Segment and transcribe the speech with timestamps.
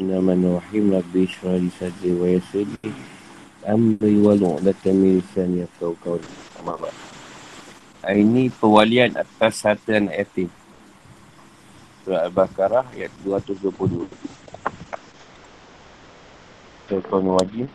[0.00, 0.96] Bismillahirrahmanirrahim.
[0.96, 2.64] Rabbi syrah li sadri wa yasir
[3.68, 6.24] amri wa lu'lata min lisani yafqahu qawli.
[6.56, 6.88] Amma
[8.08, 10.48] Ini pewalian atas satu anak yatim.
[12.00, 14.08] Surah Al-Baqarah ayat 222.
[16.88, 17.68] Surah Wajib.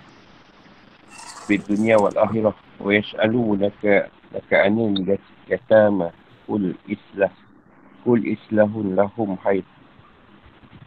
[1.45, 2.57] Di dunia wal akhirah.
[2.81, 4.97] Wa yas'alu laka laka anin
[5.45, 6.09] yatama.
[6.49, 7.29] Kul islah.
[8.01, 9.74] Kul islahun lahum haid.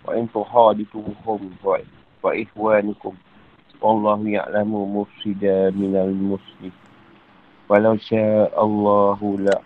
[0.08, 1.42] وإن تخالفوهم
[2.24, 3.14] فإخوانكم
[3.82, 6.74] والله يعلم مفسدا من المسلم
[7.70, 9.58] ولو شاء الله لا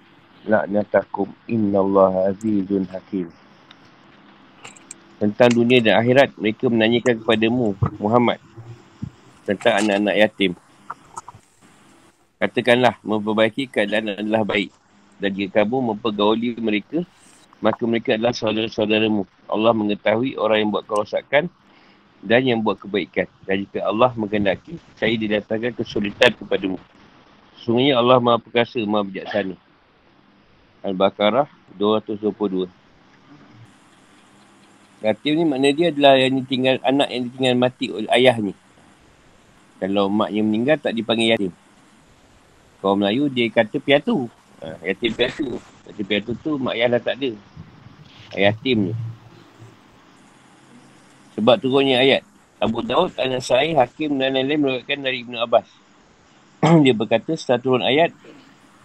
[0.48, 3.30] لعنتكم إن الله عزيز حكيم
[5.18, 8.38] tentang dunia dan akhirat mereka menanyakan kepadamu Muhammad
[9.50, 10.54] tentang anak-anak yatim
[12.38, 14.70] katakanlah memperbaiki keadaan adalah baik
[15.18, 17.02] dan jika kamu mempergauli mereka
[17.63, 19.23] maka mereka adalah saudara-saudaramu.
[19.47, 21.47] Allah mengetahui orang yang buat kerosakan
[22.19, 23.31] dan yang buat kebaikan.
[23.47, 26.77] Dan jika Allah mengendaki, saya didatangkan kesulitan kepadamu.
[27.63, 29.55] Sungguhnya Allah maha perkasa, maha bijaksana.
[30.83, 31.47] Al-Baqarah
[31.79, 32.67] 222.
[35.03, 38.55] Yatim ni makna dia adalah yang ditinggal, anak yang ditinggal mati oleh ayah ni.
[39.79, 41.55] Kalau maknya meninggal tak dipanggil yatim.
[42.83, 44.27] Kalau Melayu dia kata piatu.
[44.63, 45.59] Ha, yatim piatu.
[45.91, 47.31] Yatim piatu tu mak ayah dah tak ada.
[48.39, 48.95] Yatim ni.
[51.35, 52.23] Sebab turunnya ayat.
[52.63, 55.67] Abu Daud, An-Nasai, Hakim dan lain-lain merupakan dari Ibn Abbas.
[56.87, 58.15] dia berkata setelah turun ayat,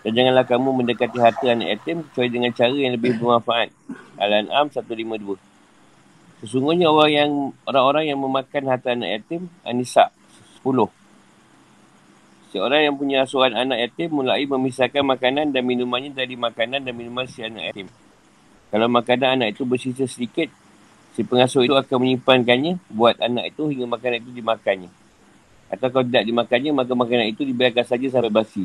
[0.02, 3.70] dan janganlah kamu mendekati harta anak yatim kecuali dengan cara yang lebih bermanfaat.
[4.18, 5.38] Al-An'am 152.
[6.42, 7.32] Sesungguhnya orang yang
[7.70, 10.10] orang-orang yang memakan harta anak yatim, Anisa
[10.66, 10.90] 10.
[12.48, 17.28] Seorang yang punya asuhan anak yatim mulai memisahkan makanan dan minumannya dari makanan dan minuman
[17.28, 17.88] si anak yatim.
[18.72, 20.48] Kalau makanan anak itu bersisa sedikit,
[21.12, 24.88] si pengasuh itu akan menyimpankannya buat anak itu hingga makanan itu dimakannya.
[25.68, 28.64] Atau kalau tidak dimakannya, maka makanan itu dibiarkan saja sampai basi.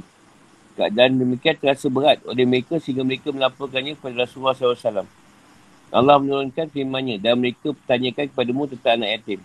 [0.78, 5.10] Keadaan demikian terasa berat oleh mereka sehingga mereka melaporkannya kepada Rasulullah SAW.
[5.92, 9.40] Allah menurunkan firmannya dan mereka bertanyakan kepadamu tentang anak yatim.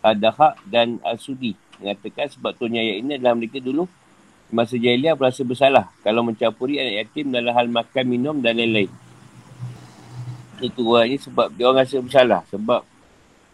[0.00, 3.88] Adaha dan Al-Sudi mengatakan sebab turunnya ayat ini adalah mereka dulu
[4.50, 8.90] masa jahiliah berasa bersalah kalau mencampuri anak yatim dalam hal makan, minum dan lain-lain.
[10.60, 12.40] Itu ini sebab dia orang rasa bersalah.
[12.52, 12.82] Sebab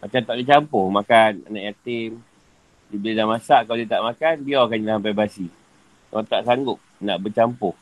[0.03, 2.19] macam tak boleh campur makan anak yatim.
[2.87, 5.47] Dia bila dah masak, kalau dia tak makan, dia akan jalan sampai basi.
[6.11, 7.75] Orang tak sanggup nak bercampur.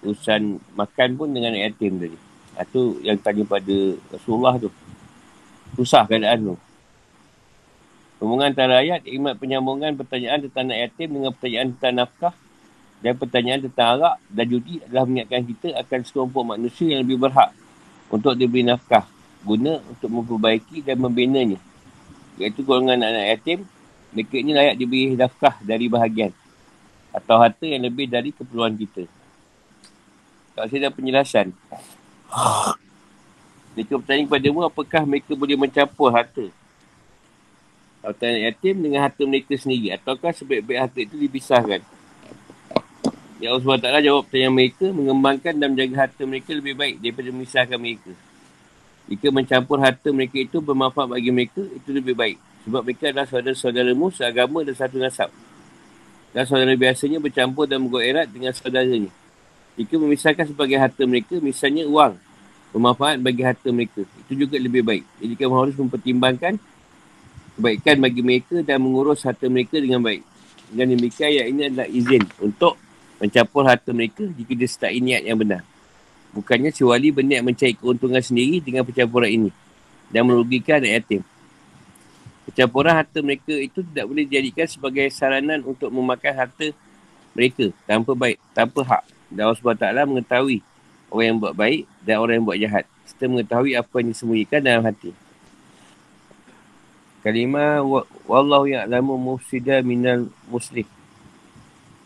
[0.00, 2.18] Urusan makan pun dengan anak yatim tadi.
[2.60, 3.76] Itu yang tanya pada
[4.14, 4.70] Rasulullah tu.
[5.78, 6.56] Susah keadaan tu.
[8.20, 12.34] Hubungan antara ayat, imat penyambungan pertanyaan tentang anak yatim dengan pertanyaan tentang nafkah
[13.00, 17.48] dan pertanyaan tentang arak dan judi adalah mengingatkan kita akan sekelompok manusia yang lebih berhak
[18.12, 19.08] untuk diberi nafkah
[19.40, 21.56] guna untuk memperbaiki dan membinanya.
[22.36, 23.64] Iaitu golongan anak yatim,
[24.12, 26.36] mereka ini layak diberi nafkah dari bahagian
[27.16, 29.08] atau harta yang lebih dari keperluan kita.
[30.52, 31.56] Kalau saya dah penjelasan.
[33.72, 36.52] Mereka bertanya kepada mu, apakah mereka boleh mencampur harta
[38.00, 41.80] harta anak yatim dengan harta mereka sendiri ataukah sebaik-baik harta itu dipisahkan?
[43.40, 47.78] Ya Allah SWT jawab pertanyaan mereka mengembangkan dan menjaga harta mereka lebih baik daripada memisahkan
[47.80, 48.12] mereka.
[49.08, 52.36] Jika mencampur harta mereka itu bermanfaat bagi mereka itu lebih baik.
[52.68, 55.32] Sebab mereka adalah saudara-saudaramu seagama dan satu nasab.
[56.36, 59.08] Dan saudara biasanya bercampur dan erat dengan saudaranya.
[59.80, 62.20] Jika memisahkan sebagai harta mereka misalnya uang
[62.76, 64.04] bermanfaat bagi harta mereka.
[64.28, 65.04] Itu juga lebih baik.
[65.16, 66.60] Jadi kamu harus mempertimbangkan
[67.60, 70.24] kebaikan bagi mereka dan mengurus harta mereka dengan baik.
[70.72, 72.80] Dengan demikian ayat ini adalah izin untuk
[73.20, 75.60] mencampur harta mereka jika dia setai niat yang benar.
[76.32, 79.50] Bukannya si wali berniat mencari keuntungan sendiri dengan pencampuran ini
[80.08, 81.22] dan merugikan anak yatim.
[82.48, 86.72] Pencampuran harta mereka itu tidak boleh dijadikan sebagai saranan untuk memakan harta
[87.36, 89.04] mereka tanpa baik, tanpa hak.
[89.30, 90.58] Dan Allah SWT mengetahui
[91.12, 92.84] orang yang buat baik dan orang yang buat jahat.
[93.06, 95.29] Serta mengetahui apa yang disembunyikan dalam hati.
[97.20, 97.84] Kalimah
[98.24, 100.88] wallahu ya'lamu mufsida minal muslih.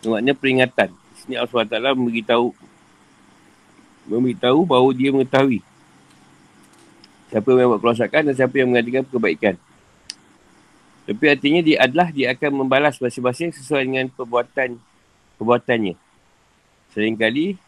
[0.02, 0.90] Maknanya peringatan.
[1.14, 2.50] Sini Allah SWT memberitahu
[4.04, 5.64] memberitahu bahawa dia mengetahui
[7.32, 9.54] siapa yang buat kerosakan dan siapa yang mengadakan kebaikan.
[11.04, 14.78] Tapi artinya dia adalah dia akan membalas masing-masing sesuai dengan perbuatan
[15.36, 15.94] perbuatannya.
[16.94, 17.58] Seringkali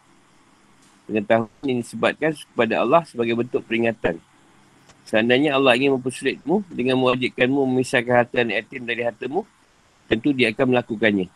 [1.11, 4.23] pengetahuan ini disebabkan kepada Allah sebagai bentuk peringatan.
[5.07, 9.47] Seandainya Allah ingin mempersulitmu dengan mewajibkanmu memisahkan harta anak yatim dari hartamu,
[10.11, 11.31] tentu dia akan melakukannya.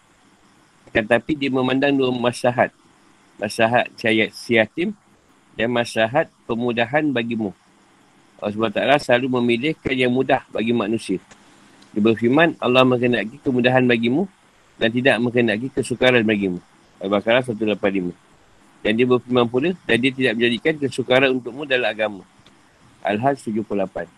[0.91, 2.75] Tetapi dia memandang dua masyarakat.
[3.39, 3.87] Masyarakat
[4.35, 4.91] si yatim
[5.55, 7.55] dan masyarakat pemudahan bagimu.
[8.43, 11.23] Allah SWT selalu memilihkan yang mudah bagi manusia.
[11.95, 14.27] Dia berfirman, Allah mengenaki kemudahan bagimu
[14.81, 16.59] dan tidak mengenaki kesukaran bagimu.
[16.99, 18.11] Al-Baqarah 185.
[18.81, 22.23] Dan dia berfirman pula, dan dia tidak menjadikan kesukaran untukmu dalam agama.
[23.05, 24.08] Al-Hajj 78.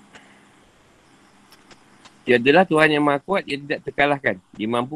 [2.22, 4.38] Dia adalah Tuhan yang maha kuat yang tidak terkalahkan.
[4.54, 4.94] Dia mampu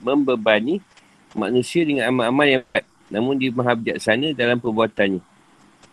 [0.00, 0.84] membebani
[1.32, 2.84] manusia dengan amal-amal yang kuat.
[3.08, 5.24] Namun dia maha bijaksana dalam perbuatannya.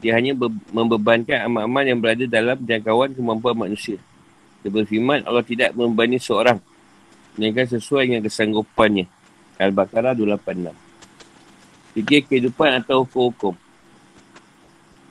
[0.03, 0.35] Dia hanya
[0.75, 3.95] membebankan amal-amal yang berada dalam jangkauan kemampuan manusia.
[4.59, 6.59] Dia berfirman, Allah tidak membebani seorang.
[7.39, 9.07] Melainkan sesuai dengan kesanggupannya.
[9.55, 10.75] Al-Baqarah 286.
[11.95, 13.55] Fikir kehidupan atau hukum-hukum.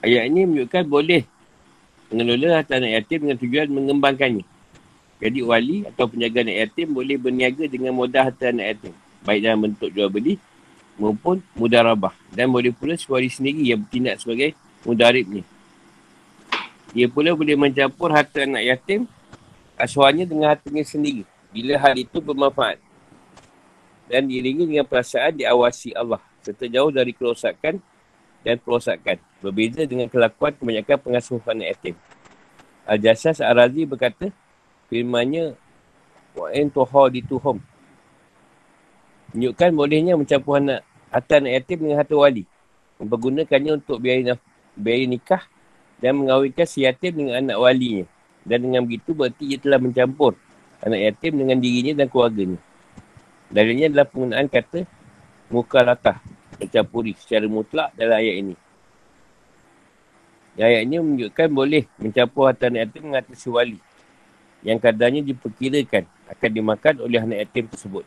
[0.04, 1.24] Ayat ini menunjukkan boleh
[2.12, 4.44] mengelola harta anak yatim dengan tujuan mengembangkannya.
[5.22, 8.92] Jadi wali atau penjaga anak yatim boleh berniaga dengan modal harta anak yatim.
[9.24, 10.36] Baik dalam bentuk jual beli
[11.00, 12.12] maupun mudarabah.
[12.28, 14.52] Dan boleh pula suari sendiri yang bertindak sebagai
[14.84, 15.42] mudaribnya.
[16.92, 19.08] Dia pula boleh mencampur harta anak yatim
[19.80, 21.24] asuhannya dengan hartanya sendiri.
[21.48, 22.76] Bila hal itu bermanfaat.
[24.12, 26.20] Dan diiringi dengan perasaan diawasi Allah.
[26.44, 27.80] Serta jauh dari kerosakan
[28.42, 29.18] dan perosakan.
[29.42, 31.94] Berbeza dengan kelakuan kebanyakan pengasuh anak yatim.
[32.86, 34.30] Al-Jasas Al-Razi berkata,
[34.90, 35.54] firmannya
[36.34, 37.62] wa in tuhadituhum
[39.32, 42.44] menunjukkan bolehnya mencampur anak harta anak yatim dengan harta wali.
[43.00, 44.36] Mempergunakannya untuk biaya,
[44.76, 45.42] biaya nikah
[45.98, 48.06] dan mengawinkan si yatim dengan anak walinya.
[48.44, 50.36] Dan dengan begitu berarti ia telah mencampur
[50.84, 52.60] anak yatim dengan dirinya dan keluarganya.
[53.52, 54.80] Dalilnya adalah penggunaan kata
[55.52, 56.18] muka latah
[56.60, 58.54] mencampuri secara mutlak dalam ayat ini
[60.52, 63.80] Ayat ini menunjukkan boleh mencampur harta anak yatim dengan harta si wali
[64.60, 68.04] yang kadarnya diperkirakan akan dimakan oleh anak yatim tersebut.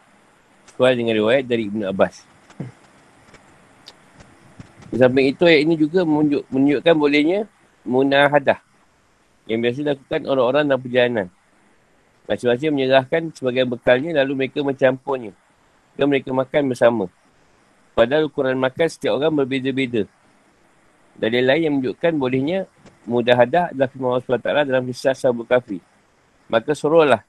[0.70, 2.22] Sesuai dengan riwayat dari Ibn Abbas.
[4.94, 7.40] Di samping itu, ayat ini juga menunjuk, menunjukkan bolehnya
[7.82, 8.62] munahadah
[9.50, 11.28] yang biasa dilakukan orang-orang dalam perjalanan.
[12.30, 15.34] Masing-masing menyerahkan sebagai bekalnya lalu mereka mencampurnya
[15.98, 17.06] dan mereka makan bersama.
[17.96, 20.04] Padahal ukuran makan setiap orang berbeza-beza.
[21.16, 22.68] Dalil lain yang menunjukkan bolehnya
[23.08, 25.80] mudahadah adalah firman Allah SWT dalam kisah Sahabat Kafir.
[26.52, 27.24] Maka suruhlah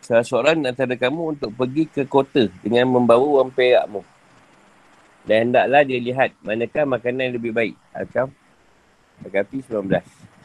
[0.00, 4.02] salah seorang antara kamu untuk pergi ke kota dengan membawa wang perakmu.
[5.28, 7.76] Dan hendaklah dia lihat manakah makanan yang lebih baik.
[7.92, 8.32] Al-Kam
[9.22, 10.39] Al-Kafi 19.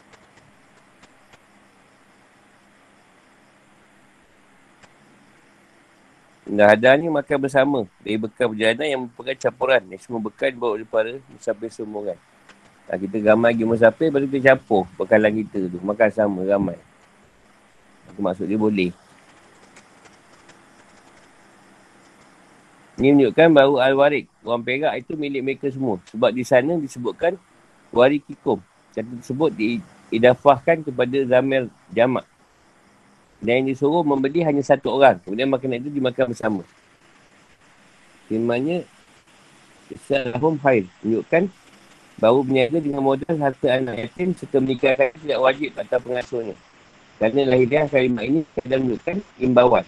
[6.46, 9.82] Dah ada ni makan bersama dari bekal perjalanan yang merupakan campuran.
[9.90, 12.18] Yang semua bekal dibawa daripada musafir semua kan.
[12.86, 15.82] Ha, kita ramai lagi musafir, baru kita campur bekalan kita tu.
[15.82, 16.78] Makan sama, ramai.
[18.14, 18.94] Itu maksud dia boleh.
[22.96, 25.98] Ini menunjukkan bahawa Al-Warik, orang perak itu milik mereka semua.
[26.14, 27.34] Sebab di sana disebutkan
[27.90, 28.62] Warik Kikum.
[28.94, 32.35] Kata tersebut diidafahkan kepada Zamir Jamak.
[33.40, 35.20] Dan yang disuruh membeli hanya satu orang.
[35.22, 36.62] Kemudian makanan itu dimakan bersama.
[38.26, 38.88] Firmannya,
[40.08, 40.88] Salahum Hair.
[41.04, 41.52] Menunjukkan
[42.16, 46.56] bahawa berniaga dengan modal harta anak yatim serta menikahkan tidak wajib atas pengasuhnya.
[47.20, 49.84] Kerana lahirnya kalimat ini kadang menunjukkan imbauan.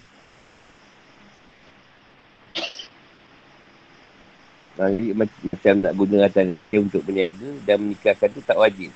[4.79, 6.55] Jadi macam tak guna yatim
[6.87, 8.95] untuk berniaga dan menikahkan tu tak wajib.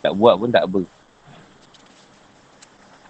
[0.00, 0.80] Tak buat pun tak apa.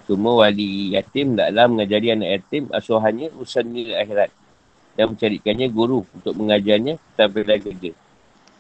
[0.05, 4.31] Cuma wali yatim taklah mengajari anak yatim asuhannya usaha nilai akhirat
[4.95, 7.93] dan mencarikannya guru untuk mengajarnya sampai lagi kerja.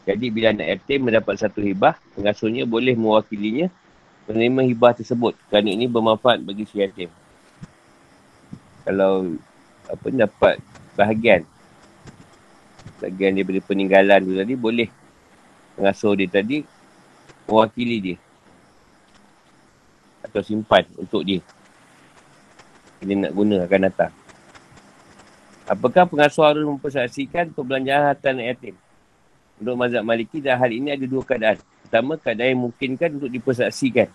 [0.08, 3.68] Jadi bila anak yatim mendapat satu hibah, pengasuhnya boleh mewakilinya
[4.24, 7.12] menerima hibah tersebut kerana ini bermanfaat bagi si yatim.
[8.88, 9.36] Kalau
[9.84, 10.56] apa dapat
[10.96, 11.44] bahagian
[13.04, 14.88] bahagian daripada peninggalan tu tadi boleh
[15.76, 16.64] pengasuh dia tadi
[17.44, 18.16] mewakili dia
[20.34, 21.38] atau simpan untuk dia
[22.98, 24.12] dia nak guna akan datang
[25.70, 28.74] apakah pengasuh harus mempersaksikan perbelanjaan harta anak yatim
[29.54, 31.58] untuk mazhab maliki dalam hal ini ada dua keadaan.
[31.86, 34.10] Pertama, keadaan yang mungkinkan untuk dipersaksikan.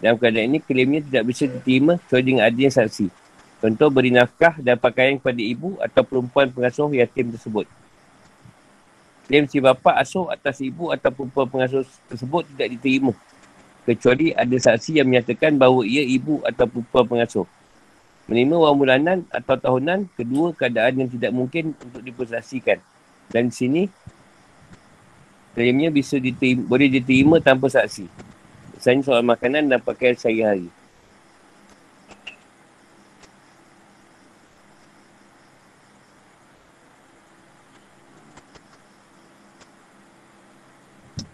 [0.00, 3.06] Dalam keadaan ini, klaimnya tidak bisa diterima kecuali dengan adanya saksi.
[3.60, 7.68] Contoh, beri nafkah dan pakaian kepada ibu atau perempuan pengasuh yatim tersebut.
[9.26, 13.12] Klaim si bapa asuh atas ibu atau perempuan pengasuh tersebut tidak diterima.
[13.86, 17.46] Kecuali ada saksi yang menyatakan bahawa ia ibu atau perempuan pengasuh.
[18.26, 22.82] Menerima wang bulanan atau tahunan, kedua keadaan yang tidak mungkin untuk dipersaksikan.
[23.30, 23.82] Dan di sini,
[25.56, 28.04] Klaimnya bisa diterima, boleh diterima tanpa saksi.
[28.76, 30.68] Misalnya soal makanan dan pakaian sehari-hari.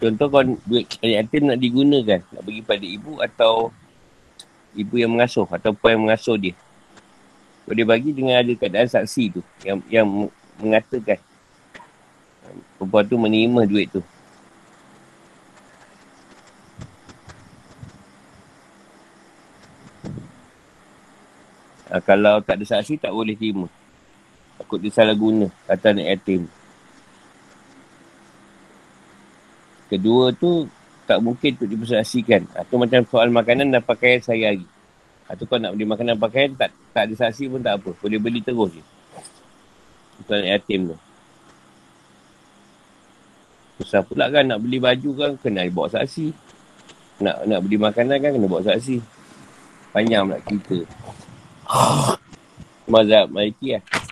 [0.02, 2.18] Contoh kalau duit yatim nak digunakan.
[2.34, 3.70] Nak bagi pada ibu atau
[4.74, 6.58] ibu yang mengasuh atau puan yang mengasuh dia.
[7.62, 10.06] Kalau dia bagi dengan ada keadaan saksi tu yang yang
[10.58, 11.22] mengatakan
[12.74, 14.02] perempuan tu menerima duit tu.
[21.94, 23.70] Ha, kalau tak ada saksi, tak boleh terima.
[24.58, 26.50] Takut dia salah guna kata anak yatim.
[29.92, 30.64] Kedua tu,
[31.04, 32.48] tak mungkin untuk dipersaksikan.
[32.56, 34.64] Atau macam soal makanan dan pakaian sehari-hari.
[35.28, 37.92] Atau kau nak beli makanan pakaian, tak tak ada saksi pun tak apa.
[38.00, 38.82] Boleh beli terus je.
[40.16, 40.96] Untuk anak yatim tu.
[43.84, 46.32] Susah pula kan nak beli baju kan, kena bawa saksi.
[47.20, 48.96] Nak nak beli makanan kan, kena bawa saksi.
[49.92, 50.78] Panjang pula kita.
[52.92, 53.84] Mazhab Maliki lah.
[53.84, 54.11] Dan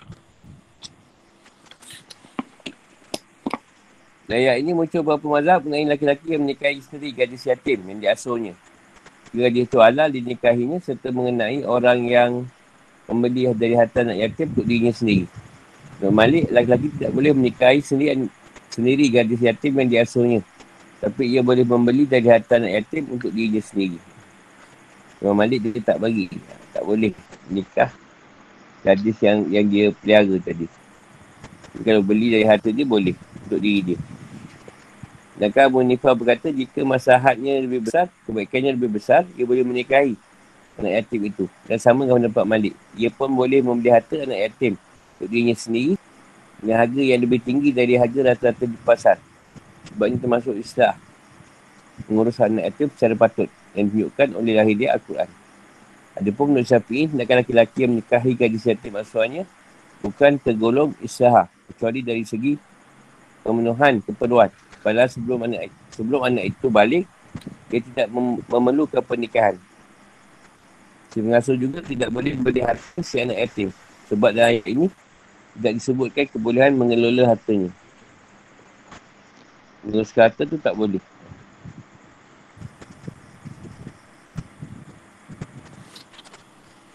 [4.29, 8.53] ayat ini muncul beberapa mazhab mengenai laki-laki yang menikahi isteri gadis yatim yang diasuhnya.
[9.31, 12.31] Jika dia itu halal dinikahinya serta mengenai orang yang
[13.07, 15.25] membeli dari harta anak yatim untuk dirinya sendiri.
[16.01, 18.25] Malik, laki-laki tidak boleh menikahi sendiri,
[18.73, 20.39] sendiri gadis yatim yang diasuhnya.
[20.99, 23.97] Tapi ia boleh membeli dari harta anak yatim untuk dirinya sendiri.
[25.21, 26.27] Imam Malik dia tak bagi.
[26.73, 27.13] Tak boleh
[27.47, 27.91] nikah
[28.81, 30.65] gadis yang yang dia pelihara tadi.
[31.85, 33.13] Kalau beli dari harta dia boleh
[33.51, 33.99] untuk diri dia.
[35.35, 40.15] Dan Abu Nifah berkata jika masahatnya lebih besar, kebaikannya lebih besar, dia boleh menikahi
[40.79, 41.45] anak yatim itu.
[41.67, 42.73] Dan sama dengan pendapat Malik.
[42.95, 44.79] Ia pun boleh membeli harta anak yatim
[45.17, 45.99] untuk dirinya sendiri
[46.61, 49.17] dengan harga yang lebih tinggi dari harga rata-rata di pasar.
[49.91, 50.95] Sebabnya termasuk islah
[52.07, 55.29] mengurus anak yatim secara patut yang ditunjukkan oleh lahir dia Al-Quran.
[56.21, 59.49] Ada pun menurut Syafi'i, hendakkan laki-laki yang menikahi gadis yatim asuhannya
[60.05, 62.70] bukan tergolong isyaha kecuali dari segi
[63.41, 64.49] pemenuhan keperluan.
[64.81, 67.05] Padahal sebelum anak sebelum anak itu balik,
[67.69, 69.55] dia tidak mem- memerlukan pernikahan.
[71.11, 73.69] Si pengasuh juga tidak boleh beri harta si anak yatim.
[74.07, 74.87] Sebab dalam ayat ini,
[75.59, 77.69] tidak disebutkan kebolehan mengelola hartanya.
[79.83, 81.03] Menguruskan harta tu tak boleh.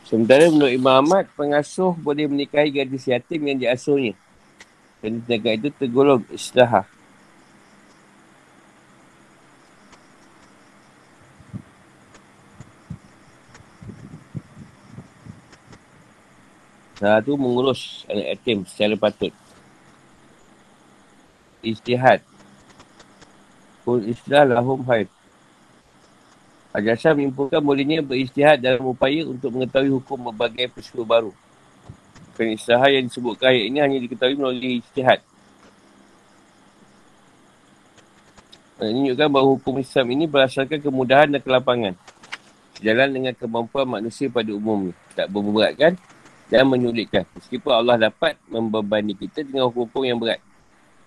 [0.07, 4.15] Sementara menurut Imam Ahmad, pengasuh boleh menikahi gadis yatim yang diasuhnya.
[5.07, 6.83] Dan tindakan itu tergolong istirahat.
[16.99, 19.31] Salah tu mengurus anak yatim secara patut.
[21.63, 22.27] Istihad.
[23.87, 25.07] Kul istirahat lahum haid.
[26.75, 31.46] Al-Jasar menyimpulkan bolehnya beristihad dalam upaya untuk mengetahui hukum berbagai peristiwa baru.
[32.37, 35.25] Istihad yang disebutkan ayat ini hanya diketahui melalui istihad.
[38.77, 41.95] Ini menunjukkan bahawa hukum Islam ini berdasarkan kemudahan dan kelapangan.
[42.85, 44.93] Jalan dengan kemampuan manusia pada umumnya.
[45.17, 45.97] Tak berberatkan
[46.53, 47.25] dan menyulitkan.
[47.41, 50.45] Meskipun Allah dapat membebani kita dengan hukum-hukum yang berat.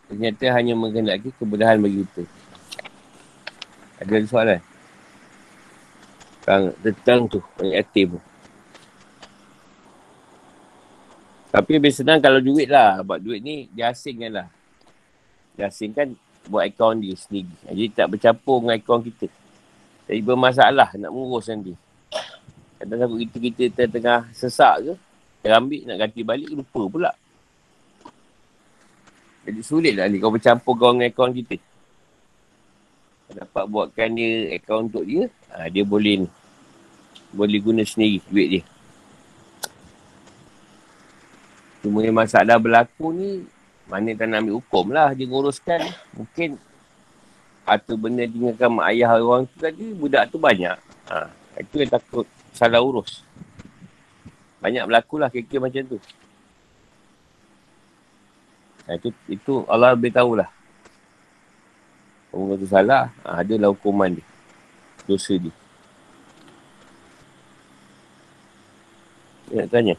[0.10, 2.26] Ternyata hanya menghendaki kemudahan bagi kita.
[4.02, 4.62] Ada soalan?
[6.50, 8.18] tentang, tentang tu, orang yatim
[11.50, 13.02] Tapi lebih senang kalau duit lah.
[13.02, 14.48] Sebab duit ni dia asingkan lah.
[15.58, 16.14] Dia asingkan
[16.46, 17.50] buat akaun dia sendiri.
[17.66, 19.28] Jadi tak bercampur dengan akaun kita.
[20.10, 21.74] Jadi bermasalah nak mengurus nanti.
[22.80, 24.94] Kadang-kadang kita, kita tengah sesak ke.
[25.44, 27.12] Dia ambil nak ganti balik lupa pula.
[29.44, 31.58] Jadi sulit lah ni kau bercampur kau dengan akaun kita.
[33.30, 35.30] Dapat buatkan dia akaun untuk dia.
[35.54, 36.30] Ha, dia boleh ni
[37.30, 38.64] boleh guna sendiri duit dia.
[41.80, 43.48] Cuma yang masalah berlaku ni,
[43.88, 45.82] mana tak nak ambil hukum lah dia nguruskan.
[46.14, 46.60] Mungkin
[47.64, 50.76] atau benda tinggalkan mak ayah orang tu tadi, budak tu banyak.
[51.08, 51.30] Ha,
[51.62, 53.24] itu yang takut salah urus.
[54.60, 55.98] Banyak berlaku lah kira-kira macam tu.
[58.90, 60.50] Ha, itu, itu Allah beritahu lah.
[62.36, 64.26] Orang tu salah, ha, adalah hukuman dia.
[65.08, 65.54] Dosa dia.
[69.50, 69.96] Nak tanya.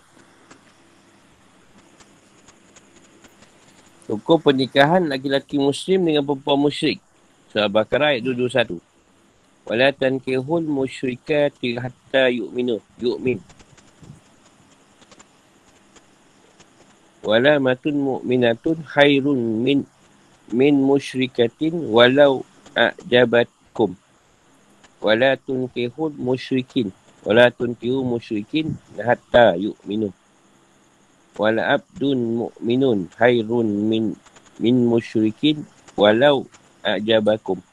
[4.10, 6.98] Hukum pernikahan laki-laki muslim dengan perempuan musyrik.
[7.54, 8.82] Surah Bakara ayat 221.
[9.70, 12.82] Wala tankihul musyrikati hatta yu'minu.
[12.98, 13.38] Yu'min.
[17.22, 19.86] Wala matun mu'minatun khairun min
[20.50, 22.42] min musyrikatin walau
[22.74, 23.94] a'jabatkum.
[24.98, 26.90] Wala tunkihul musyrikin
[27.20, 30.08] Wala tunkiru musyrikin hatta yu'minu.
[31.40, 34.12] Wala abdun mu'minun hairun min
[34.60, 35.64] min musyrikin
[35.96, 36.44] walau
[36.84, 37.64] ajabakum.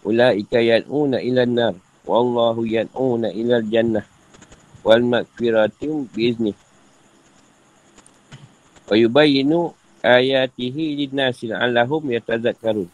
[0.00, 1.74] Ula'ika yan'una ilan nar.
[2.08, 4.08] Wallahu yan'una ilal jannah.
[4.80, 6.56] Wal makfiratim biiznih.
[8.88, 12.88] Wa yubayinu ayatihi linnasil alahum yatazakkarun.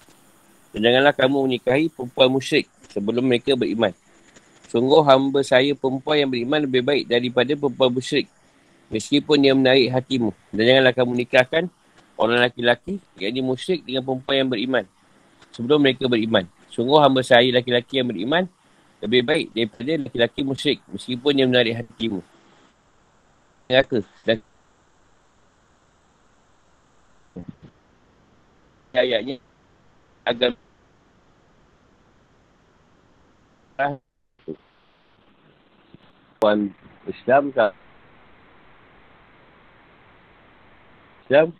[0.74, 3.94] Janganlah kamu menikahi perempuan musyrik sebelum mereka beriman.
[4.66, 8.26] Sungguh hamba saya perempuan yang beriman lebih baik daripada perempuan musyrik.
[8.88, 10.32] Meskipun dia menarik hatimu.
[10.52, 11.64] Dan janganlah kamu nikahkan
[12.16, 14.84] orang laki-laki yang ini musyrik dengan perempuan yang beriman.
[15.52, 16.44] Sebelum mereka beriman.
[16.72, 18.44] Sungguh hamba saya laki-laki yang beriman
[18.98, 20.78] lebih baik daripada laki-laki musyrik.
[20.88, 22.20] Meskipun dia menarik hatimu.
[23.68, 24.00] Neraka.
[24.24, 24.40] Dan
[28.96, 29.36] ayatnya
[30.26, 30.50] agar
[36.38, 36.74] Puan
[37.06, 37.70] Islam tak
[41.28, 41.52] Islam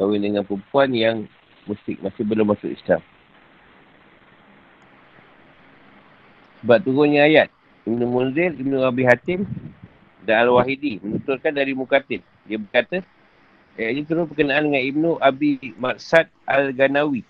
[0.00, 1.28] kahwin dengan perempuan yang
[1.68, 3.04] musyrik masih belum masuk Islam.
[6.64, 7.52] Sebab turunnya ayat
[7.84, 9.44] Ibn Munzir, Ibn Abi Hatim
[10.24, 12.24] dan Al-Wahidi menuturkan dari Mukatil.
[12.48, 13.04] Dia berkata,
[13.76, 17.20] ayat ini turun berkenaan dengan Ibn Abi Maksad Al-Ganawi.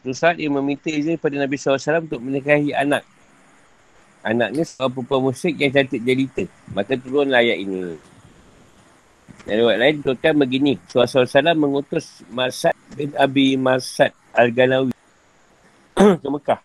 [0.00, 3.04] Suatu saat dia meminta izin pada Nabi SAW untuk menikahi anak
[4.24, 6.48] anaknya seorang perempuan musyrik yang cantik jelita.
[6.72, 8.15] Maka turunlah ayat ini.
[9.44, 10.80] Dan ayat lain turutkan begini.
[10.88, 14.96] Suhaib Salam mengutus Masad bin Abi Masad Al-Ganawi
[16.22, 16.60] ke Mekah.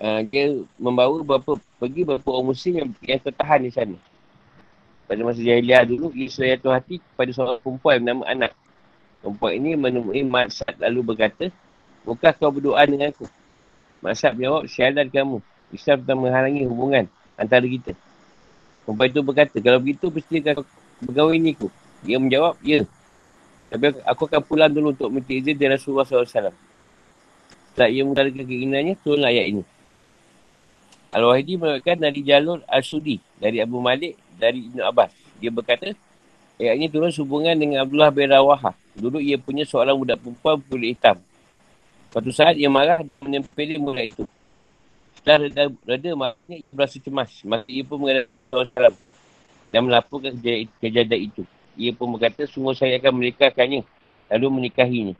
[0.00, 3.96] Uh, dia membawa beberapa, pergi beberapa orang muslim yang, yang tertahan di sana.
[5.04, 8.52] Pada masa jahiliah dulu, ia selalu hati kepada seorang perempuan yang bernama Anak.
[9.20, 11.52] Perempuan ini menemui Masad lalu berkata,
[12.08, 13.28] Bukankah kau berdoa dengan aku?
[14.00, 15.44] Masad menjawab, syahadat kamu.
[15.70, 17.04] Islam telah menghalangi hubungan
[17.36, 17.92] antara kita.
[18.84, 20.64] Perempuan itu berkata, kalau begitu, mesti kau
[21.04, 21.68] bergaul ini ku.
[22.00, 22.84] Dia menjawab, ya.
[23.70, 26.50] Tapi aku akan pulang dulu untuk minta izin dari Rasulullah SAW.
[27.70, 29.62] Setelah ia mengatakan keinginannya, turunlah ayat ini.
[31.10, 35.14] Al-Wahidi mengatakan dari jalur Al-Sudi, dari Abu Malik, dari Ibn Abbas.
[35.38, 35.94] Dia berkata,
[36.58, 38.74] ayat ini turun sehubungan dengan Abdullah bin Rawaha.
[38.94, 41.22] Dulu ia punya seorang budak perempuan kulit hitam.
[42.10, 44.24] Suatu saat ia marah dan menempeli budak itu.
[45.18, 47.30] Setelah reda, reda maknanya ia berasa cemas.
[47.46, 48.94] Maka ia pun menghadap Rasulullah
[49.70, 50.34] dan melaporkan
[50.82, 51.42] kejadian itu.
[51.78, 53.86] Ia pun berkata, sungguh saya akan menikahkannya.
[54.30, 55.14] Lalu menikahinya.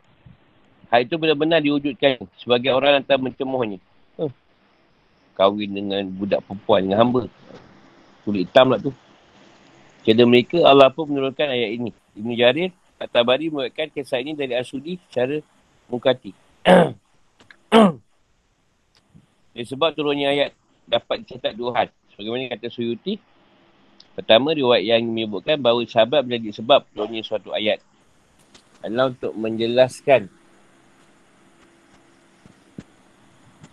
[0.91, 3.79] Hal itu benar-benar diwujudkan sebagai orang yang tak mencemuhnya.
[4.19, 4.31] Huh.
[5.39, 7.23] Kahwin dengan budak perempuan dengan hamba.
[8.27, 8.91] Kulit hitam lah tu.
[10.03, 11.91] Kira mereka, Allah pun menurunkan ayat ini.
[12.19, 15.39] Ibn Jarir, At-Tabari menguatkan kisah ini dari Asudi secara
[15.87, 16.35] mukati.
[19.51, 20.55] Dari sebab turunnya ayat
[20.87, 21.89] dapat dicatat dua hal.
[22.15, 23.19] Sebagaimana kata Suyuti.
[24.17, 27.79] Pertama, riwayat yang menyebutkan bahawa sahabat menjadi sebab turunnya suatu ayat.
[28.85, 30.29] Adalah untuk menjelaskan.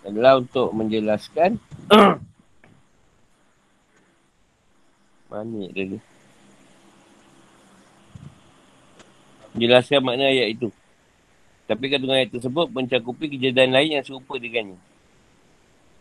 [0.08, 1.60] Adalah untuk menjelaskan.
[5.28, 6.00] Mana dia
[9.58, 10.69] Menjelaskan makna ayat itu.
[11.67, 14.80] Tapi kandungan ayat tersebut mencakupi kejadian lain yang serupa dengannya.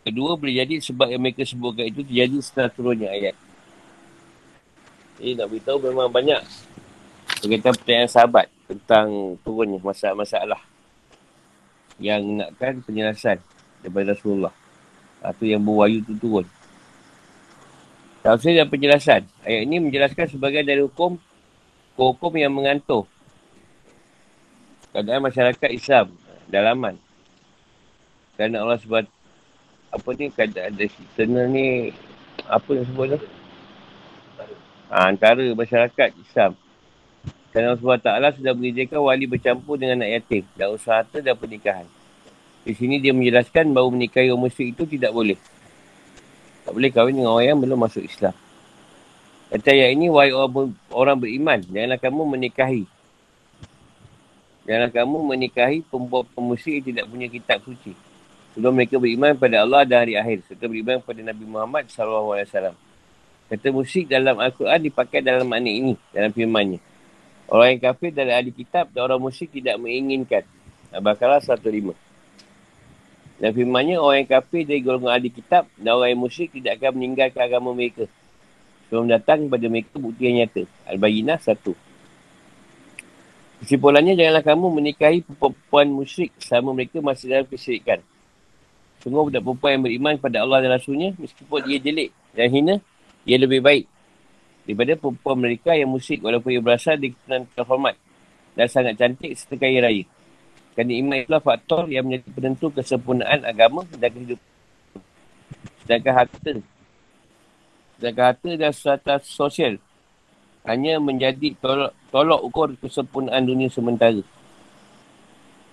[0.06, 3.34] Kedua, boleh jadi sebab yang mereka sebutkan itu terjadi setelah turunnya ayat.
[5.18, 6.38] Jadi nak beritahu memang banyak
[7.42, 10.62] berkaitan pertanyaan sahabat tentang turunnya masalah-masalah
[11.98, 13.42] yang nakkan penjelasan
[13.82, 14.54] daripada Rasulullah.
[15.26, 16.46] Atau yang berwayu itu turun.
[18.22, 19.26] Tafsir dan penjelasan.
[19.42, 21.18] Ayat ini menjelaskan sebagai dari hukum
[21.98, 23.10] hukum yang mengantuk
[24.94, 26.14] keadaan masyarakat Islam
[26.46, 26.94] dalaman.
[28.38, 29.15] Kerana Allah SWT
[29.96, 31.90] apa ni keadaan eksternal ni
[32.44, 33.18] apa yang sebut tu?
[34.92, 36.52] Ha, antara masyarakat Islam.
[37.50, 41.88] Kerana Allah Ta'ala sudah mengizinkan wali bercampur dengan anak yatim dan usaha harta dan pernikahan.
[42.68, 45.40] Di sini dia menjelaskan bahawa menikahi orang musyrik itu tidak boleh.
[46.68, 48.36] Tak boleh kahwin dengan orang yang belum masuk Islam.
[49.46, 52.84] Kata ayat ini, wahai orang, orang beriman, janganlah kamu menikahi.
[54.66, 58.05] Janganlah kamu menikahi pembuat pemusyrik yang tidak punya kitab suci
[58.56, 62.72] sebelum mereka beriman pada Allah dan hari akhir serta beriman pada Nabi Muhammad SAW.
[63.52, 66.80] Kata musyrik dalam Al-Quran dipakai dalam makna ini, dalam firmannya.
[67.52, 70.42] Orang yang kafir dari ahli kitab dan orang musyrik tidak menginginkan.
[70.88, 71.92] Al-Baqarah 105.
[73.36, 76.90] Dan firmannya, orang yang kafir dari golongan ahli kitab dan orang yang musyrik tidak akan
[76.96, 78.08] meninggalkan agama mereka.
[78.88, 80.64] Sebelum datang kepada mereka bukti yang nyata.
[80.88, 81.60] Al-Bayinah 1.
[83.62, 88.00] Kesimpulannya, janganlah kamu menikahi perempuan musyrik selama mereka masih dalam kesyirikan.
[89.06, 92.74] Sungguh budak perempuan yang beriman kepada Allah dan Rasulnya, meskipun dia jelek dan hina,
[93.22, 93.86] ia lebih baik
[94.66, 97.94] daripada perempuan mereka yang musyrik walaupun ia berasal di keturunan terhormat
[98.58, 100.04] dan sangat cantik serta kaya raya.
[100.74, 104.50] Kerana iman itulah faktor yang menjadi penentu kesempurnaan agama dan kehidupan.
[105.86, 106.52] Sedangkan harta.
[107.94, 109.78] Sedangkan harta dan strata sosial
[110.66, 114.18] hanya menjadi tolok, tolok ukur kesempurnaan dunia sementara.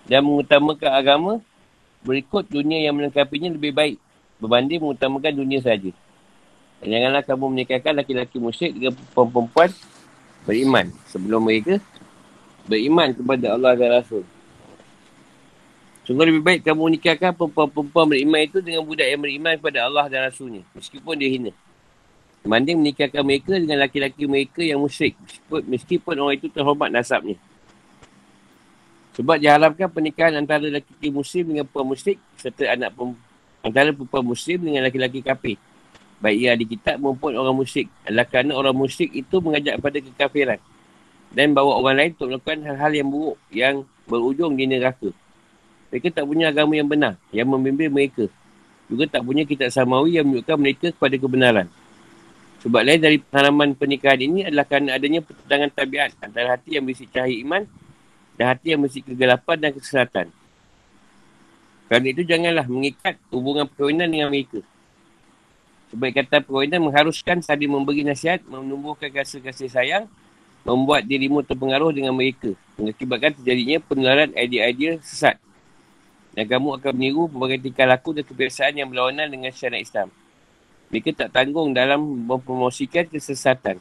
[0.05, 1.33] Dan mengutamakan agama
[2.03, 3.95] berikut dunia yang melengkapinya lebih baik
[4.37, 5.91] berbanding mengutamakan dunia saja.
[6.83, 9.71] Janganlah kamu menikahkan laki-laki musyrik dengan perempuan
[10.43, 11.79] beriman sebelum mereka
[12.67, 14.23] beriman kepada Allah dan Rasul.
[16.03, 20.27] Sungguh lebih baik kamu nikahkan perempuan-perempuan beriman itu dengan budak yang beriman kepada Allah dan
[20.27, 20.67] Rasulnya.
[20.75, 21.51] Meskipun dia hina.
[22.43, 25.15] Mending menikahkan mereka dengan laki-laki mereka yang musyrik.
[25.23, 27.39] Meskipun, meskipun orang itu terhormat nasabnya.
[29.13, 33.21] Sebab diharapkan pernikahan antara laki-laki muslim dengan perempuan musyrik serta anak perempuan,
[33.61, 35.57] antara perempuan muslim dengan laki-laki kafir.
[36.17, 37.91] Baik ia di kitab maupun orang musyrik.
[38.09, 40.59] Adalah kerana orang musyrik itu mengajak pada kekafiran.
[41.29, 43.75] Dan bawa orang lain untuk melakukan hal-hal yang buruk yang
[44.09, 45.09] berujung di neraka.
[45.93, 48.25] Mereka tak punya agama yang benar, yang membimbing mereka.
[48.89, 51.67] Juga tak punya kitab samawi yang menunjukkan mereka kepada kebenaran.
[52.65, 57.05] Sebab lain dari pengalaman pernikahan ini adalah kerana adanya pertentangan tabiat antara hati yang berisi
[57.11, 57.67] cahaya iman
[58.39, 60.27] dan hati yang berisi kegelapan dan kesesatan.
[61.87, 64.61] Kerana itu janganlah mengikat hubungan perkahwinan dengan mereka.
[65.93, 70.09] Sebab kata perkahwinan mengharuskan saling memberi nasihat, menumbuhkan rasa kasih sayang,
[70.65, 72.57] membuat dirimu terpengaruh dengan mereka.
[72.81, 75.37] Mengakibatkan terjadinya penularan idea-idea sesat
[76.33, 80.09] dan kamu akan meniru berbagai tingkah laku dan kebiasaan yang berlawanan dengan syariat Islam.
[80.89, 83.77] Mereka tak tanggung dalam mempromosikan kesesatan.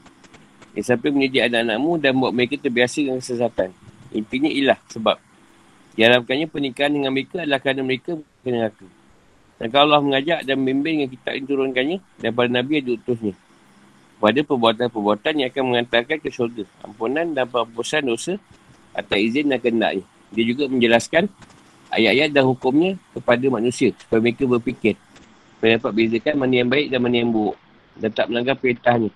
[0.72, 3.72] Yang sampai menjadi anak-anakmu dan buat mereka terbiasa dengan kesesatan.
[4.12, 5.16] Intinya ilah sebab.
[5.92, 8.86] Diharapkannya pernikahan dengan mereka adalah kerana mereka kena aku.
[9.60, 13.34] Dan kalau Allah mengajak dan membimbing dengan kitab yang turunkannya daripada Nabi yang diutusnya.
[14.22, 16.64] Pada perbuatan-perbuatan yang akan mengantarkan ke syurga.
[16.86, 18.38] Ampunan dan penghapusan dosa
[18.94, 20.04] atau izin dan kendaknya.
[20.32, 21.28] Dia juga menjelaskan
[21.92, 24.96] ayat-ayat dan hukumnya kepada manusia supaya mereka berfikir
[25.52, 27.56] supaya dapat bezakan mana yang baik dan mana yang buruk
[28.00, 29.12] dan tak melanggar perintahnya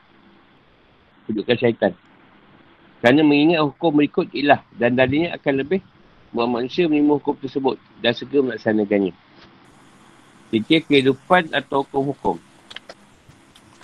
[1.27, 1.93] tunjukkan syaitan
[3.01, 5.81] kerana mengingat hukum berikut ilah dan darinya akan lebih
[6.33, 9.13] buat manusia menerima hukum tersebut dan segera melaksanakannya
[10.53, 12.37] fikir kehidupan atau hukum-hukum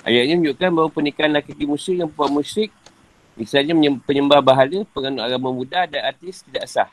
[0.07, 2.71] ayat ini menunjukkan bahawa pernikahan laki-laki musyrik dan perempuan musyrik
[3.39, 3.73] misalnya
[4.05, 6.91] penyembah bahala penganut agama Buddha dan artis tidak sah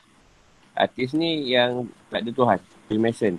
[0.80, 2.58] Artis ni yang tak ada Tuhan.
[2.86, 3.34] Freemason.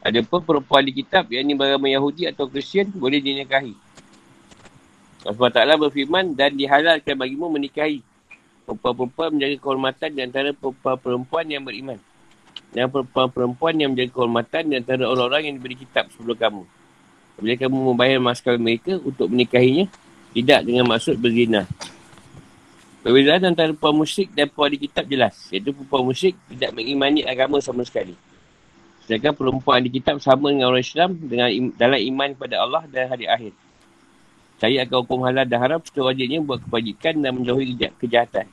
[0.00, 3.76] Ada pun perempuan di kitab yang ni beragama Yahudi atau Kristian boleh dinikahi.
[5.20, 8.00] Allah Ta'ala berfirman dan dihalalkan bagimu menikahi
[8.64, 11.98] perempuan-perempuan menjaga kehormatan di antara perempuan-perempuan yang beriman.
[12.70, 16.62] Dan perempuan-perempuan yang menjaga kehormatan di antara orang-orang yang diberi kitab sebelum kamu.
[17.40, 19.90] Bila kamu membayar mas mereka untuk menikahinya,
[20.30, 21.66] tidak dengan maksud berzina.
[23.00, 25.34] Perbezaan antara perempuan musyrik dan perempuan di kitab jelas.
[25.48, 28.12] Iaitu perempuan musyrik tidak mengimani agama sama sekali.
[29.08, 33.08] Sedangkan perempuan di kitab sama dengan orang Islam dengan im- dalam iman kepada Allah dan
[33.08, 33.52] hari akhir.
[34.60, 38.46] Saya akan hukum halal dan haram setelah wajibnya buat kebajikan dan menjauhi kej- kejahatan.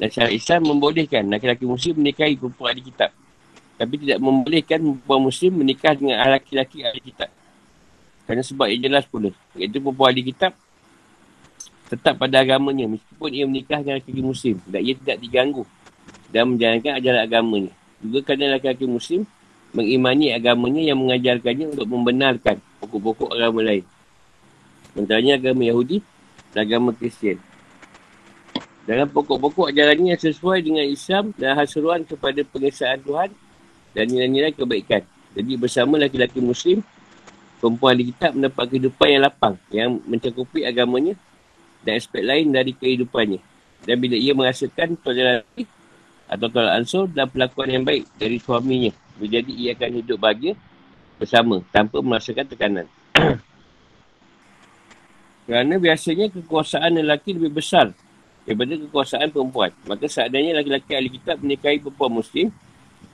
[0.00, 3.12] Dan syariat Islam membolehkan laki-laki muslim menikahi perempuan di kitab.
[3.76, 7.28] Tapi tidak membolehkan perempuan muslim menikah dengan laki-laki ahli kitab.
[8.24, 9.28] Kerana sebab yang jelas pula.
[9.52, 10.56] Iaitu perempuan di kitab
[11.92, 15.68] tetap pada agamanya meskipun ia menikah dengan lelaki muslim dan ia tidak diganggu
[16.32, 17.72] dan menjalankan ajaran agamanya.
[18.00, 19.28] Juga kerana lelaki muslim
[19.76, 23.84] mengimani agamanya yang mengajarkannya untuk membenarkan pokok-pokok agama lain.
[24.92, 26.04] Mentaranya agama Yahudi
[26.52, 27.40] dan agama Kristian.
[28.82, 33.30] Dengan pokok-pokok ajarannya sesuai dengan Islam dan hasil kepada pengesaan Tuhan
[33.94, 35.06] dan nilai-nilai kebaikan.
[35.32, 36.82] Jadi bersama lelaki-lelaki Muslim,
[37.62, 41.14] perempuan di kitab mendapat kehidupan yang lapang yang mencakupi agamanya
[41.86, 43.40] dan aspek lain dari kehidupannya.
[43.86, 45.62] Dan bila ia merasakan toleransi
[46.26, 48.90] atau tolak ansur dan perlakuan yang baik dari suaminya,
[49.22, 50.52] jadi ia akan hidup bahagia
[51.22, 52.86] bersama tanpa merasakan tekanan.
[55.42, 57.90] Kerana biasanya kekuasaan lelaki lebih besar
[58.46, 59.70] daripada kekuasaan perempuan.
[59.86, 62.46] Maka seadanya lelaki-lelaki ahli kitab menikahi perempuan muslim,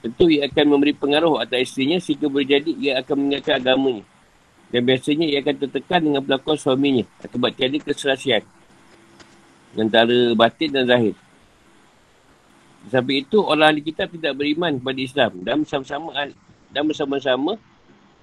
[0.05, 4.05] tentu ia akan memberi pengaruh atas isterinya sehingga boleh jadi ia akan meninggalkan agamanya.
[4.69, 8.45] Dan biasanya ia akan tertekan dengan pelakon suaminya akibat tiada keserasian
[9.77, 11.17] antara batin dan zahir.
[12.89, 16.09] Sampai itu orang ahli kitab tidak beriman kepada Islam dan bersama-sama
[16.69, 17.53] dan bersama-sama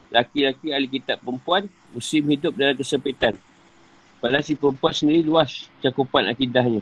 [0.09, 3.33] laki-laki ahli kitab perempuan muslim hidup dalam kesempitan.
[4.19, 6.81] Padahal si perempuan sendiri luas cakupan akidahnya.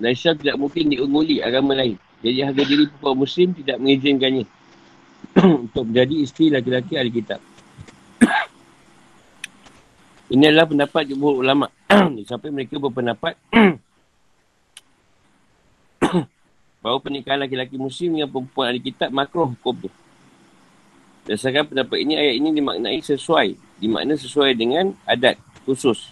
[0.00, 2.00] Dan Islam tidak mungkin diungguli agama lain.
[2.20, 4.44] Jadi harga diri perempuan muslim tidak mengizinkannya
[5.68, 7.40] untuk menjadi isteri laki-laki ahli kitab.
[10.32, 11.68] Ini adalah pendapat jumhur ulama.
[12.30, 13.36] Sampai mereka berpendapat
[16.80, 19.90] bahawa pernikahan laki-laki muslim dengan perempuan ahli kitab makruh hukum tu.
[21.28, 23.48] Berdasarkan pendapat ini, ayat ini dimaknai sesuai.
[23.78, 25.36] Dimakna sesuai dengan adat
[25.68, 26.08] khusus.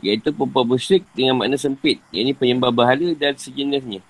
[0.00, 2.00] Iaitu perempuan musyrik dengan makna sempit.
[2.08, 4.00] Yang ini penyembah bahala dan sejenisnya.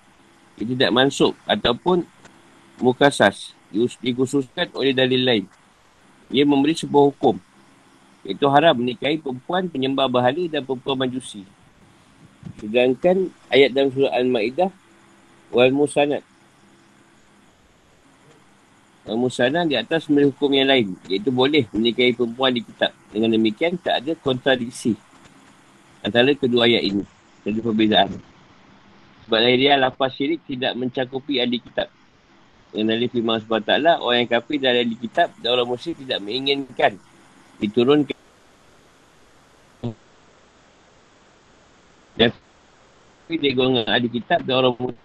[0.55, 2.07] Ia tidak masuk ataupun
[2.79, 3.51] mukasas.
[3.99, 5.45] Dikhususkan oleh dalil lain.
[6.31, 7.35] Ia memberi sebuah hukum.
[8.23, 11.43] Iaitu haram menikahi perempuan penyembah bahala dan perempuan majusi.
[12.57, 14.71] Sedangkan ayat dalam surah Al-Ma'idah
[15.51, 16.23] wal musanat.
[19.03, 20.95] Wal musanat di atas memberi hukum yang lain.
[21.11, 22.95] Iaitu boleh menikahi perempuan di kitab.
[23.11, 24.95] Dengan demikian tak ada kontradiksi.
[26.01, 27.03] Antara kedua ayat ini.
[27.45, 28.13] Jadi perbezaan.
[29.25, 31.89] Sebab lahiriah lapas syirik tidak mencakupi ahli kitab.
[32.71, 36.95] Dari firman SWT, orang yang kafir dari ahli kitab dan orang musyrik tidak menginginkan
[37.61, 38.17] diturunkan
[42.17, 42.33] dan
[43.27, 45.03] dia golongan ahli kitab dan orang musyrik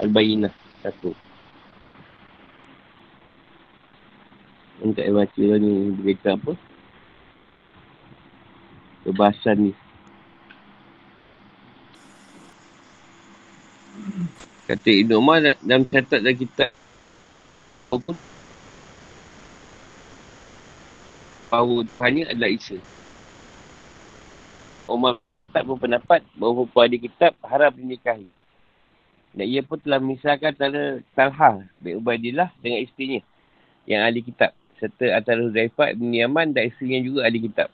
[0.00, 1.12] Al-Bayinah satu.
[4.80, 6.52] Yang tak baca ni berita apa?
[9.04, 9.72] Kebahasan ni.
[14.70, 16.70] Kata Ibn Umar dalam catat dalam kitab
[21.50, 22.78] bahawa Tuhan adalah Isa.
[24.86, 25.18] Umar
[25.50, 28.30] tak berpendapat bahawa perempuan di kitab haram dinikahi.
[29.34, 33.22] Dan ia pun telah memisahkan antara Talha bin Ubaidillah dengan isterinya
[33.86, 34.54] yang ahli kitab.
[34.78, 37.70] Serta antara Huzaifah bin Yaman dan isterinya juga ahli kitab.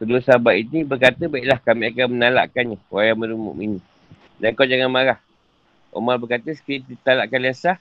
[0.00, 2.80] Kedua sahabat ini berkata, baiklah kami akan menalakkannya.
[2.88, 3.84] Wahai merumuk ini.
[4.40, 5.20] Dan kau jangan marah.
[5.92, 7.76] Umar berkata, sekiranya ditalak kalian sah,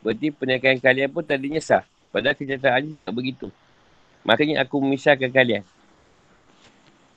[0.00, 1.84] berarti pernikahan kalian pun tadinya sah.
[2.08, 3.52] Padahal kenyataannya tak begitu.
[4.24, 5.60] Makanya aku memisahkan kalian.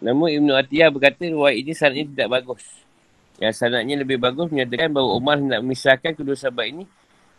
[0.04, 2.68] Namun Ibn Atiyah berkata, ruang ini saat ini tidak bagus.
[3.40, 6.84] Yang sanatnya lebih bagus menyatakan bahawa Umar nak memisahkan kedua sahabat ini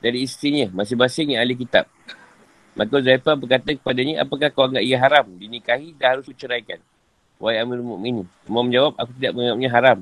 [0.01, 1.85] dari istrinya, masing-masing yang ahli kitab.
[2.73, 6.81] Maka Zaifah berkata kepadanya, apakah kau anggap ia haram dinikahi dan harus diceraikan?
[7.43, 8.31] Wahai Amir Mu'minin.
[8.47, 9.99] Umar menjawab, aku tidak menganggapnya haram.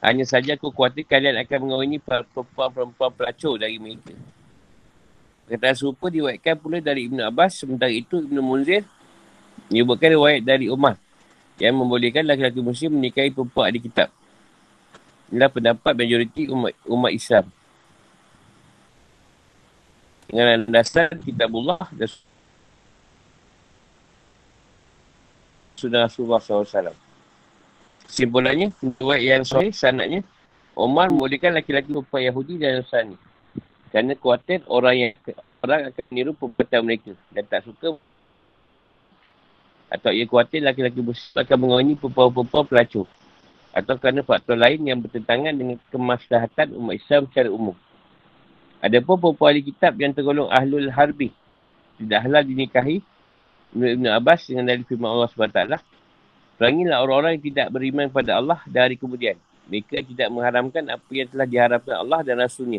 [0.00, 4.16] Hanya saja aku khawatir kalian akan mengawini perempuan-perempuan pelacur dari mereka.
[5.44, 7.60] Kata serupa diwaikan pula dari Ibn Abbas.
[7.60, 8.80] Sementara itu Ibn Munzir
[9.68, 10.96] menyebutkan riwayat dari Umar
[11.60, 14.08] yang membolehkan laki-laki muslim menikahi perempuan ahli kitab.
[15.28, 17.44] Inilah pendapat majoriti umat, umat Islam.
[20.32, 22.08] Dengan dasar kitabullah dan
[25.74, 26.94] sunnah Rasulullah SAW.
[28.06, 30.22] Simpulannya, tuan yang sahih sanatnya,
[30.74, 33.14] Omar membolehkan laki-laki perempuan Yahudi dan Nasrani.
[33.94, 35.12] Kerana khawatir orang yang
[35.62, 37.94] orang akan meniru perbuatan mereka dan tak suka
[39.86, 43.06] atau ia khawatir laki-laki bersifat akan mengawini perempuan-perempuan pelacur
[43.70, 47.78] atau kerana faktor lain yang bertentangan dengan kemaslahatan umat Islam secara umum.
[48.82, 51.30] Ada pun perempuan ahli kitab yang tergolong ahlul harbi.
[52.02, 52.98] Tidak halal dinikahi
[53.74, 55.60] Ibn Abbas dengan dari firman Allah SWT.
[56.54, 59.34] Perangilah orang-orang yang tidak beriman kepada Allah dari kemudian.
[59.66, 62.78] Mereka tidak mengharamkan apa yang telah diharapkan Allah dan Rasulnya.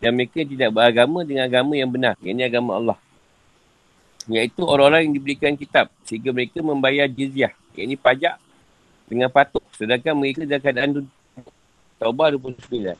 [0.00, 2.16] Dan mereka tidak beragama dengan agama yang benar.
[2.24, 2.98] Yang ini agama Allah.
[4.24, 5.92] Iaitu orang-orang yang diberikan kitab.
[6.08, 7.52] Sehingga mereka membayar jizyah.
[7.76, 8.40] Yang ini pajak
[9.04, 9.60] dengan patuh.
[9.76, 11.00] Sedangkan mereka dalam keadaan tu
[12.00, 12.96] Taubah 29.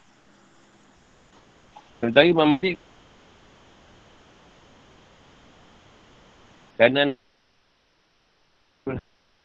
[2.05, 2.77] Sementara Imam Malik
[6.75, 7.15] kerana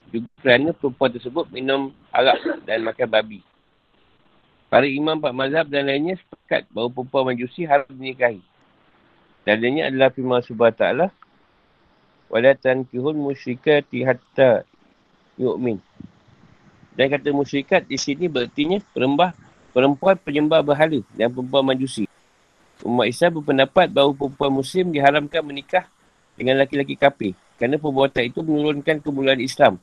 [0.10, 3.39] juga kerana perempuan tersebut minum arak dan makan babi.
[4.70, 8.42] Para imam pak mazhab dan lainnya sepakat bahawa perempuan majusi harus dinikahi.
[9.46, 11.08] Dalilnya adalah firman subhanahu ta'ala.
[12.30, 14.62] Wala tankihun musyrikati hatta
[15.42, 15.82] yu'min.
[16.94, 19.34] Dan kata musyrikat di sini berartinya perembah
[19.74, 22.06] perempuan penyembah berhala dan perempuan majusi.
[22.86, 25.89] Umat Islam berpendapat bahawa perempuan muslim diharamkan menikah
[26.39, 27.36] dengan laki-laki kafir.
[27.60, 29.75] Kerana perbuatan itu menurunkan kemuliaan Islam.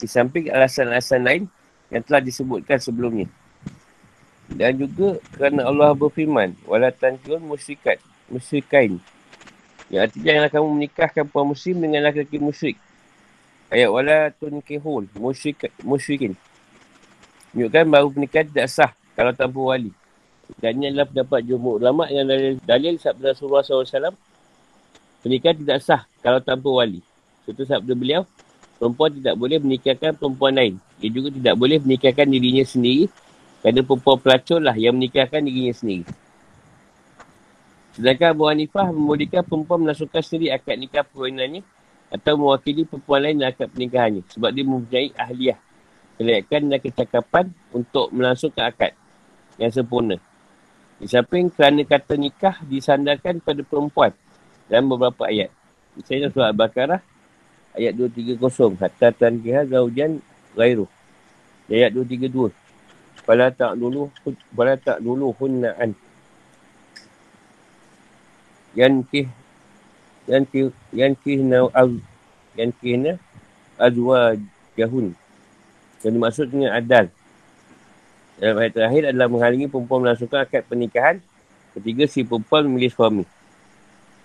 [0.00, 1.42] Di samping alasan-alasan lain
[1.92, 3.28] yang telah disebutkan sebelumnya.
[4.50, 8.00] Dan juga kerana Allah berfirman, Walatan kiun musyrikat,
[8.32, 8.98] musyrikain.
[9.92, 12.76] Yang artinya janganlah kamu menikahkan perempuan muslim dengan laki-laki musyrik.
[13.70, 16.34] Ayat wala tunkihun musyrik, musyrikin.
[17.54, 19.92] Menunjukkan bahawa pernikahan tidak sah kalau tanpa wali.
[20.58, 24.14] Dan ini adalah pendapat jumhur ulama yang dalil, dalil sabda Rasulullah SAW.
[25.20, 27.04] Pernikahan tidak sah kalau tanpa wali.
[27.44, 28.24] Itu sabda beliau,
[28.80, 30.74] perempuan tidak boleh menikahkan perempuan lain.
[31.02, 33.10] Dia juga tidak boleh menikahkan dirinya sendiri
[33.60, 36.04] kerana perempuan pelacur lah yang menikahkan dirinya sendiri.
[37.92, 41.60] Sedangkan Abu Hanifah membolehkan perempuan melangsungkan sendiri akad nikah perkahwinannya
[42.10, 45.58] atau mewakili perempuan lain dalam akad pernikahannya sebab dia mempunyai ahliah
[46.16, 47.44] kelayakan dan kecakapan
[47.76, 48.92] untuk melangsungkan akad.
[49.60, 50.16] yang sempurna.
[50.96, 54.16] Di samping kerana kata nikah disandarkan pada perempuan
[54.70, 55.50] dalam beberapa ayat.
[55.98, 57.02] Misalnya surah Al-Baqarah
[57.74, 58.78] ayat 230.
[58.78, 60.22] Hatta tankiha zaujan
[60.54, 60.86] ghairu.
[61.66, 62.54] Ayat 232.
[63.26, 64.08] Fala tak dulu,
[64.54, 65.92] fala tak dulu hunna'an.
[68.78, 69.26] Yankih,
[70.30, 71.90] yankih, yankih na az,
[72.54, 73.12] yankih na
[73.74, 74.38] azwa
[74.78, 75.10] jahun.
[76.06, 77.06] Yang dimaksud dengan adal.
[78.40, 81.20] Dalam ayat terakhir adalah menghalangi perempuan melangsungkan akad pernikahan
[81.76, 83.24] ketiga si perempuan memilih suami.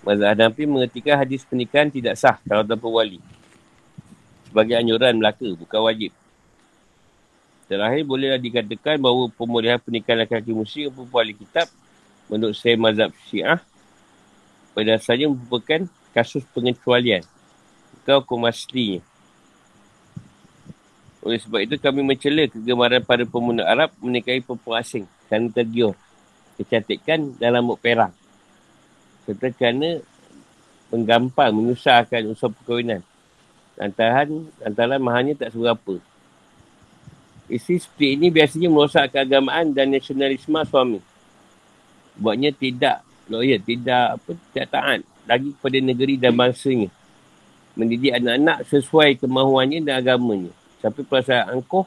[0.06, 3.18] Mazhab Hanafi mengertikan hadis pernikahan tidak sah kalau tanpa wali.
[4.46, 6.14] Sebagai anjuran Melaka, bukan wajib.
[7.66, 11.66] Terakhir bolehlah dikatakan bahawa pemulihan pernikahan lelaki muslim dan perempuan kitab
[12.30, 13.58] menurut saya mazhab syiah
[14.70, 17.26] pada dasarnya merupakan kasus pengecualian.
[17.98, 19.02] Bukan hukum aslinya.
[21.26, 25.98] Oleh sebab itu kami mencela kegemaran para pemuda Arab menikahi perempuan asing kerana tergiur
[26.54, 28.14] kecantikan dalam muk perang.
[29.26, 30.00] Serta kerana
[30.94, 33.02] menggampang, menyusahkan usaha perkahwinan.
[33.74, 35.98] Lantaran, lantaran mahalnya tak seberapa.
[37.50, 41.02] Isi seperti ini biasanya merosak keagamaan dan nasionalisme suami.
[42.16, 46.88] Buatnya tidak loyal, tidak apa tidak taat lagi kepada negeri dan bangsanya.
[47.76, 50.54] Mendidik anak-anak sesuai kemahuannya dan agamanya
[50.86, 51.82] tapi perasaan angkuh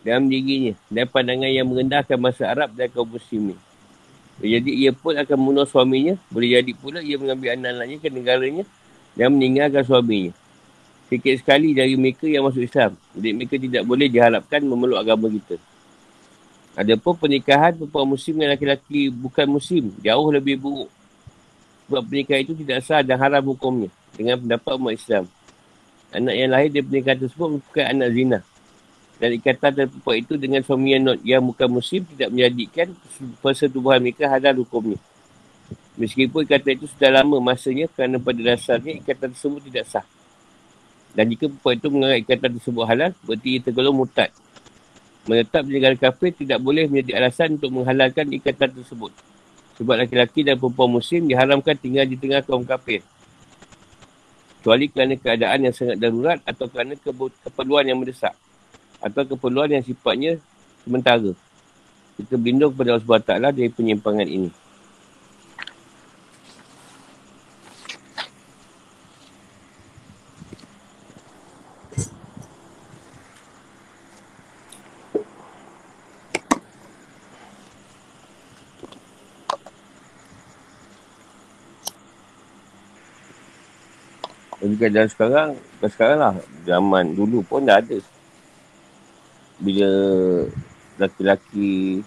[0.00, 3.58] dalam dirinya dan pandangan yang merendahkan masa Arab dan kaum muslimin.
[4.40, 6.16] Jadi ia pun akan membunuh suaminya.
[6.32, 8.64] Boleh jadi pula ia mengambil anak-anaknya ke negaranya
[9.12, 10.32] dan meninggalkan suaminya.
[11.12, 12.96] Sikit sekali dari mereka yang masuk Islam.
[13.12, 15.60] Jadi mereka tidak boleh diharapkan memeluk agama kita.
[16.78, 20.90] Ada pun pernikahan perempuan muslim dengan laki-laki bukan muslim jauh lebih buruk.
[21.90, 25.24] Sebab pernikahan itu tidak sah dan haram hukumnya dengan pendapat umat Islam.
[26.14, 28.38] Anak yang lahir dari pernikahan tersebut bukan anak zina.
[29.20, 32.88] Dan ikatan perempuan itu dengan suami yang, yang bukan muslim tidak menjadikan
[33.44, 34.96] persetubuhan mereka halal hukumnya.
[36.00, 40.06] Meskipun ikatan itu sudah lama masanya kerana pada dasarnya ikatan tersebut tidak sah.
[41.12, 44.30] Dan jika perempuan itu menganggap ikatan tersebut halal, berarti ia tergolong mutad.
[45.28, 49.12] Menetap di negara kafir tidak boleh menjadi alasan untuk menghalalkan ikatan tersebut.
[49.76, 53.04] Sebab laki-laki dan perempuan muslim diharamkan tinggal di tengah kaum kafir
[54.60, 56.92] kecuali kerana keadaan yang sangat darurat atau kerana
[57.40, 58.36] keperluan yang mendesak
[59.00, 60.36] atau keperluan yang sifatnya
[60.84, 61.32] sementara.
[62.20, 64.50] Kita berlindung kepada Allah SWT dari penyimpangan ini.
[84.80, 85.48] bukan zaman sekarang,
[85.92, 86.32] sekarang lah.
[86.64, 88.19] Zaman dulu pun dah ada.
[89.60, 89.90] Bila
[90.96, 92.00] laki-laki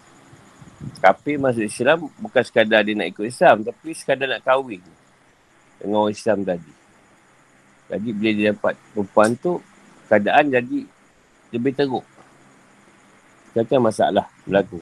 [1.00, 4.82] kafir masuk Islam, bukan sekadar dia nak ikut Islam, tapi sekadar nak kahwin
[5.80, 6.74] dengan orang Islam tadi.
[7.94, 9.62] Jadi bila dia dapat perempuan tu,
[10.10, 10.80] keadaan jadi
[11.54, 12.06] lebih teruk.
[13.54, 14.82] Macam masalah berlaku.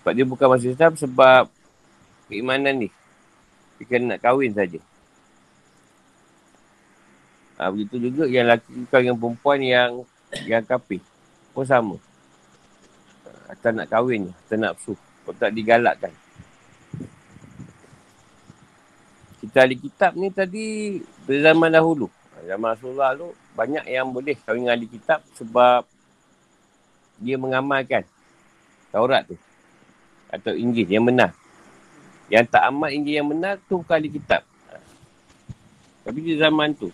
[0.00, 1.50] Sebab dia bukan masuk Islam sebab
[2.30, 2.88] keimanan ni.
[3.76, 4.78] Dia kena nak kahwin saja.
[7.56, 9.90] Ha, begitu juga yang laki kau yang perempuan yang
[10.44, 11.00] yang kapi
[11.56, 11.96] pun sama.
[13.48, 14.92] Atau nak kahwin, atau nak nafsu.
[15.24, 16.12] Kau tak digalakkan.
[19.40, 22.12] Kita ahli kitab ni tadi dari zaman dahulu.
[22.44, 25.88] Zaman Rasulullah tu banyak yang boleh kahwin dengan ahli kitab sebab
[27.16, 28.04] dia mengamalkan
[28.92, 29.40] Taurat tu.
[30.28, 31.32] Atau Injil yang benar.
[32.28, 34.44] Yang tak amat Injil yang benar tu bukan ahli kitab.
[36.06, 36.92] Tapi di zaman tu,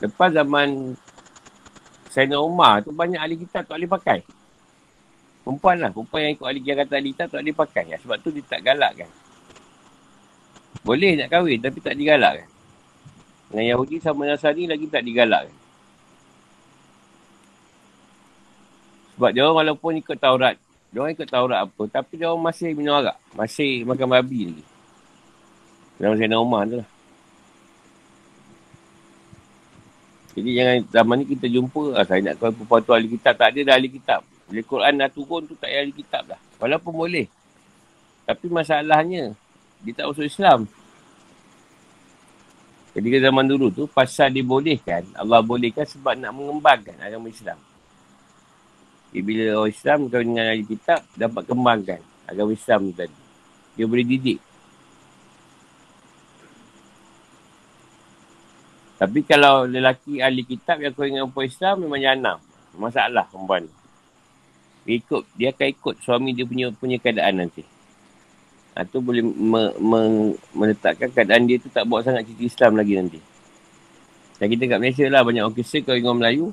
[0.00, 0.96] Lepas zaman
[2.10, 4.18] Sayyidina Umar tu banyak ahli kitab tak boleh pakai.
[5.46, 5.90] Perempuan lah.
[5.94, 7.84] Perempuan yang ikut ahli yang kata ahli kitab tak boleh pakai.
[7.86, 9.10] Ya, sebab tu dia tak galak kan.
[10.82, 12.48] Boleh nak kahwin tapi tak digalak kan.
[13.50, 15.56] Dengan Yahudi sama Nasrani lagi tak digalak kan.
[19.14, 20.58] Sebab dia walaupun ikut Taurat.
[20.90, 21.82] Dia ikut Taurat apa.
[21.86, 23.14] Tapi dia masih minum arak.
[23.38, 24.64] Masih makan babi lagi.
[26.00, 26.88] Dalam Sayyidina Umar tu lah.
[30.30, 33.34] Jadi jangan zaman ni kita jumpa, ah, saya nak kau perempuan tu ahli kitab.
[33.34, 34.20] Tak ada dah ahli kitab.
[34.46, 36.40] Bila Quran dah turun tu tak ada ahli kitab dah.
[36.62, 37.26] Walaupun boleh.
[38.26, 39.34] Tapi masalahnya,
[39.82, 40.70] dia tak masuk Islam.
[42.90, 47.58] Ketika zaman dulu tu, pasal dibolehkan, Allah bolehkan sebab nak mengembangkan agama Islam.
[49.10, 52.00] Jadi bila orang Islam kau dengan ahli kitab, dapat kembangkan
[52.30, 53.18] agama Islam tadi.
[53.74, 54.38] Dia boleh didik.
[59.00, 62.36] Tapi kalau lelaki ahli kitab yang kau ingat perempuan Islam memang janam.
[62.76, 63.72] Masalah perempuan ni.
[64.84, 67.64] Dia ikut, dia akan ikut suami dia punya punya keadaan nanti.
[68.76, 70.00] Ha, tu boleh me, me,
[70.52, 73.16] meletakkan keadaan dia tu tak bawa sangat cerita Islam lagi nanti.
[74.36, 76.52] Dan kita kat Malaysia lah banyak orang Kristian kalau orang Melayu.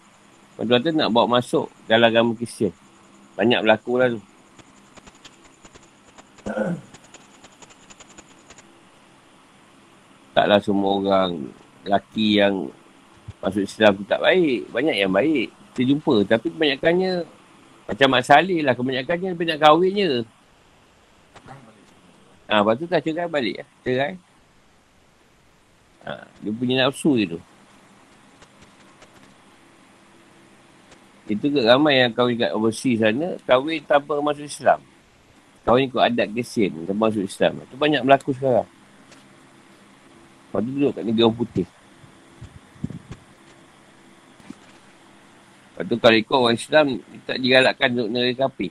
[0.56, 2.72] Tuan-tuan tu nak bawa masuk dalam agama Kristian.
[3.36, 4.24] Banyak berlaku lah tu.
[10.36, 11.52] Taklah semua orang
[11.88, 12.68] lelaki yang
[13.40, 14.68] masuk Islam tu tak baik.
[14.70, 15.48] Banyak yang baik.
[15.72, 16.16] Kita jumpa.
[16.28, 17.12] Tapi kebanyakannya
[17.88, 18.76] macam Mak Salih lah.
[18.76, 20.12] Kebanyakannya lebih nak kahwin je.
[22.48, 23.68] Ha, lepas tu tak cerai balik lah.
[23.84, 24.14] Cerai.
[26.08, 27.40] Ha, dia punya nafsu je tu.
[31.28, 34.80] Itu ke ramai yang kahwin kat overseas sana, kahwin tanpa masuk Islam.
[35.68, 37.60] Kahwin ikut adat kesin tanpa masuk Islam.
[37.68, 38.64] Itu banyak berlaku sekarang.
[40.48, 41.68] Lepas tu duduk kat orang putih.
[45.78, 46.88] Lepas tu kalau ikut orang Islam,
[47.30, 48.68] tak digalakkan untuk negeri kapi.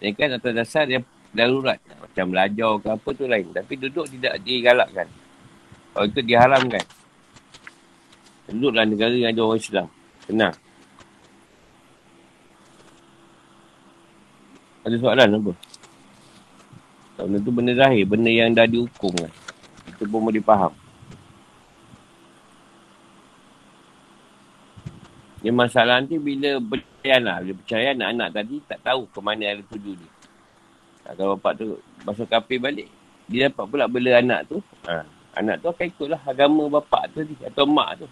[0.00, 1.04] Ini kan atas dasar yang
[1.36, 1.76] darurat.
[2.00, 3.52] Macam belajar ke apa tu lain.
[3.52, 5.04] Tapi duduk tidak digalakkan.
[5.92, 6.84] Kalau itu diharamkan.
[8.48, 9.86] Duduklah negara yang ada orang Islam.
[10.24, 10.56] Tenang.
[14.88, 15.52] Ada soalan apa?
[17.20, 18.08] Benda tu benda zahir.
[18.08, 19.32] Benda yang dah dihukum kan.
[19.92, 20.72] Itu pun boleh faham.
[25.38, 27.36] Yang masalah nanti bila percaya anak.
[27.46, 30.10] Bila percaya anak-anak tadi tak tahu ke mana ada tuju dia.
[31.06, 31.66] Ha, kalau bapak tu
[32.02, 32.90] masuk kafe balik.
[33.30, 34.58] Dia dapat pula bela anak tu.
[34.90, 35.06] Ha,
[35.38, 38.06] anak tu akan ikutlah agama bapak tu atau mak tu.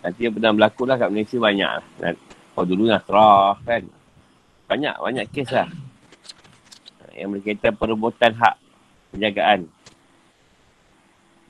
[0.00, 2.14] Nanti yang pernah berlaku lah kat Malaysia banyak lah.
[2.56, 3.82] Oh dulu Nasrah kan.
[4.64, 5.68] Banyak, banyak kes lah.
[7.12, 8.54] Yang berkaitan perebutan hak
[9.12, 9.68] penjagaan.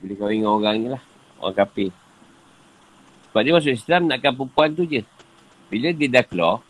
[0.03, 1.03] Bila kahwin dengan orang ni lah.
[1.39, 1.89] Orang kafir.
[3.35, 5.03] Sebab dia masuk Islam nakkan perempuan tu je.
[5.67, 6.63] Bila dia dah keluar,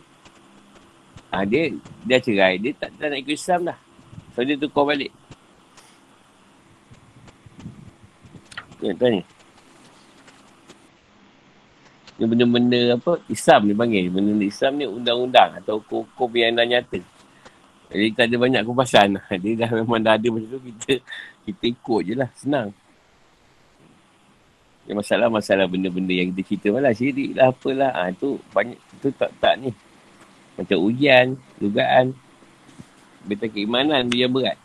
[1.30, 1.70] ha, dia
[2.02, 3.78] dia cerai, dia tak, tak nak ikut Islam dah.
[4.34, 5.14] So dia tukar balik.
[8.82, 9.22] Ya, tanya.
[12.18, 13.22] Ni benda-benda apa?
[13.30, 14.10] Islam ni panggil.
[14.10, 16.98] Benda-benda Islam ni undang-undang atau hukum-hukum yang dah nyata.
[17.94, 19.22] Jadi tak ada banyak kupasan.
[19.46, 20.66] Dia dah memang dah ada macam tu.
[20.66, 20.98] Kita,
[21.46, 22.30] kita ikut je lah.
[22.34, 22.74] Senang.
[24.86, 27.92] Masalah-masalah benda-benda yang kita cerita malah syirik lah apalah.
[27.94, 28.78] Ha, tu banyak.
[29.02, 29.74] tu tak tak ni.
[30.56, 32.14] Macam ujian, dugaan.
[33.26, 34.58] Betul keimanan dia berat.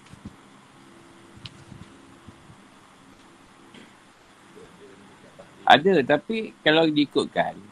[5.64, 7.70] Ada tapi kalau diikutkan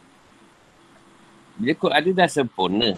[1.58, 2.94] bila kod ada dah sempurna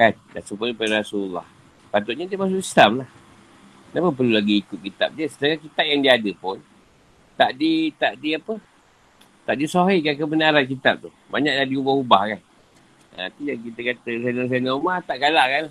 [0.00, 1.44] kan dah sempurna pada Rasulullah
[1.92, 3.08] patutnya dia masuk Islam lah
[3.92, 6.58] kenapa perlu lagi ikut kitab dia sedangkan kitab yang dia ada pun
[7.36, 8.58] tak di tak di apa
[9.46, 12.40] tak disahihkan kebenaran kitab tu banyak yang diubah-ubah kan
[13.16, 15.64] ha, tu yang kita kata Sayyidina Umar tak galak kan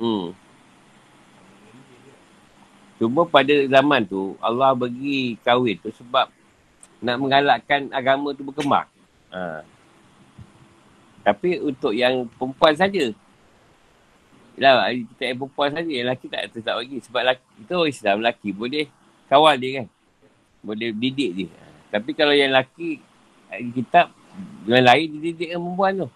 [0.00, 0.42] hmm
[3.02, 6.30] Cuma pada zaman tu, Allah bagi kahwin tu sebab
[7.02, 8.86] nak menggalakkan agama tu berkembang.
[9.34, 9.66] Ha.
[11.26, 13.10] Tapi untuk yang perempuan saja.
[14.60, 16.96] Yalah, kita yang perempuan saja, lelaki tak tak bagi.
[17.00, 18.84] Sebab lelaki, kita orang Islam, lelaki boleh
[19.28, 19.86] kawal dia kan.
[20.60, 21.48] Boleh didik dia.
[21.88, 23.00] Tapi kalau yang lelaki,
[23.72, 24.12] kitab,
[24.68, 26.08] yang lain dia didik dengan perempuan tu.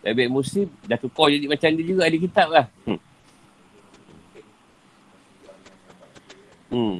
[0.00, 2.66] Lebih muslim, dah tukar jadi macam dia juga ada kitab lah.
[2.88, 3.00] Hmm.
[6.70, 6.96] Hmm.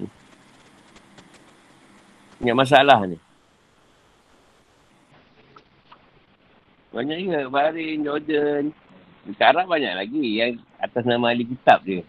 [2.42, 3.18] Ingat masalah ni.
[6.90, 7.40] Banyak juga.
[7.46, 8.64] Bahrain, Jordan.
[9.38, 10.24] Arab banyak lagi.
[10.34, 10.50] Yang
[10.82, 12.02] atas nama ahli kitab dia.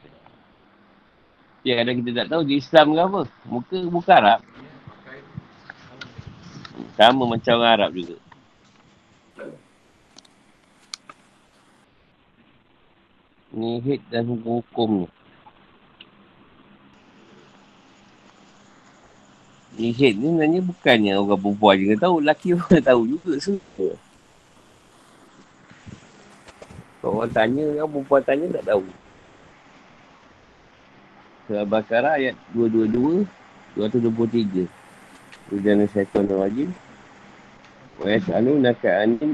[1.61, 3.21] Ya, kadang kita tak tahu dia Islam ke apa.
[3.45, 4.39] Muka bukan Arab.
[6.97, 8.17] Sama macam orang Arab juga.
[13.51, 15.07] Ni hit dan hukum-hukum ni.
[19.81, 22.15] Jihad ni sebenarnya bukannya orang perempuan je tahu.
[22.19, 23.95] Lelaki pun tahu juga semua.
[27.01, 28.85] Kalau orang tanya, orang perempuan tanya tak tahu.
[31.49, 33.25] Surah Bakara ayat 222,
[33.75, 34.69] 223.
[35.51, 36.69] Ujana syaitan rajim.
[37.97, 39.33] Wa yas'alu naka anin.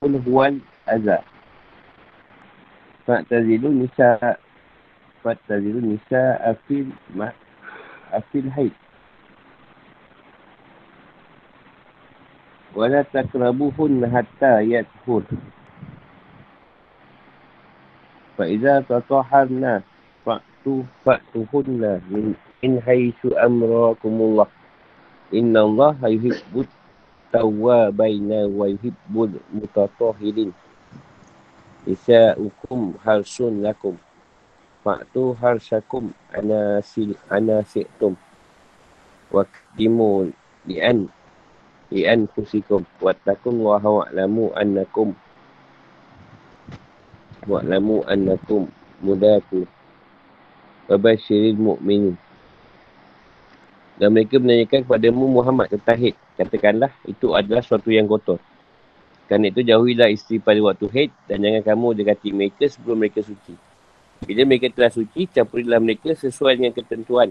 [0.00, 0.56] Qul huwal
[0.88, 1.22] azab.
[3.04, 4.40] Fa'tazilu nisa'
[5.20, 7.28] Fattazilu nisa afil ma
[8.08, 8.72] afil haid.
[12.70, 15.26] Wala takrabuhun hatta yadhur.
[18.38, 19.82] Fa idza tataharna
[20.22, 24.46] fa'tu fa'tuhunna min in haitsu amrakumullah.
[25.34, 26.70] Inna Allah yuhibbut
[27.34, 30.54] tawwabaina wa yuhibbul mutatahirin.
[31.90, 33.98] Isa ukum harsun lakum.
[34.86, 38.14] Faktu harsakum anasil anasitum.
[39.34, 40.30] Waktimu
[40.70, 41.10] li'an
[41.90, 42.86] li'an kusikum.
[43.02, 45.12] Wattakum wa hawa'lamu annakum.
[47.44, 48.70] Wa'lamu annakum
[49.02, 49.66] mudaku.
[50.86, 52.16] Wabashiril mu'minin.
[54.00, 56.16] Dan mereka menanyakan kepadamu Muhammad tentang haid.
[56.40, 58.40] Katakanlah, itu adalah sesuatu yang kotor.
[59.28, 63.54] Kerana itu jauhilah isteri pada waktu haid dan jangan kamu dekati mereka sebelum mereka suci.
[64.26, 67.30] Bila mereka telah suci, campurilah mereka sesuai dengan ketentuan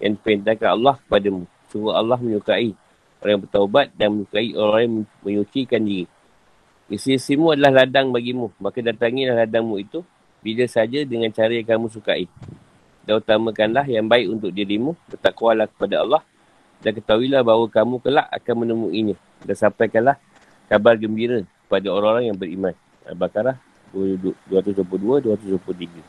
[0.00, 1.44] yang diperintahkan Allah kepadamu.
[1.68, 2.72] Sungguh Allah menyukai
[3.20, 4.94] orang yang bertaubat dan menyukai orang yang
[5.24, 6.06] menyucikan diri.
[6.86, 8.54] Isteri-isterimu adalah ladang bagimu.
[8.62, 10.06] Maka datangilah ladangmu itu
[10.38, 12.30] bila saja dengan cara yang kamu sukai
[13.06, 16.22] dan utamakanlah yang baik untuk dirimu, bertakwalah kepada Allah
[16.82, 20.16] dan ketahuilah bahawa kamu kelak akan menemuinya dan sampaikanlah
[20.70, 22.74] kabar gembira kepada orang-orang yang beriman.
[23.06, 23.54] Al-Baqarah
[23.94, 26.02] 222-223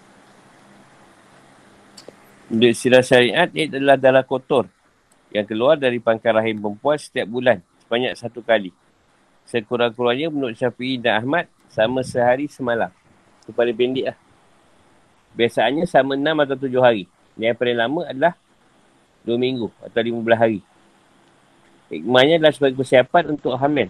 [2.47, 4.65] Untuk istilah syariat, ini adalah darah kotor
[5.31, 8.71] yang keluar dari pangkal rahim perempuan setiap bulan sebanyak satu kali.
[9.47, 12.91] Sekurang-kurangnya menurut Syafi'i dan Ahmad, sama sehari semalam.
[13.43, 14.17] Itu paling pendek lah.
[15.37, 17.07] Biasanya sama enam atau tujuh hari.
[17.39, 18.33] Yang paling lama adalah
[19.23, 20.59] dua minggu atau lima belas hari.
[21.87, 23.87] Hikmahnya adalah sebagai persiapan untuk hamil.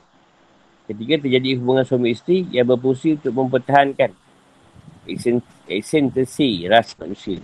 [0.86, 4.14] Ketiga, terjadi hubungan suami isteri yang berfungsi untuk mempertahankan
[5.68, 7.42] esensi ras manusia.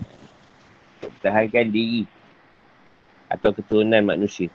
[1.01, 2.05] Mempertahankan diri
[3.33, 4.53] atau keturunan manusia.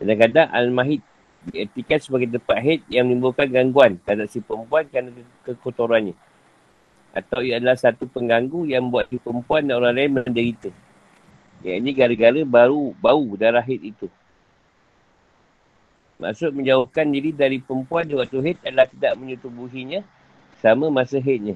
[0.00, 1.04] Kadang-kadang Al-Mahid
[1.44, 5.12] diartikan sebagai tempat haid yang menimbulkan gangguan terhadap si perempuan kerana
[5.44, 6.16] kekotorannya
[7.14, 10.74] atau ia adalah satu pengganggu yang membuat si perempuan dan orang lain menderita.
[11.62, 14.10] Yang ini gara-gara baru bau darah haid itu.
[16.18, 20.02] Maksud menjauhkan diri dari perempuan di waktu haid adalah tidak menyetubuhinya
[20.58, 21.54] sama masa haidnya.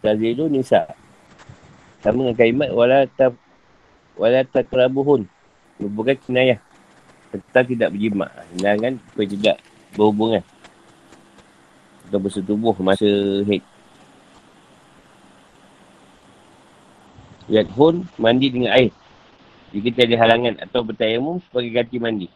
[0.00, 0.88] Tazilu nisa.
[2.02, 3.30] Sama dengan kalimat wala ta
[4.18, 5.30] wala takrabuhun.
[5.78, 6.58] Bukan kinayah.
[7.30, 8.28] Tentang tidak berjimat.
[8.58, 9.56] Hilangan supaya tidak
[9.96, 10.42] berhubungan
[12.12, 13.08] atau bersetubuh masa
[13.48, 13.64] haid.
[17.48, 18.92] Lihat hun, mandi dengan air.
[19.72, 22.28] Jika tiada halangan atau bertayamum sebagai ganti mandi.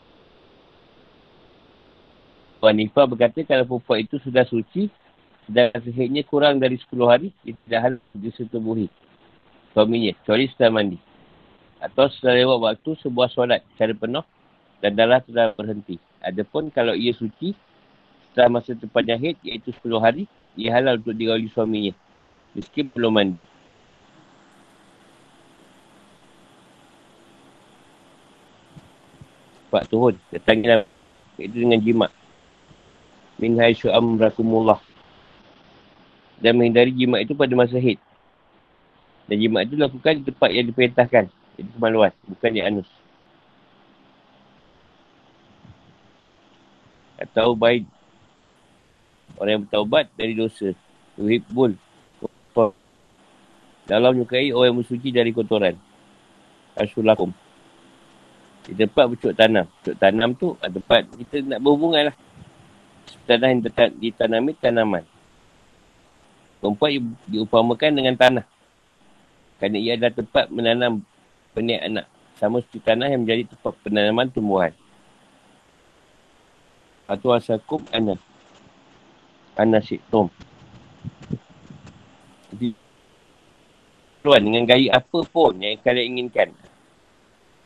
[2.56, 4.88] Puan berkata kalau perempuan itu sudah suci
[5.44, 8.88] dan sehidnya kurang dari 10 hari, dia tidak harus disetubuhi
[9.77, 10.97] suaminya, kecuali setelah mandi.
[11.85, 14.24] Atau setelah lewat waktu sebuah solat secara penuh
[14.81, 16.01] dan darah telah berhenti.
[16.24, 17.53] Adapun kalau ia suci,
[18.33, 20.24] setelah masa tempatnya haid iaitu 10 hari,
[20.57, 21.93] ia halal untuk dirawali suaminya.
[22.57, 23.41] Meski belum mandi.
[29.68, 30.89] Pak Tuhun, datangnya
[31.37, 32.09] itu dengan jimat.
[33.37, 34.81] Min haisyu amrakumullah.
[36.41, 38.01] Dan menghindari jimat itu pada masa haid.
[39.27, 41.24] Dan jimat itu lakukan di tempat yang diperintahkan.
[41.59, 42.91] Itu kemaluan, bukan di anus.
[47.16, 47.89] Atau baik
[49.41, 50.70] orang yang bertaubat dari dosa.
[51.16, 51.74] Yuhibbul.
[53.87, 55.79] Dalam menyukai orang yang bersuci dari kotoran.
[56.74, 57.31] Asyulakum.
[58.66, 59.70] Di tempat bercuk tanam.
[59.70, 62.16] Bercuk tanam tu ah, tempat kita nak berhubungan lah.
[63.31, 63.62] Tanah yang
[64.03, 65.05] ditanami tanaman.
[66.59, 68.55] Perempuan diupamakan dengan tanah.
[69.57, 71.00] Kerana ia adalah tempat menanam
[71.57, 72.07] penik anak.
[72.36, 74.72] Sama seperti tanah yang menjadi tempat penanaman tumbuhan.
[77.09, 78.20] Atau asakum anak
[79.57, 80.28] anasiktum.
[82.52, 82.76] Jadi,
[84.20, 86.52] tuan dengan gaya apa pun yang kalian inginkan.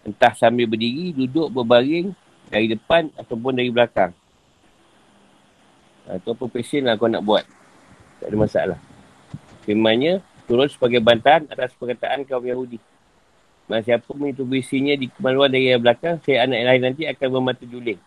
[0.07, 2.15] Entah sambil berdiri, duduk, berbaring
[2.49, 4.15] dari depan ataupun dari belakang.
[6.09, 7.45] Atau apa pesen lah kau nak buat.
[8.23, 8.79] Tak ada masalah.
[9.67, 12.83] Firmannya turun sebagai bantahan atas perkataan kaum Yahudi.
[13.71, 18.03] Masa siapa itu berisinya di kemaluan dari belakang, saya anak lain nanti akan bermata juling.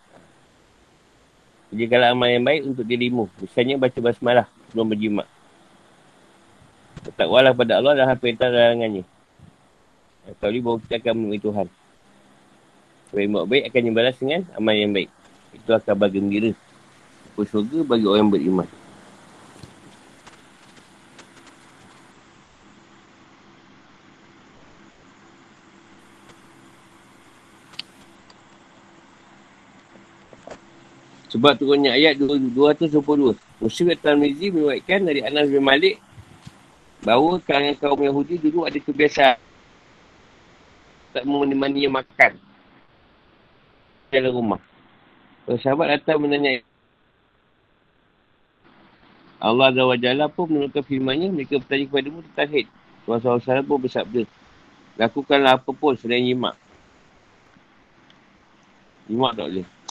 [1.72, 3.32] Kerjakanlah amal yang baik untuk dirimu.
[3.40, 5.28] Misalnya baca basmalah sebelum berjimat.
[7.08, 9.08] Bertakwalah pada Allah dan perintah larangannya.
[10.44, 11.68] Kali bahawa kita akan menemui Tuhan.
[13.16, 15.10] Sebab baik akan dibalas dengan amal yang baik.
[15.56, 16.52] Itu akan bagi gembira.
[17.40, 18.68] Surga bagi orang yang beriman.
[31.44, 33.36] Sebab turunnya ayat 222.
[33.60, 36.00] Musyrik At-Tarmizi menyebutkan dari Anas bin Malik
[37.04, 39.36] bahawa kalangan kaum Yahudi dulu ada kebiasaan
[41.12, 42.40] tak menemani makan.
[44.08, 44.64] Dalam rumah.
[45.44, 46.64] Kalau sahabat datang menanya
[49.44, 52.72] Allah Jalla pun menurutkan firmannya, mereka bertanya kepada mu tentang haid.
[53.04, 54.24] Tuhan SAW pun bersabda,
[54.96, 56.56] lakukanlah apa pun selain nyimak.
[59.12, 59.83] Nyimak tak boleh.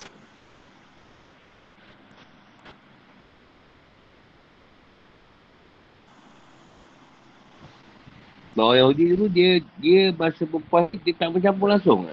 [8.53, 12.05] Bahawa Yahudi dulu dia dia masa perempuan dia tak bercampur langsung.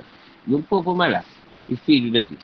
[0.48, 1.28] Jumpa pun malas.
[1.68, 2.38] Isteri dia tadi.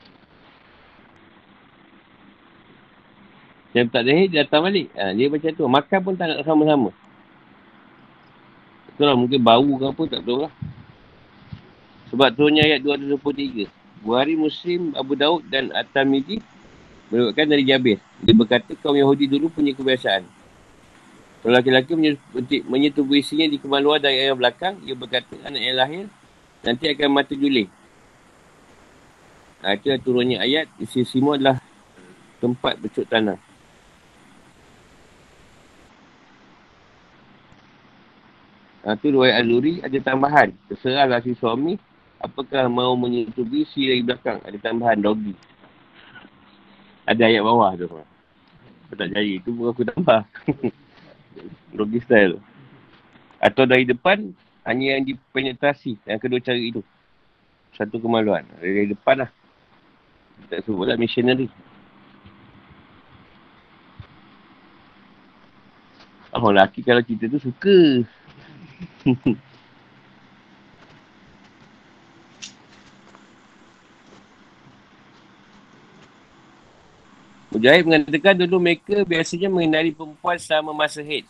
[3.75, 4.87] Yang tak ada dia datang balik.
[4.95, 5.63] Ha, dia macam tu.
[5.63, 6.89] Makan pun tak nak sama-sama.
[8.95, 10.53] Itulah mungkin bau ke apa tak tahu lah.
[12.11, 13.67] Sebab turunnya ayat 223.
[14.03, 16.39] Buhari Muslim Abu Daud dan At-Tamidi
[17.11, 17.99] berkata dari Jabir.
[18.23, 20.23] Dia berkata kaum Yahudi dulu punya kebiasaan.
[21.45, 21.93] Kalau laki-laki
[22.65, 26.05] menyetubuh isinya di kemaluan dari ayah belakang, ia berkata anak yang lahir
[26.65, 27.69] nanti akan mati juling.
[29.61, 30.65] Ha, itulah turunnya ayat.
[30.81, 31.61] Isi semua adalah
[32.41, 33.37] tempat becuk tanah.
[38.89, 40.49] Ha, itu ayat aluri ada tambahan.
[40.65, 41.77] Terserahlah si suami
[42.25, 44.41] apakah mau menyetubuh isi dari belakang.
[44.49, 45.37] Ada tambahan dogi.
[47.05, 47.85] Ada ayat bawah tu.
[48.89, 49.37] Aku tak jadi.
[49.37, 50.25] Itu pun aku tambah.
[51.75, 52.39] Rogi style.
[53.39, 54.33] Atau dari depan,
[54.65, 55.99] hanya yang dipenetrasi.
[56.07, 56.81] Yang kedua cara itu.
[57.75, 58.47] Satu kemaluan.
[58.59, 59.31] Dari, depan lah.
[60.49, 61.47] Tak sebut lah missionary.
[66.36, 68.03] Oh, lelaki kalau kita tu suka.
[77.56, 81.24] Mujahid mengatakan dulu mereka biasanya mengenali perempuan selama masa haid.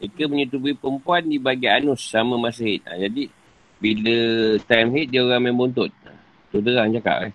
[0.00, 2.80] Mereka menyetubui perempuan di bahagian anus sama masa haid.
[2.88, 3.28] Ha, jadi,
[3.76, 4.16] bila
[4.64, 5.92] time haid, dia orang main bontot.
[6.48, 7.32] Tu terang cakap eh.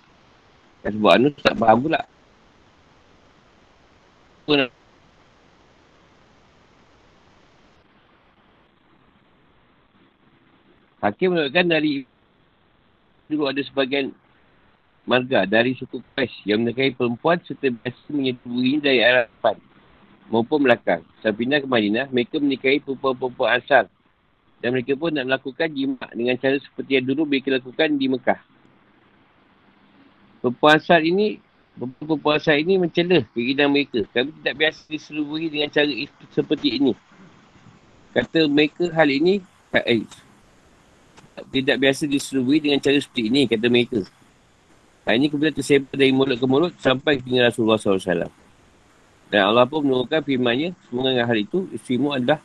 [0.81, 2.01] Yang sebut anus tak faham pula.
[11.05, 12.01] Hakim menunjukkan dari
[13.29, 14.09] dulu ada sebagian
[15.05, 19.55] marga dari suku Qais yang menikahi perempuan serta biasa menyetujui dari arah depan
[20.29, 21.05] maupun belakang.
[21.21, 23.85] Sampai pindah ke Madinah, mereka menikahi perempuan-perempuan asal.
[24.59, 28.41] Dan mereka pun nak melakukan jimat dengan cara seperti yang dulu mereka lakukan di Mekah.
[30.41, 31.37] Perempuan asal ini,
[31.77, 34.01] perempuan asal ini mencela keinginan mereka.
[34.09, 35.89] Kami tidak biasa diserubui dengan cara
[36.33, 36.93] seperti ini.
[38.15, 39.43] Kata mereka hal ini,
[39.75, 40.01] eh,
[41.51, 44.01] tidak biasa diserubui dengan cara seperti ini, kata mereka.
[45.05, 48.25] Hal ini kemudian tersebar dari mulut ke mulut sampai ke Rasulullah SAW.
[49.29, 52.41] Dan Allah pun menurunkan firmannya, semua dengan hal itu, istrimu adalah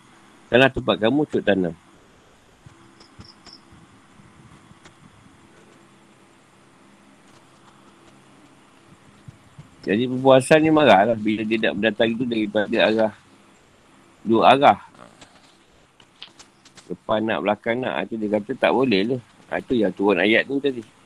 [0.52, 1.72] tanah tempat kamu untuk tanam.
[9.80, 13.12] Jadi perpuasan ni marah lah bila dia nak mendatang itu daripada arah
[14.20, 14.78] dua arah.
[16.84, 18.04] Depan nak, belakang nak.
[18.04, 19.20] Itu dia kata tak boleh lah.
[19.56, 20.99] Itu yang turun ayat tu tadi.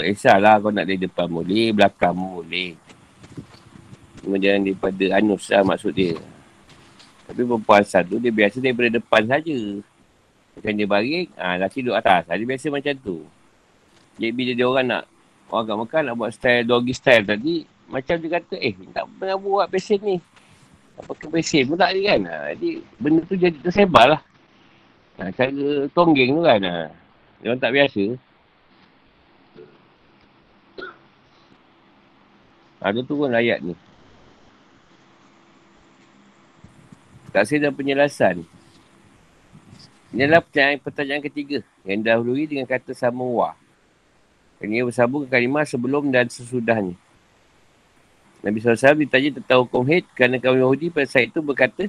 [0.00, 2.72] Tak kisahlah kau nak dari depan boleh, belakang boleh.
[4.24, 6.16] Cuma jangan daripada anus lah maksud dia.
[7.28, 9.58] Tapi perempuan tu dia biasa daripada depan saja.
[10.56, 12.24] Macam dia baring, ha, laki duduk atas.
[12.32, 13.28] Ha, dia biasa macam tu.
[14.16, 15.04] Jadi bila dia orang nak,
[15.52, 19.36] orang kat makan nak buat style, doggy style tadi, macam dia kata, eh, tak pernah
[19.36, 20.16] buat pesen ni.
[20.96, 22.20] Apa ke pesen pun tak ada kan.
[22.24, 24.20] Ha, jadi benda tu jadi tersebar lah.
[25.20, 26.60] Ha, cara tonggeng tu kan.
[26.64, 26.88] Ha.
[27.44, 28.29] Dia orang tak biasa.
[32.80, 33.76] Ada tu pun ayat ni.
[37.30, 38.42] Taksir dan penjelasan.
[40.10, 43.54] Ini adalah pertanyaan, pertanyaan ketiga yang dahului dengan kata sama wa.
[44.58, 46.98] Ini bersambung ke kalimah sebelum dan sesudahnya.
[48.40, 51.86] Nabi SAW ditanya tentang hukum hid kerana kaum Yahudi pada saat itu berkata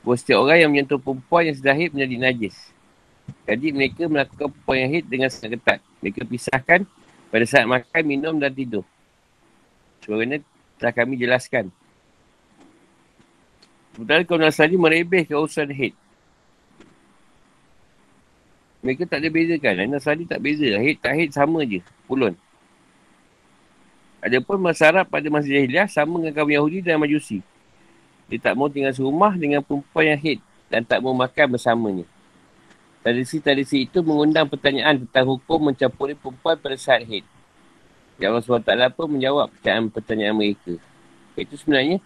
[0.00, 2.56] bahawa setiap orang yang menyentuh perempuan yang sudah hid menjadi najis.
[3.46, 5.78] Jadi mereka melakukan perempuan yang hid dengan sangat ketat.
[6.02, 6.80] Mereka pisahkan
[7.30, 8.82] pada saat makan, minum dan tidur.
[10.02, 10.42] Sebagainya
[10.78, 11.70] telah kami jelaskan.
[13.94, 15.94] Sementara kaum Nasrani merebehkan urusan haid.
[18.82, 19.78] Mereka tak ada beza kan.
[19.86, 20.74] Nasrani tak beza.
[20.74, 21.78] Haid tak haid sama je.
[22.08, 22.34] Pulun.
[24.22, 27.42] Ada pun masyarakat pada masa jahiliah sama dengan kaum Yahudi dan Majusi.
[28.30, 30.38] Dia tak mau tinggal serumah dengan perempuan yang haid
[30.70, 32.06] dan tak mau makan bersamanya.
[33.02, 37.26] Tradisi-tradisi itu mengundang pertanyaan tentang hukum mencampuri perempuan pada saat haid.
[38.20, 40.74] Ya Allah SWT pun menjawab pertanyaan-pertanyaan mereka.
[41.36, 42.00] Itu sebenarnya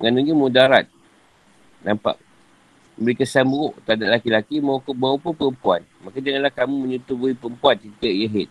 [0.00, 0.86] mengandungi mudarat.
[1.84, 2.16] Nampak?
[3.00, 5.80] memberi kesan buruk terhadap laki-laki maupun, maupun perempuan.
[6.04, 8.50] Maka janganlah kamu menyetubui perempuan jika ia hit.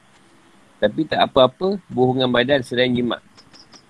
[0.81, 3.21] Tapi tak apa-apa bohongan badan selain jimat.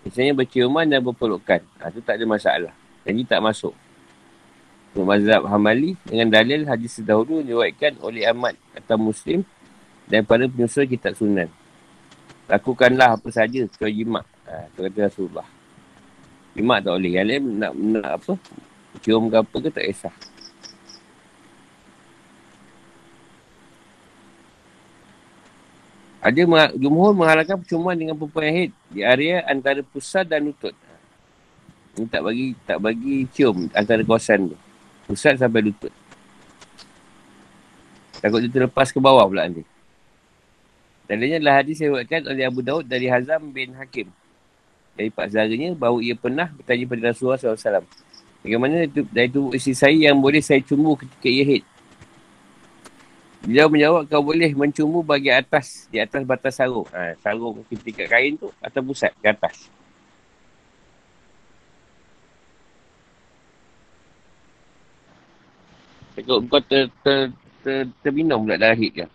[0.03, 1.63] Misalnya berciuman dan berpelukan.
[1.79, 2.73] Ha, itu tak ada masalah.
[3.07, 3.71] Jadi tak masuk.
[4.91, 9.47] Untuk mazhab Hamali dengan dalil hadis sedahulu diwakilkan oleh Ahmad atau Muslim
[10.11, 11.47] dan para penyusul kitab sunan.
[12.49, 14.25] Lakukanlah apa saja kecuali jimat.
[14.49, 15.47] Ha, itu kata Rasulullah.
[16.57, 17.11] Jimat tak boleh.
[17.13, 18.33] Yang lain nak, nak apa?
[19.05, 20.15] Cium ke apa ke tak kisah.
[26.19, 26.43] Ada
[26.75, 30.75] jumhur menghalalkan percuma dengan perempuan haid di area antara pusat dan lutut.
[31.95, 34.57] Ini tak bagi tak bagi cium antara kawasan tu.
[35.07, 35.93] Pusat sampai lutut.
[38.19, 39.63] Takut dia terlepas ke bawah pula nanti.
[41.09, 44.13] Dalilnya adalah hadis yang diwakilkan oleh Abu Daud dari Hazam bin Hakim.
[44.93, 47.81] Dari Pak Zaranya bahawa ia pernah bertanya pada Rasulullah SAW.
[48.45, 51.63] Bagaimana itu, dari tubuh isteri saya yang boleh saya cumbu ketika ia haid?
[53.49, 56.85] Dia menjawab kau boleh mencumbu bagian atas di atas batas sarung.
[56.93, 59.65] Ha, sarung ketika kain tu atau pusat ke atas.
[66.13, 67.33] Takut kau ter, ter,
[67.65, 69.09] ter, terminum pula darah hit kan.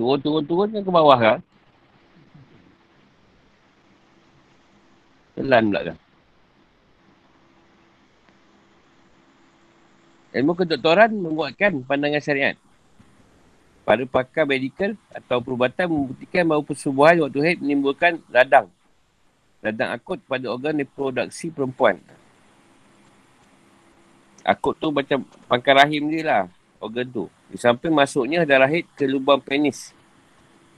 [0.00, 1.38] Turun-turun-turun ke bawah kan.
[5.36, 5.96] Telan pula kan.
[10.40, 12.56] Ilmu kedoktoran membuatkan pandangan syariat
[13.84, 18.72] para pakar medikal atau perubatan membuktikan bahawa persubuhan waktu haid menimbulkan radang.
[19.60, 22.00] Radang akut pada organ reproduksi perempuan.
[24.48, 26.42] Akut tu macam pangkal rahim dia lah.
[26.80, 27.26] Organ tu.
[27.50, 29.90] Di samping masuknya darah haid ke lubang penis.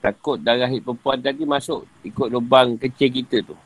[0.00, 3.56] Takut darah haid perempuan tadi masuk ikut lubang kecil kita tu.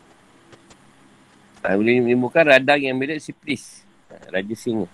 [1.63, 3.87] Ha, boleh menimbulkan radang yang mirip siplis.
[4.11, 4.91] Ha, Raja singa.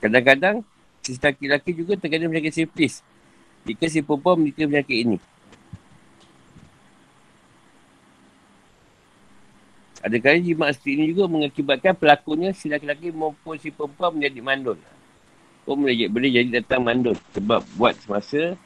[0.00, 0.64] Kadang-kadang
[1.04, 3.04] si laki-laki juga terkena penyakit siflis.
[3.68, 5.18] Jika si perempuan memiliki penyakit ini.
[10.00, 14.78] Adakah jimat seperti ini juga mengakibatkan pelakunya si laki-laki maupun si perempuan menjadi mandul.
[15.68, 18.56] Pun boleh, boleh jadi datang mandul sebab buat semasa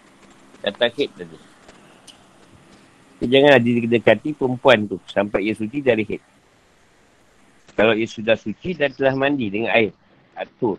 [0.62, 1.38] datang hit tadi.
[3.18, 6.22] Jadi, janganlah didekati perempuan tu sampai ia suci dari hit.
[7.74, 9.90] Kalau ia sudah suci dan telah mandi dengan air.
[10.38, 10.78] Atur.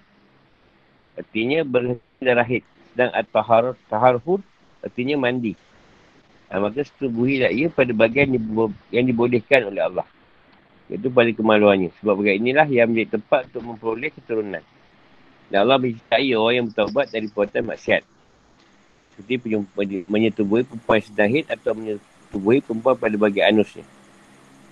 [1.19, 2.63] Artinya berhenti darah haid.
[2.95, 4.39] Sedang at-tahar, taharhur
[4.79, 5.51] artinya mandi.
[6.47, 8.31] Ha, maka setubuhilah ia pada bagian
[8.87, 10.07] yang dibolehkan oleh Allah.
[10.85, 11.89] Iaitu pada kemaluannya.
[12.01, 14.63] Sebab bagian inilah yang menjadi tempat untuk memperoleh keturunan.
[15.49, 18.03] Dan Allah mencintai orang yang bertawabat dari perbuatan maksiat.
[19.15, 19.33] Seperti
[20.09, 23.85] menyetubuhi perempuan sedang haid atau menyetubuhi perempuan pada bagian anusnya.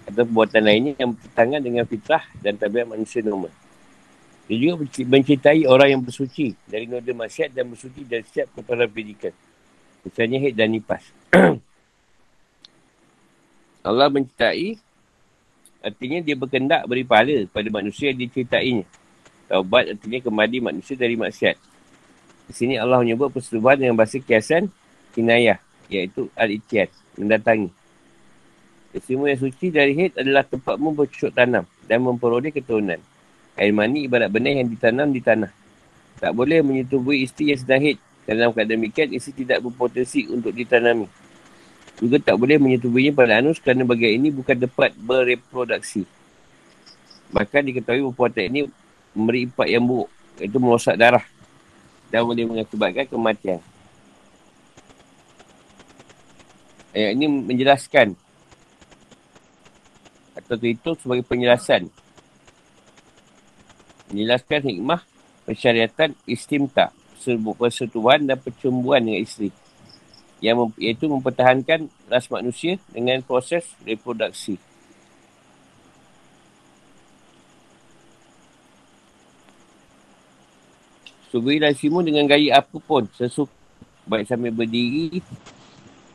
[0.06, 3.54] Atau perbuatan lainnya yang bertentangan dengan fitrah dan tabiat manusia normal.
[4.52, 9.32] Dia juga mencintai orang yang bersuci dari noda masyarakat dan bersuci dari setiap kotoran fizikan.
[10.04, 11.04] Misalnya haid dan nipas.
[13.88, 14.76] Allah mencintai
[15.84, 18.88] artinya dia berkendak beri pahala pada manusia yang dicintainya.
[19.52, 21.60] Taubat artinya kembali manusia dari maksiat.
[22.48, 24.72] Di sini Allah menyebut persetubuhan dengan bahasa kiasan
[25.12, 25.60] kinayah
[25.92, 27.70] iaitu al-itiad, mendatangi.
[29.04, 33.02] Semua yang suci dari haid adalah tempatmu bercucuk tanam dan memperoleh keturunan.
[33.58, 35.50] Air mani ibarat benih yang ditanam di tanah.
[36.22, 37.98] Tak boleh menyetubui isteri yang sedang haid.
[38.24, 41.10] Dalam keadaan demikian, isteri tidak berpotensi untuk ditanami.
[42.02, 46.06] Juga tak boleh menyetubuinya pada anus kerana bagian ini bukan dapat bereproduksi.
[47.30, 48.62] Bahkan diketahui perbuatan ini
[49.14, 50.10] memberi impak yang buruk.
[50.42, 51.26] Iaitu merosak darah.
[52.10, 53.62] Dan boleh mengakibatkan kematian.
[56.94, 58.14] Ayat ini menjelaskan
[60.34, 61.90] atau itu sebagai penjelasan
[64.10, 65.02] menjelaskan hikmah
[65.46, 66.94] persyariatan istimta
[67.58, 69.50] persetubuhan dan percumbuan dengan isteri
[70.44, 74.60] yang mem- iaitu mempertahankan ras manusia dengan proses reproduksi.
[81.32, 83.50] Subui dan simu dengan gaya apa pun sesuka
[84.04, 85.24] baik sambil berdiri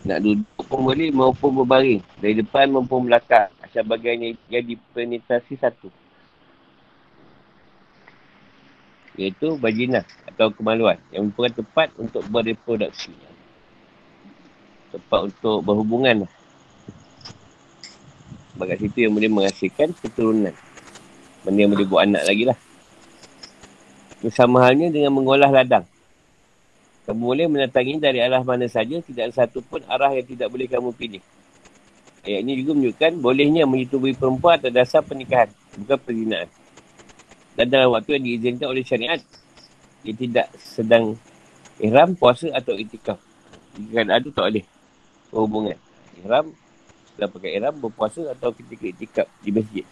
[0.05, 5.89] nak duduk pun boleh maupun berbaring dari depan maupun belakang asal bagian yang dipenetrasi satu.
[9.19, 13.11] iaitu vagina atau kemaluan yang merupakan tempat untuk bereproduksi.
[14.89, 16.25] Tempat untuk berhubungan.
[18.59, 20.55] Bagai situ yang boleh menghasilkan keturunan.
[21.47, 22.59] Mana yang boleh buat anak lagi lah.
[24.35, 25.87] Sama halnya dengan mengolah ladang.
[27.07, 30.69] Kamu boleh mendatangi dari arah mana saja, tidak ada satu pun arah yang tidak boleh
[30.69, 31.23] kamu pilih.
[32.21, 35.49] Ayat ini juga menunjukkan bolehnya menyetubui perempuan atas dasar pernikahan,
[35.81, 36.49] bukan perzinaan.
[37.59, 39.19] dan dalam waktu yang diizinkan oleh syariat.
[40.07, 41.19] Dia tidak sedang
[41.83, 43.19] ihram, puasa atau itikaf.
[43.75, 44.65] Jika ada tak boleh
[45.31, 45.79] berhubungan.
[46.19, 46.51] Ihram,
[47.15, 49.87] sedang pakai ihram, berpuasa atau ketika itikaf di masjid.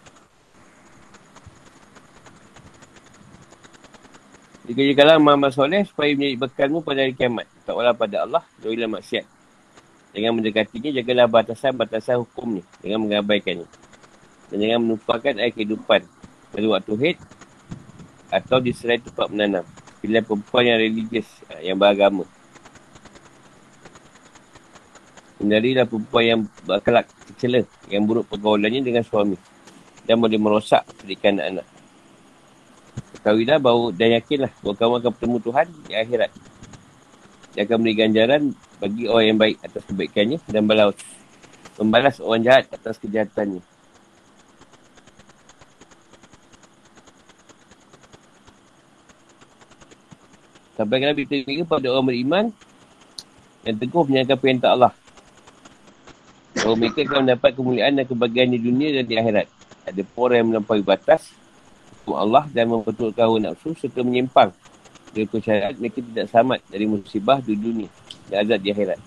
[4.67, 7.47] Jika jikalah Muhammad Soleh supaya menjadi bekalmu pada hari kiamat.
[7.63, 9.23] Tak walau pada Allah, doilah maksiat.
[10.11, 12.63] Dengan mendekatinya, jagalah batasan-batasan hukum ni.
[12.83, 13.63] Dengan mengabaikannya.
[14.51, 16.03] Dan jangan menumpahkan air kehidupan.
[16.51, 17.17] Pada waktu hid.
[18.27, 19.63] Atau di selain tempat menanam.
[20.03, 21.27] Pilihan perempuan yang religius.
[21.63, 22.23] Yang beragama.
[25.37, 27.61] Hindarilah perempuan yang berkelak kecela.
[27.89, 29.37] Yang buruk pergaulannya dengan suami.
[30.07, 31.67] Dan boleh merosak pendidikan anak-anak.
[33.17, 36.31] Ketahuilah bahawa dan yakinlah bahawa kamu akan bertemu Tuhan di akhirat.
[37.53, 38.41] Dia akan beri ganjaran
[38.77, 40.93] bagi orang yang baik atas kebaikannya dan balas
[41.77, 43.61] membalas orang jahat atas kejahatannya.
[50.77, 52.45] Sampai kena beritahu pada orang beriman
[53.65, 54.93] yang teguh menyangka perintah Allah.
[56.67, 59.47] Bahawa mereka akan mendapat kemuliaan dan kebahagiaan di dunia dan di akhirat.
[59.87, 61.31] Ada orang yang melampaui batas
[62.03, 64.51] hukum Allah dan mempertulkan hawa nafsu serta menyimpang
[65.15, 67.87] dari persyaratan mereka tidak selamat dari musibah di dunia
[68.27, 68.99] dan azab di akhirat.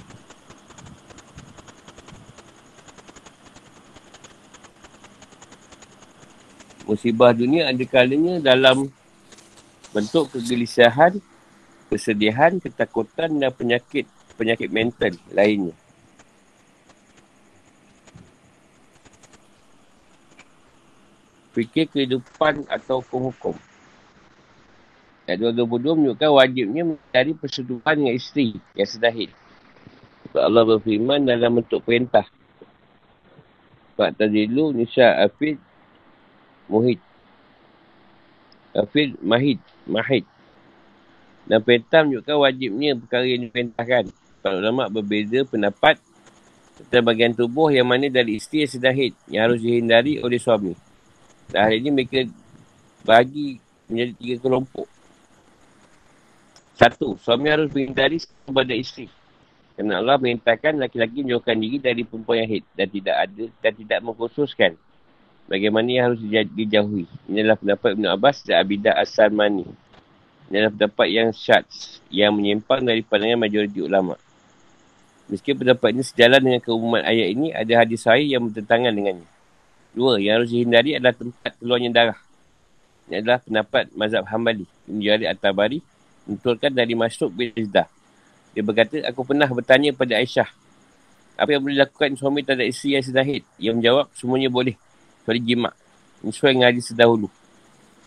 [6.89, 8.89] Musibah dunia ada kalanya dalam
[9.93, 11.21] bentuk kegelisahan,
[11.93, 14.09] kesedihan, ketakutan dan penyakit
[14.41, 15.77] penyakit mental lainnya.
[21.51, 23.55] Fikir kehidupan atau hukum-hukum.
[25.31, 29.31] Ayat 222 menunjukkan wajibnya mencari persetujuan dengan isteri yang sedahid.
[30.27, 32.27] Sebab Allah berfirman dalam bentuk perintah.
[33.95, 35.59] Sebab tadilu Nisa Afid
[36.67, 36.99] Muhid.
[38.75, 39.63] Afid Mahid.
[39.87, 40.27] Mahid.
[41.47, 44.05] Dan perintah menunjukkan wajibnya perkara yang diperintahkan.
[44.43, 46.01] Para ulama berbeza pendapat
[46.81, 50.90] tentang bagian tubuh yang mana dari isteri yang sedahid yang harus dihindari oleh suami.
[51.51, 52.27] Dan ini mereka
[53.03, 53.59] bagi
[53.91, 54.87] menjadi tiga kelompok.
[56.79, 59.11] Satu, suami harus menghindari kepada isteri.
[59.77, 63.99] Kerana Allah merintahkan laki-laki menjauhkan diri dari perempuan yang hid dan tidak ada dan tidak
[64.05, 64.73] mengkhususkan
[65.51, 66.21] bagaimana yang harus
[66.55, 67.05] dijauhi.
[67.27, 69.67] Ini adalah pendapat Ibn Abbas dan Abidah As-Salmani.
[70.49, 71.67] Ini adalah pendapat yang syat
[72.13, 74.15] yang menyimpang dari pandangan majoriti ulama.
[75.31, 79.40] Meski pendapat ini sejalan dengan keumuman ayat ini, ada hadis sahih yang bertentangan dengannya.
[79.91, 82.19] Dua, yang harus dihindari adalah tempat keluarnya darah.
[83.11, 84.67] Ini adalah pendapat mazhab Hambali.
[84.87, 85.83] Menjari At-Tabari
[86.31, 87.91] menutulkan dari Masuk bin Izdah.
[88.55, 90.47] Dia berkata, aku pernah bertanya pada Aisyah.
[91.35, 93.43] Apa yang boleh dilakukan suami terhadap isteri yang sedang hid?
[93.59, 94.79] Ia menjawab, semuanya boleh.
[95.23, 95.75] Kecuali jimat.
[96.23, 97.29] Sesuai dengan hadis terdahulu.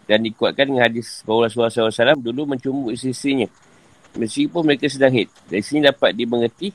[0.08, 3.48] Dan dikuatkan dengan hadis bahawa Rasulullah SAW dulu mencumbu isteri-isterinya.
[4.16, 5.28] Meskipun mereka sedang hid.
[5.52, 6.72] Dari sini dapat dimengerti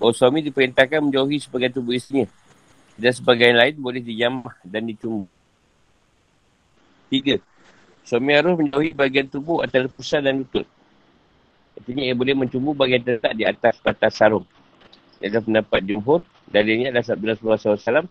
[0.00, 2.28] bahawa suami diperintahkan menjauhi sebagai tubuh isterinya
[2.96, 5.28] dan sebagainya lain boleh dijamah dan dicumbu.
[7.12, 7.36] Tiga.
[8.06, 10.64] Suami harus menjauhi bahagian tubuh antara pusat dan lutut.
[11.76, 14.48] Artinya ia boleh mencumbu bahagian terletak di atas batas sarung.
[15.20, 16.20] Ia adalah pendapat jumhur.
[16.48, 18.08] Dalilnya adalah sabda Rasulullah SAW.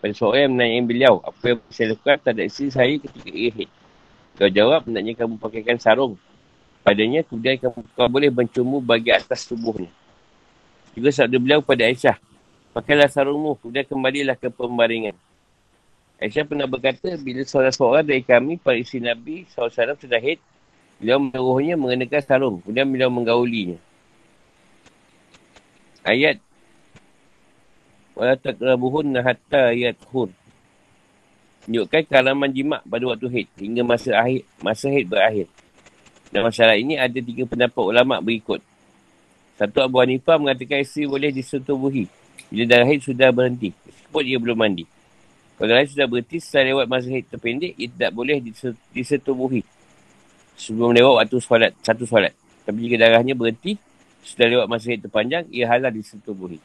[0.00, 3.50] Pada seorang yang menanyai beliau, apa yang saya lakukan tak ada isteri saya ketika ia
[3.52, 3.70] hit.
[4.36, 6.14] Kau jawab, hendaknya kamu pakaikan sarung.
[6.84, 7.80] Padanya, kemudian kamu
[8.12, 9.88] boleh mencumbu bahagian atas tubuhnya.
[10.92, 12.20] Juga sabda beliau pada Aisyah,
[12.74, 15.14] Pakailah sarungmu, kemudian kembalilah ke pembaringan.
[16.18, 20.42] Aisyah pernah berkata, bila seorang-seorang dari kami, para isi Nabi SAW sudah hid,
[20.98, 23.78] beliau menyuruhnya mengenakan sarung, kemudian beliau menggaulinya.
[26.02, 26.42] Ayat
[28.14, 30.30] Wala takrabuhunna hatta yathun.
[31.66, 35.50] Tunjukkan kalaman jimat pada waktu hid hingga masa akhir masa hid berakhir.
[36.30, 38.62] Dan masalah ini ada tiga pendapat ulama berikut.
[39.58, 42.06] Satu Abu Hanifah mengatakan isteri boleh disetubuhi
[42.50, 43.72] bila darah haid sudah berhenti.
[43.72, 44.84] Meskipun dia belum mandi.
[45.54, 48.36] Kalau darah sudah berhenti setelah lewat masa haid terpendek, ia tidak boleh
[48.90, 49.62] disetubuhi.
[50.58, 52.34] Sebelum lewat waktu solat, satu solat.
[52.66, 53.78] Tapi jika darahnya berhenti,
[54.24, 56.58] sudah lewat masa haid terpanjang, ia halal disetubuhi.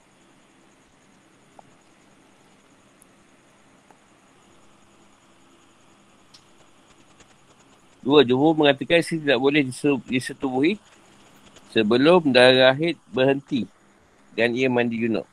[7.99, 9.61] Dua, Johor mengatakan isteri tidak boleh
[10.07, 10.79] disetubuhi
[11.69, 13.69] sebelum darah haid berhenti
[14.33, 15.27] dan ia mandi junub.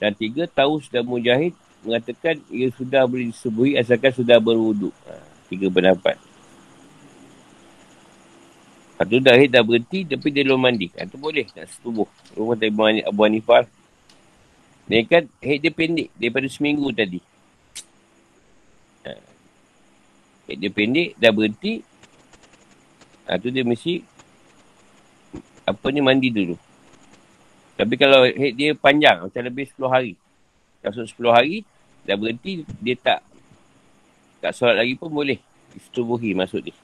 [0.00, 1.52] Dan tiga, tahu sudah mujahid
[1.84, 4.92] mengatakan ia sudah boleh disebuhi asalkan sudah berwuduk.
[5.08, 5.12] Ha,
[5.52, 6.16] tiga pendapat.
[9.00, 10.92] Satu dah dah berhenti tapi dia belum mandi.
[10.92, 12.08] Itu ha, boleh nak setubuh.
[12.36, 13.64] Rumah dari Abu Hanifah.
[14.88, 17.20] Dia kan head dia pendek daripada seminggu tadi.
[19.04, 19.12] Ha.
[20.48, 21.84] Head dia pendek, dah berhenti.
[23.28, 24.04] Ha, dia mesti
[25.64, 26.58] apa ni mandi dulu.
[27.80, 30.12] Tapi kalau head dia panjang, macam lebih 10 hari.
[30.84, 31.64] Masuk 10 hari,
[32.04, 33.24] dah berhenti, dia tak
[34.40, 35.40] tak solat lagi pun boleh.
[35.76, 36.76] Istubuhi masuk dia.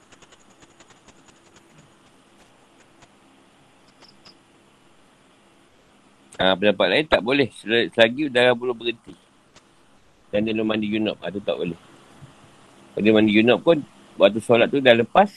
[6.37, 7.49] Ha, pendapat lain tak boleh.
[7.57, 9.13] Selagi darah belum berhenti.
[10.29, 11.17] Dan dia belum mandi junub.
[11.17, 11.77] Ha, tak boleh.
[12.93, 13.81] Kalau dia mandi junub pun,
[14.21, 15.33] waktu solat tu dah lepas.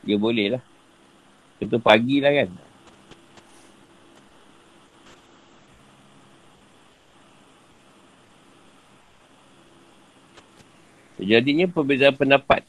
[0.00, 0.62] Dia boleh lah.
[1.60, 2.48] Contoh pagi lah kan.
[11.24, 12.62] Jadinya perbezaan pendapat.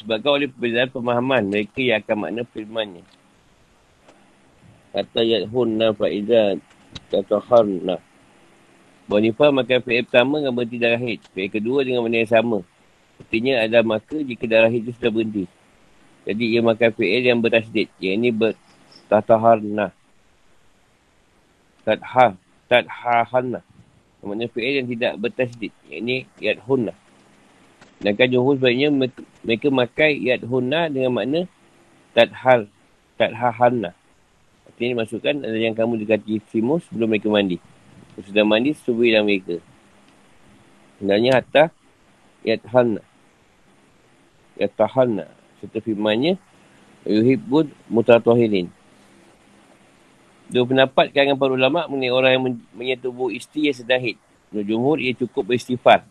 [0.00, 3.04] Sebabkan oleh perbezaan pemahaman mereka yang akan makna firmannya
[4.90, 6.58] kata yadhunna fa'idah
[7.14, 8.02] kata harna
[9.10, 11.18] Bonifah makan fi'il pertama dengan berhenti darah hid.
[11.34, 12.62] Fi'il kedua dengan benda yang sama.
[13.18, 15.50] Artinya ada maka jika darah hid itu sudah berhenti.
[16.22, 17.90] Jadi ia makan fi'il yang bertasdid.
[17.98, 19.90] Yang ini bertataharna.
[21.82, 22.38] Tadha.
[22.70, 23.66] Tadhahanna.
[24.22, 25.74] Maksudnya fi'il yang tidak bertasdid.
[25.90, 26.94] Yang ini yadhunna.
[28.00, 28.88] Sedangkan jumhur sebaiknya
[29.44, 31.40] mereka makai yadhunna dengan makna
[32.16, 32.64] tadhal.
[33.20, 33.92] Tadhahanna.
[34.80, 37.60] Ini masukkan ada yang kamu dekati simus sebelum mereka mandi.
[38.24, 39.60] Sudah mandi, dalam mereka.
[40.96, 41.64] Sebenarnya hatta
[42.40, 43.04] yathanna.
[44.56, 45.28] Yatahanna.
[45.60, 46.40] Serta firmannya,
[47.04, 48.72] yuhibbun mutatuhirin.
[50.48, 54.16] Dua pendapat kalangan para ulama mengenai orang yang menyentuh isteri yang sedang hid.
[54.48, 56.08] Menurut jumhur, ia cukup beristighfar.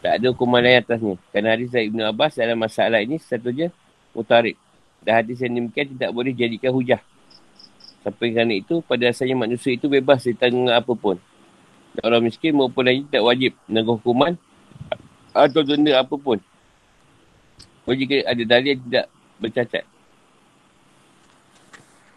[0.00, 1.14] Tak ada hukuman lain atasnya.
[1.28, 3.68] Kerana hadis dari Ibn Abbas dalam masalah ini satunya
[4.16, 4.56] mutarik.
[5.04, 7.00] Dan hadis yang demikian tidak boleh jadikan hujah.
[8.00, 11.20] Sampai kerana itu, pada asalnya manusia itu bebas ditanggung apa pun.
[11.92, 14.32] Dan orang miskin maupun lain tidak wajib menanggung hukuman
[15.36, 16.40] atau denda apa pun.
[17.84, 19.84] Kalau jika ada dalil tidak bercacat.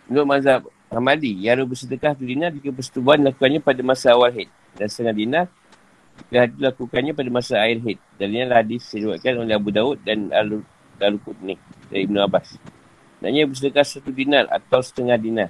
[0.08, 0.62] Menurut mazhab
[0.94, 4.48] Hamadi, yang bersedekah tu dinar jika persetubuhan lakukannya pada masa awal haid.
[4.78, 5.46] Dan setengah dinar
[6.14, 8.00] jika hati lakukannya pada masa air haid.
[8.18, 10.30] Dan ini adalah hadis diriwayatkan oleh Abu Daud dan
[11.00, 11.58] Al-Qudni
[11.90, 12.58] dari Ibn Abbas.
[13.24, 15.50] Dan ia bersedekah satu dinar atau setengah dinar.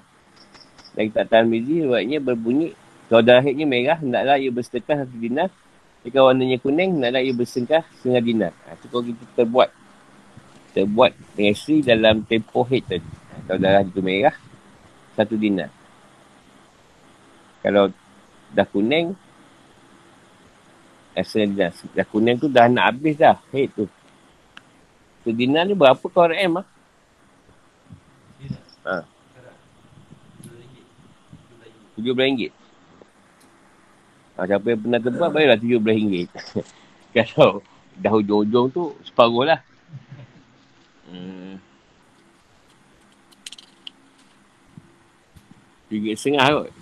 [0.94, 2.78] Dan kita tahan mizi, riwayatnya berbunyi,
[3.10, 5.50] kalau darah haidnya merah, hendaklah ia bersedekah satu dinar.
[6.04, 8.52] Jika warnanya kuning, hendaklah ia bersedekah setengah dinar.
[8.68, 9.70] Ha, itu kalau kita terbuat.
[10.74, 13.10] Terbuat dengan isteri dalam tempoh haid tadi.
[13.10, 14.36] Ha, kalau darah itu merah,
[15.18, 15.70] satu dinar.
[17.64, 17.90] Kalau
[18.54, 19.18] dah kuning,
[21.22, 21.72] setengah dinar.
[21.94, 23.86] Dah kuning tu dah nak habis dah, haid tu.
[25.24, 26.66] Satu dinar ni berapa kau RM ah?
[28.84, 28.96] Ha.
[31.96, 32.52] RM17.
[34.36, 36.28] Ha, siapa yang pernah tempat, bayarlah RM17.
[37.16, 37.62] Kalau
[37.96, 39.64] dah hujung-hujung tu, separuh lah.
[41.08, 41.56] Hmm.
[45.88, 46.70] Tiga setengah kot.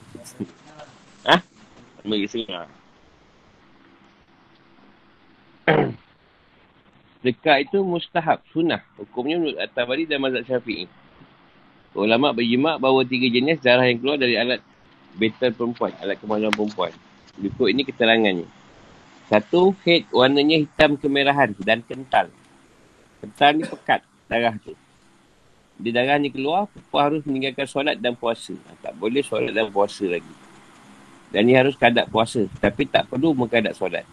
[1.22, 1.38] Ha?
[2.02, 2.66] Tiga setengah.
[7.26, 8.82] Dekat itu mustahab, sunnah.
[8.98, 10.90] Hukumnya menurut At-Tabari dan Mazhab Syafi'i.
[11.92, 14.64] Ulama berjimak bahawa tiga jenis darah yang keluar dari alat
[15.20, 16.96] betal perempuan, alat kemaluan perempuan.
[17.36, 18.48] Berikut ini keterangannya.
[19.28, 22.32] Satu, head warnanya hitam kemerahan dan kental.
[23.20, 24.02] Kental ni pekat
[24.32, 24.74] darah tu.
[25.76, 28.56] Di darah ni keluar, perempuan harus meninggalkan solat dan puasa.
[28.56, 30.34] Ha, tak boleh solat dan puasa lagi.
[31.32, 32.48] Dan ni harus kadak puasa.
[32.60, 34.04] Tapi tak perlu mengkadak solat.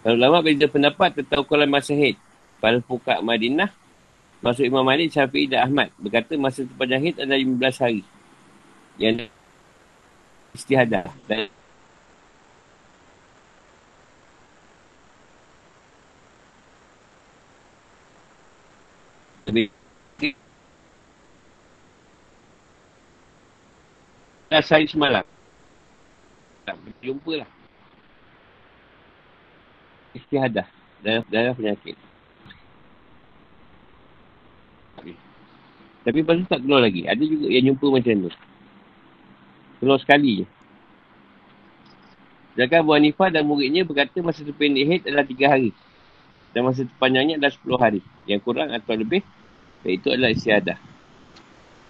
[0.00, 2.16] Kalau lama beza pendapat tentang ukuran masa head.
[2.60, 3.72] Pada Fukat Madinah,
[4.44, 5.88] masuk Imam Malik, Syafi'i dan Ahmad.
[5.96, 8.02] Berkata masa terpanjang head adalah 15 hari
[9.00, 9.16] yang
[10.52, 11.48] istihadah dan
[24.50, 25.22] dah saya semalam
[26.66, 27.59] tak berjumpa lah
[30.16, 30.66] istihadah
[31.00, 31.96] dalam, dalam penyakit
[36.00, 38.32] tapi pasal tak keluar lagi ada juga yang jumpa macam tu
[39.80, 40.46] Keluar sekali je.
[42.52, 45.72] Sedangkan Abu Hanifah dan muridnya berkata masa terpendek haid adalah tiga hari.
[46.52, 48.00] Dan masa terpanjangnya adalah sepuluh hari.
[48.28, 49.24] Yang kurang atau lebih,
[49.88, 50.76] itu adalah istiadah.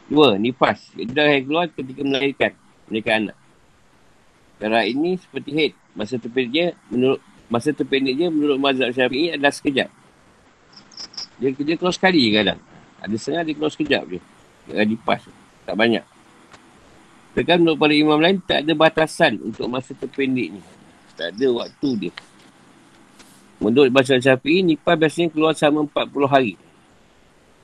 [0.07, 0.95] Dua, nifas.
[0.95, 2.53] Itu darah yang keluar ketika melahirkan.
[2.87, 3.37] Melahirkan anak.
[4.63, 5.73] Darah ini seperti haid.
[5.99, 7.19] Masa terpendeknya, menurut
[7.51, 9.91] masa terpendeknya menurut mazhab syafi'i adalah sekejap.
[11.43, 12.63] Dia, dia keluar sekali kadang.
[13.03, 14.21] Ada setengah dia keluar sekejap je.
[14.71, 15.27] Dia nifas.
[15.67, 16.05] Tak banyak.
[17.35, 20.63] Tekan menurut para imam lain, tak ada batasan untuk masa terpendek ni.
[21.19, 22.13] Tak ada waktu dia.
[23.61, 26.55] Menurut bahasa Syafi'i, nipah biasanya keluar sama 40 hari.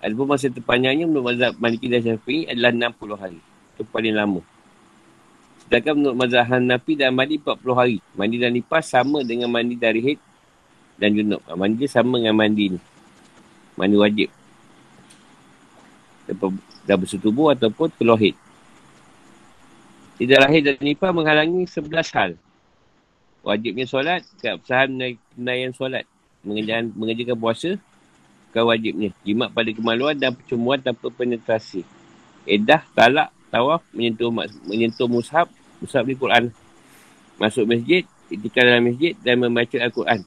[0.04, 3.40] Adapun masa terpanjangnya menurut mazhab Maliki dan Syafi'i adalah 60 hari.
[3.74, 4.44] Itu paling lama.
[5.66, 7.98] Sedangkan menurut mazhab Hanafi dan mandi 40 hari.
[8.14, 10.20] Mandi dan nipah sama dengan mandi dari haid
[10.94, 11.42] dan junub.
[11.50, 12.80] Ah, mandi sama dengan mandi ni.
[13.74, 14.30] Mandi wajib.
[16.86, 18.38] Dah bersetubuh ataupun keluar haid.
[20.16, 22.38] Tidak lahir dan nipah menghalangi sebelas hal.
[23.44, 24.90] Wajibnya solat, keabsahan
[25.34, 26.08] penaian solat.
[26.46, 27.70] Mengerjakan, mengerjakan puasa,
[28.48, 29.10] bukan wajibnya.
[29.26, 31.84] Jimat pada kemaluan dan percumuan tanpa penetrasi.
[32.48, 34.30] Edah, talak, tawaf, menyentuh
[34.66, 35.46] menyentuh mushab,
[35.78, 36.50] mushab di Quran.
[37.36, 40.20] Masuk masjid, itikad dalam masjid dan membaca Al-Quran.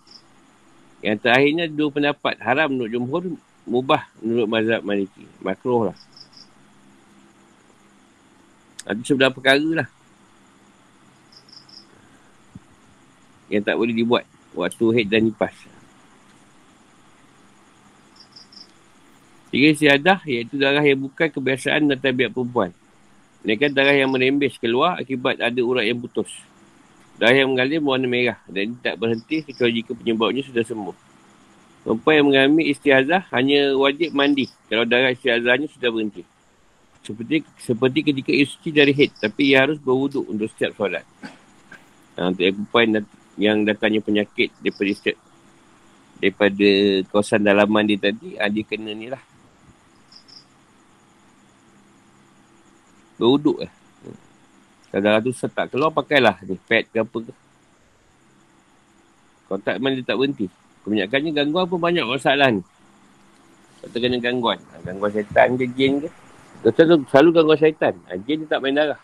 [1.00, 2.36] Yang terakhirnya dua pendapat.
[2.44, 3.24] Haram menurut jumhur,
[3.64, 5.24] mubah menurut mazhab maliki.
[5.40, 5.98] Makruh lah.
[8.84, 9.90] Ada sebelah perkara lah.
[13.50, 14.26] Yang tak boleh dibuat.
[14.54, 15.54] Waktu head dan nipas.
[19.50, 22.70] Tiga siadah iaitu darah yang bukan kebiasaan dan tabiat perempuan.
[23.40, 26.28] Mereka darah yang merembes keluar akibat ada urat yang putus.
[27.16, 30.98] Darah yang mengalir berwarna merah dan tak berhenti kecuali jika penyebabnya sudah sembuh.
[31.80, 36.24] Perempuan yang mengalami istiazah hanya wajib mandi kalau darah istiazahnya sudah berhenti.
[37.00, 39.16] Seperti seperti ketika ia suci dari head.
[39.16, 41.08] Tapi ia harus berwuduk untuk setiap solat.
[42.20, 42.88] Ha, untuk yang perempuan
[43.40, 45.18] yang datangnya penyakit daripada setiap,
[46.20, 46.70] daripada
[47.08, 49.24] kawasan dalaman dia tadi, ha, dia kena ni lah.
[53.20, 53.72] Berwuduk lah.
[54.90, 57.34] Darah tu tak keluar, pakailah ni, pad ke apa ke.
[59.46, 60.48] Kalau tak, memang dia tak berhenti.
[60.82, 62.64] Kebanyakannya gangguan pun banyak masalah ni.
[63.82, 64.58] Kalau terkena gangguan.
[64.58, 66.10] Ha, gangguan setan ke, jin ke.
[66.66, 67.94] Doktor tu selalu gangguan syaitan.
[68.10, 69.02] Ha, jin tak main darah.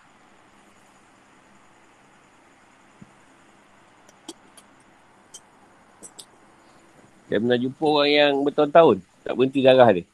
[7.25, 8.97] Saya pernah jumpa orang yang bertahun-tahun.
[9.25, 10.05] Tak berhenti darah dia.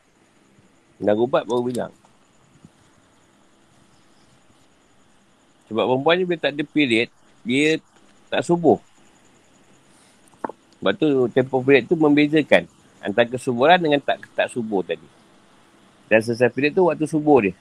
[0.99, 1.91] Dah ubat baru bilang.
[5.71, 7.07] Sebab perempuan ni bila tak ada period,
[7.47, 7.79] dia
[8.27, 8.75] tak subuh.
[10.83, 12.67] Sebab tu tempoh period tu membezakan
[12.99, 15.07] antara kesuburan dengan tak tak subuh tadi.
[16.11, 17.55] Dan selesai period tu waktu subuh dia.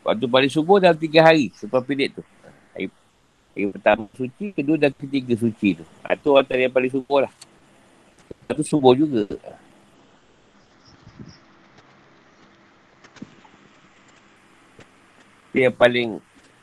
[0.00, 2.24] Waktu paling subuh dalam tiga hari selepas period tu.
[2.72, 2.88] Hari,
[3.52, 5.84] hari pertama suci, kedua dan ketiga suci tu.
[5.84, 7.32] Itu antara yang paling subuh lah.
[8.48, 9.28] Waktu subuh juga.
[15.52, 16.16] Dia yang paling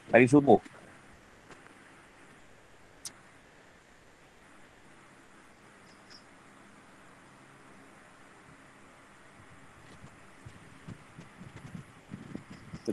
[0.09, 0.57] paling subuh.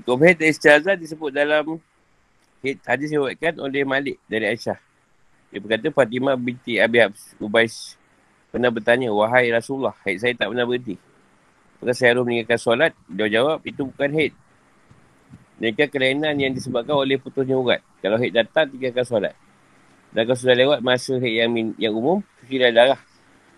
[0.03, 1.81] Hukum haid dan istihazah disebut dalam
[2.85, 3.25] hadis yang
[3.57, 4.77] oleh Malik dari Aisyah.
[5.49, 7.01] Dia berkata Fatimah binti Abi
[7.41, 7.97] Ubais
[8.53, 11.01] pernah bertanya, Wahai Rasulullah, haid saya tak pernah berhenti.
[11.81, 12.93] Maka saya harus meninggalkan solat.
[13.09, 14.33] Dia jawab, itu bukan haid.
[15.59, 17.81] Mereka kelainan yang disebabkan oleh putusnya urat.
[18.05, 19.35] Kalau haid datang, tinggalkan solat.
[20.13, 21.51] Dan kalau sudah lewat masa haid yang,
[21.81, 23.01] yang umum, cuci darah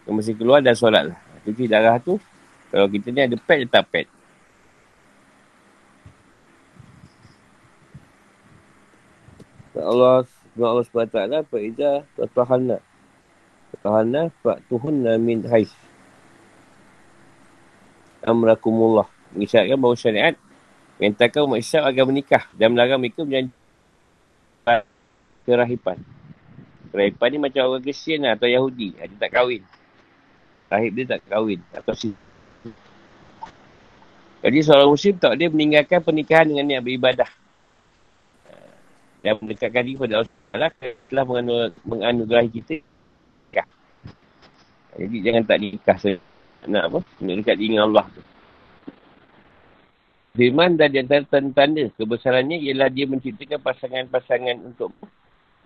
[0.06, 1.18] yang masih keluar dan solat lah.
[1.42, 2.16] Cuci darah tu,
[2.70, 4.06] kalau kita ni ada pad, letak pad.
[9.74, 10.22] Allah
[10.54, 11.18] Allah SWT
[11.50, 12.78] Fa'idah Fatahana
[13.74, 15.74] Fatahana Fa'tuhunna min hais.
[18.22, 19.10] Amrakumullah.
[19.34, 20.34] Mengisyaratkan bahawa syariat
[21.02, 23.50] Mentakkan umat Islam agar menikah Dan melarang mereka menjadi
[25.44, 25.98] Kerahipan.
[26.94, 28.96] Kerahipan ni macam orang Kristian lah Atau Yahudi.
[28.96, 29.60] Dia tak kahwin.
[30.72, 31.60] Rahib dia tak kahwin.
[31.74, 32.10] Atau si
[34.44, 37.28] Jadi seorang Muslim tak dia meninggalkan pernikahan dengan niat beribadah.
[39.24, 40.70] Yang mendekatkan diri kepada Allah
[41.08, 41.24] telah
[41.84, 42.76] menganugerahi kita.
[44.94, 45.98] Jadi jangan tak nikah
[46.64, 46.98] nak apa?
[47.20, 48.22] Nak dekat dengan Allah tu.
[50.34, 54.90] Firman dan di antara tanda-tanda kebesarannya ialah dia menciptakan pasangan-pasangan untuk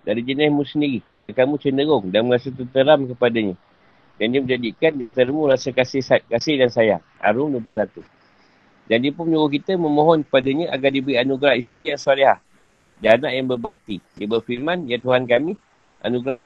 [0.05, 1.01] dari jenismu sendiri.
[1.29, 3.57] Kamu cenderung dan merasa terteram kepadanya.
[4.19, 7.03] Dan dia menjadikan termu rasa kasih kasih dan sayang.
[7.21, 8.03] Arum 21.
[8.89, 12.39] Dan dia pun menyuruh kita memohon kepadanya agar diberi anugerah istri yang salihah
[12.99, 13.97] dan anak yang berbakti.
[14.19, 15.55] Dia berfirman, Ya Tuhan kami,
[16.03, 16.41] anugerah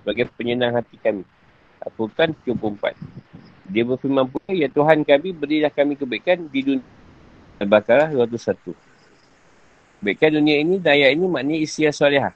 [0.00, 1.22] sebagai penyenang hati kami.
[1.80, 2.96] Al-Quran 74.
[3.70, 6.86] Dia berfirman pula, Ya Tuhan kami, berilah kami kebaikan di dunia.
[7.60, 8.72] Al-Baqarah 201.
[10.00, 12.32] Kebaikan dunia ini, daya ini maknanya istri yang.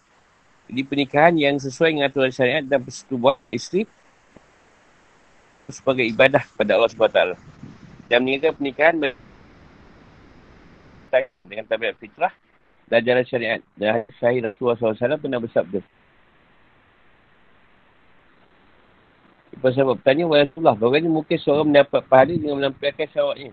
[0.68, 3.84] Jadi pernikahan yang sesuai dengan aturan syariat dan persetubuhan isteri
[5.68, 7.36] sebagai ibadah pada Allah SWT.
[8.08, 9.00] Dan meninggalkan pernikahan
[11.44, 12.32] dengan tabiat fitrah
[12.88, 13.60] dan jalan syariat.
[13.76, 15.80] Dan sahih Rasulullah SAW pernah bersabda.
[19.64, 23.52] Lepas sahabat bertanya, Wa Rasulullah, bagaimana mungkin seorang mendapat pahala dengan melampiaskan syawaknya?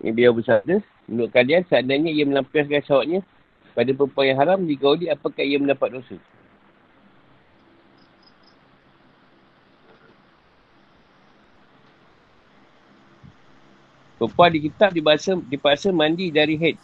[0.00, 0.80] Ini beliau bersabda,
[1.12, 3.20] menurut kalian, seandainya ia melampiaskan syawaknya
[3.76, 6.16] pada perempuan yang haram, digauli, apakah ia mendapat dosa?
[14.16, 16.80] Perempuan di kitab dipaksa, dipaksa mandi dari head.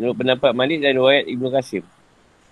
[0.00, 1.84] Menurut pendapat Malik dan riwayat Ibn Qasim.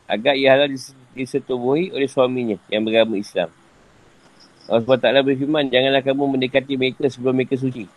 [0.05, 0.69] Agar ia halal
[1.17, 3.49] disetubuhi oleh suaminya yang beragama Islam.
[4.71, 7.91] Allah SWT berfirman, janganlah kamu mendekati mereka sebelum mereka suci.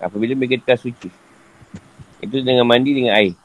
[0.00, 1.12] Apabila mereka telah suci.
[2.24, 3.36] Itu dengan mandi dengan air.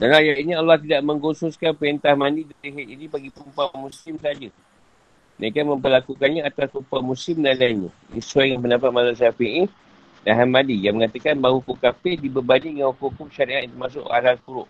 [0.00, 4.48] Dalam ayat ini Allah tidak mengkhususkan perintah mandi dari head ini bagi perempuan muslim saja.
[5.36, 7.90] Mereka memperlakukannya atas rupa muslim dan lainnya.
[8.16, 9.68] Sesuai dengan pendapat mazhab syafi'i
[10.24, 14.68] dan Hamadi yang mengatakan bahawa hukum kafir dibebani dengan hukum syariat yang termasuk hal-hal furuk.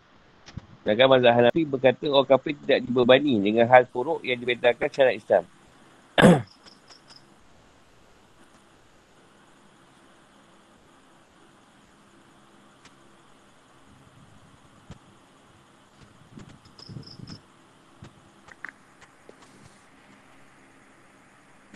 [0.83, 5.45] Sedangkan mazhab Hanafi berkata orang kafir tidak dibebani dengan hal furuk yang diperintahkan syariat Islam.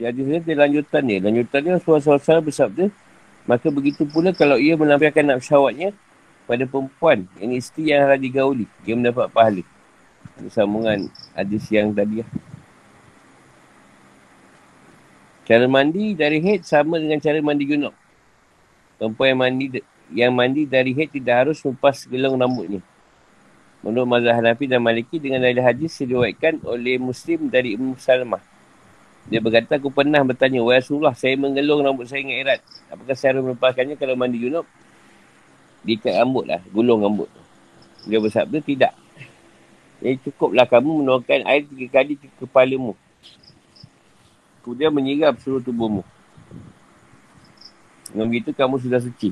[0.02, 1.16] Jadi ini lanjutan ni.
[1.22, 2.90] Lanjutan ni Rasulullah bersabda.
[3.46, 5.94] Maka begitu pula kalau ia menampilkan nak syawatnya
[6.44, 8.66] pada perempuan yang isteri yang harus digauli.
[8.82, 9.62] Dia mendapat pahala.
[10.38, 11.06] Ada sambungan
[11.36, 12.30] hadis yang tadi lah.
[15.42, 17.94] Cara mandi dari head sama dengan cara mandi junub.
[18.96, 19.66] Perempuan yang mandi
[20.12, 22.80] yang mandi dari head tidak harus lepas gelong rambutnya.
[23.82, 28.38] Menurut mazhab Hanafi dan Maliki dengan dalil hadis diriwayatkan oleh Muslim dari Ibn Salamah.
[29.26, 32.60] Dia berkata, aku pernah bertanya, Wahai Rasulullah, saya mengelung rambut saya dengan erat.
[32.90, 34.66] Apakah saya harus melepaskannya kalau mandi junub?
[35.82, 37.30] Diikat rambut lah, gulung rambut.
[38.06, 38.94] Dia bersabda, tidak.
[40.02, 42.98] Jadi cukuplah kamu menuangkan air tiga kali ke kepalamu.
[44.66, 46.02] Kemudian menyirap seluruh tubuhmu.
[48.10, 49.30] Dengan begitu kamu sudah suci.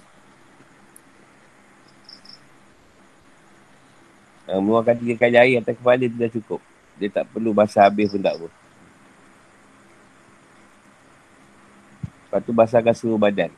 [4.47, 6.61] Menuangkan tiga kali air atas kepala sudah cukup.
[6.99, 8.51] Dia tak perlu basah habis pun tak pun.
[12.31, 13.51] Lepas tu basahkan seluruh badan.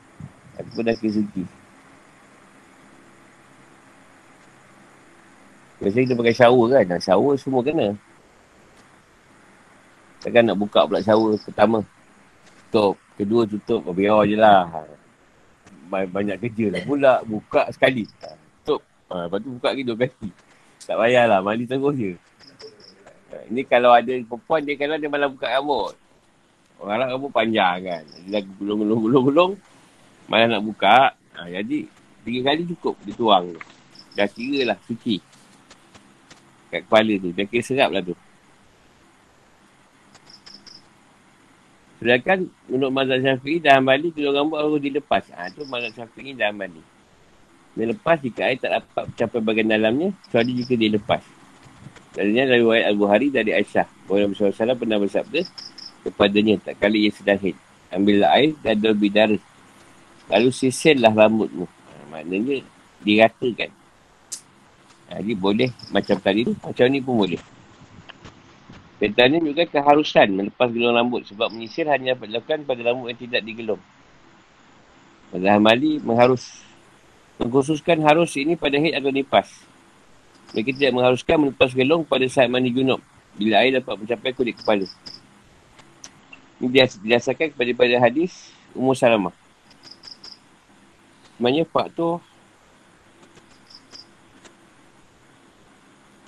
[0.57, 1.45] Ataupun dah kesuci.
[5.83, 7.03] Biasanya kita pakai shower kan.
[7.03, 7.99] Shower semua kena.
[10.23, 11.83] Takkan nak buka pula shower pertama.
[12.71, 12.95] Tutup.
[13.19, 13.83] Kedua tutup.
[13.91, 14.71] Oh, biar je lah.
[15.91, 17.13] Banyak kerja lah pula.
[17.27, 18.07] Buka sekali.
[18.63, 18.87] Tutup.
[19.11, 20.31] Ha, lepas tu buka lagi dua kali.
[20.87, 21.43] Tak payahlah.
[21.43, 22.15] Mandi terus je.
[23.51, 25.99] Ini kalau ada perempuan dia kalau dia malah buka rambut.
[26.79, 28.03] Orang Arab rambut panjang kan.
[28.31, 29.53] Dia gulung-gulung-gulung-gulung.
[30.31, 31.19] Malah nak buka.
[31.35, 31.91] Ha, jadi,
[32.23, 33.61] tiga kali cukup dia tuang tu.
[34.15, 35.19] Dah kira lah suci.
[36.73, 37.29] Kat kepala tu.
[37.37, 38.17] Dia kira serap lah tu.
[42.01, 45.23] Sedangkan menurut mazhab syafi'i dan hambali, gulung rambut harus dilepas.
[45.37, 46.81] Ha, tu mazhab syafi'i dan hambali.
[47.77, 51.23] Dia lepas jika air tak dapat mencapai bagian dalamnya, kecuali jika dia lepas.
[52.13, 53.87] Darinya dari Wahid Al-Buhari dari Aisyah.
[54.05, 55.41] Bahawa Nabi SAW pernah bersabda,
[56.05, 57.57] kepadanya tak kali ia sedang haid.
[57.93, 59.43] Ambillah air dan lebih darah.
[60.29, 61.69] Lalu sisirlah rambutmu.
[61.69, 62.65] Ha, maknanya
[63.05, 63.82] diratakan.
[65.13, 67.41] Jadi boleh macam tadi tu, macam ni pun boleh.
[68.97, 73.43] Pertanyaan juga keharusan melepas gelung rambut sebab menyisir hanya dapat dilakukan pada rambut yang tidak
[73.43, 73.83] digelung.
[75.35, 76.63] Pada Hamali mengharus
[77.43, 79.51] mengkhususkan harus ini pada haid atau nipas.
[80.55, 83.03] Mereka tidak mengharuskan melepas gelung pada saat mandi junub
[83.37, 84.87] bila air dapat mencapai kulit kepala.
[86.63, 89.35] Ini didasarkan kepada pada hadis Umur Salamah.
[91.35, 92.23] Sebenarnya faktor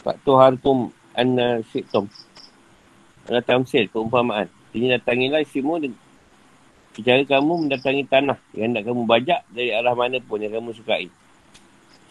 [0.05, 2.07] faktor hartum anna syiktum.
[3.25, 4.53] Anna tamsil, keumpamaan.
[4.77, 5.81] Ini datangilah isimu
[6.93, 11.09] secara kamu mendatangi tanah yang nak kamu bajak dari arah mana pun yang kamu sukai.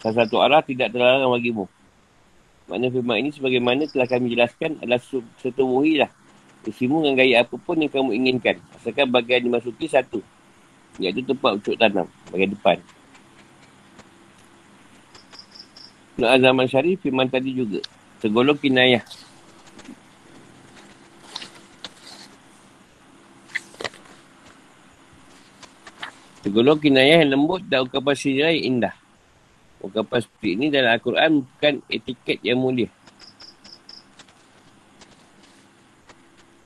[0.02, 1.70] Salah satu arah tidak terlarang bagimu.
[2.68, 5.00] Makna firman ini sebagaimana telah kami jelaskan adalah
[5.40, 6.08] setubuhilah
[6.64, 8.56] Isimu dengan gaya apa pun yang kamu inginkan.
[8.72, 10.24] Asalkan bagian dimasuki satu.
[10.96, 12.08] Iaitu tempat ucuk tanam.
[12.32, 12.80] Bagian depan.
[16.14, 17.82] Untuk zaman syarif, firman tadi juga.
[18.22, 19.02] Tergolong kinayah.
[26.46, 28.94] Tergolong kinayah yang lembut dan ukapan sirai indah.
[29.82, 32.88] Ukapan seperti ini dalam Al-Quran bukan etiket yang mulia.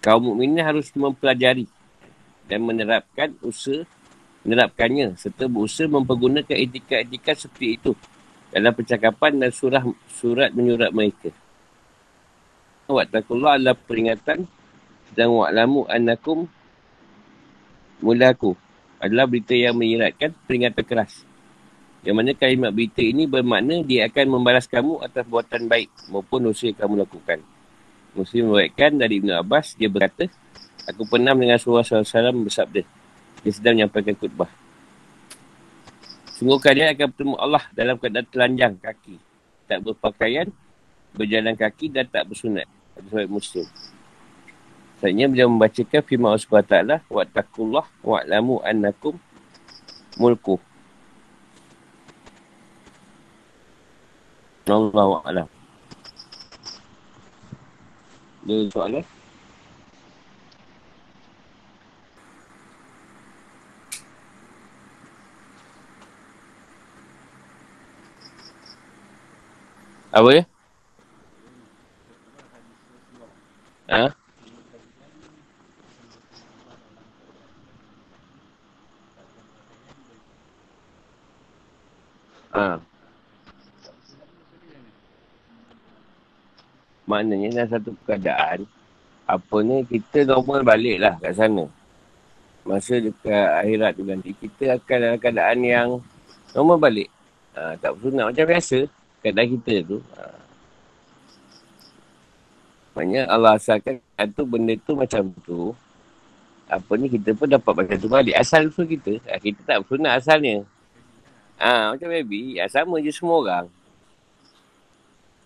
[0.09, 1.69] kaum mukminin harus mempelajari
[2.49, 3.85] dan menerapkan usaha
[4.41, 7.93] menerapkannya serta berusaha mempergunakan etika-etika seperti itu
[8.53, 11.31] dalam percakapan dan surah surat menyurat mereka.
[12.89, 14.49] Wattakullah adalah peringatan
[15.13, 16.49] dan wa'lamu annakum
[18.01, 18.57] mulaku
[18.97, 21.29] adalah berita yang menyiratkan peringatan keras.
[22.07, 26.71] Yang mana kalimat berita ini bermakna dia akan membalas kamu atas buatan baik maupun usaha
[26.73, 27.39] yang kamu lakukan.
[28.17, 30.27] Muslim meriwayatkan dari Ibn Abbas, dia berkata,
[30.89, 32.81] Aku pernah dengan Rasulullah SAW bersabda.
[33.45, 34.49] Dia sedang menyampaikan khutbah.
[36.39, 39.19] Sungguh kalian akan bertemu Allah dalam keadaan telanjang kaki.
[39.67, 40.47] Tak berpakaian,
[41.11, 42.71] berjalan kaki dan tak bersunat.
[42.95, 43.67] Hadis Sahih Muslim.
[45.03, 49.19] Selanjutnya beliau membacakan firman Allah SWT Wattakullah wa'lamu annakum
[50.15, 50.63] mulku.
[54.71, 55.49] Allah wa'alam.
[58.47, 59.18] Ada soalan?
[70.19, 70.43] Apa ya?
[73.87, 74.05] Ha?
[82.51, 82.83] Ha.
[87.07, 88.67] Maknanya dalam satu keadaan,
[89.23, 91.71] apa ni, kita normal balik lah kat sana.
[92.67, 95.89] Masa dekat akhirat tu nanti, kita akan dalam keadaan yang
[96.59, 97.07] normal balik.
[97.55, 99.99] Ha, tak bersunat macam biasa, keadaan kita tu.
[100.15, 100.23] Ha.
[102.99, 105.71] Maknanya Allah asalkan satu benda tu macam tu.
[106.69, 108.35] Apa ni kita pun dapat macam tu balik.
[108.35, 109.23] Asal usul kita.
[109.31, 110.67] Ah, kita tak bersunat asalnya.
[111.55, 112.59] Ah ha, macam baby.
[112.59, 113.67] Ya, sama je semua orang.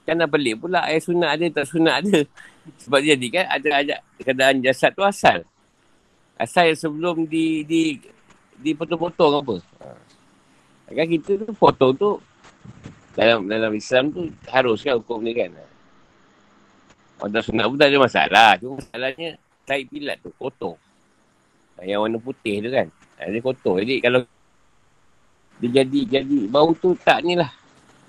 [0.03, 2.19] Kan dah pelik pula ayat sunat ada tak sunat ada.
[2.83, 5.47] Sebab jadi kan ada ajak keadaan jasad tu asal.
[6.41, 8.01] Asal yang sebelum di di
[8.59, 9.57] dipotong-potong apa.
[9.85, 9.87] Ha.
[10.91, 12.11] Kan kita tu potong tu
[13.13, 15.53] dalam dalam Islam tu harus kan hukum ni kan.
[17.23, 18.51] Tak sunat pun tak ada masalah.
[18.59, 20.75] Cuma masalahnya tahi pilat tu kotor.
[21.83, 22.87] Yang warna putih tu kan.
[23.23, 23.79] Dia kotor.
[23.83, 24.21] Jadi kalau
[25.63, 27.53] dia jadi jadi bau tu tak ni lah.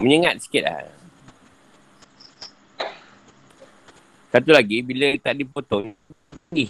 [0.01, 0.89] Menyengat sikit lah.
[4.33, 5.93] Satu lagi, bila tak dipotong,
[6.49, 6.65] tinggi.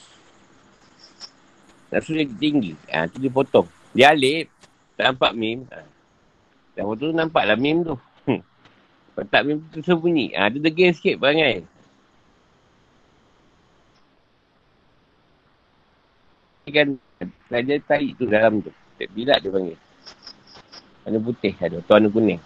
[1.87, 2.75] Nafsu dia tinggi.
[2.91, 3.63] Ha, tu dipotong.
[3.95, 4.51] Dia alip,
[4.99, 5.63] tak nampak mim.
[5.71, 5.79] Ha.
[6.75, 7.95] Dan waktu tu nampaklah mim tu.
[9.13, 9.29] Hmm.
[9.29, 10.33] tak mim tu sembunyi.
[10.33, 11.65] Ha, dia degil sikit perangai.
[16.73, 16.97] kan
[17.53, 18.73] saja tarik tu dalam tu.
[19.13, 19.77] Bila dia panggil.
[21.05, 21.77] Warna putih ada.
[21.77, 22.41] Atau warna kuning.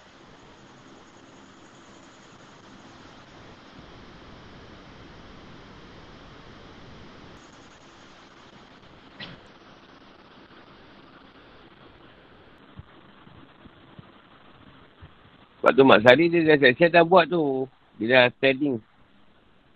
[15.67, 17.67] Sebab tu Mak Sari dia dah siap dah buat tu.
[17.99, 18.79] Dia dah standing.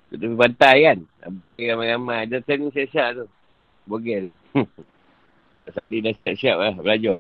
[0.08, 0.98] Dia pantai kan.
[1.60, 2.32] Ramai-ramai.
[2.32, 3.28] Dia standing siap-siap tu.
[3.84, 4.32] Bogel.
[5.68, 7.20] Tapi dah siap-siap lah belajar.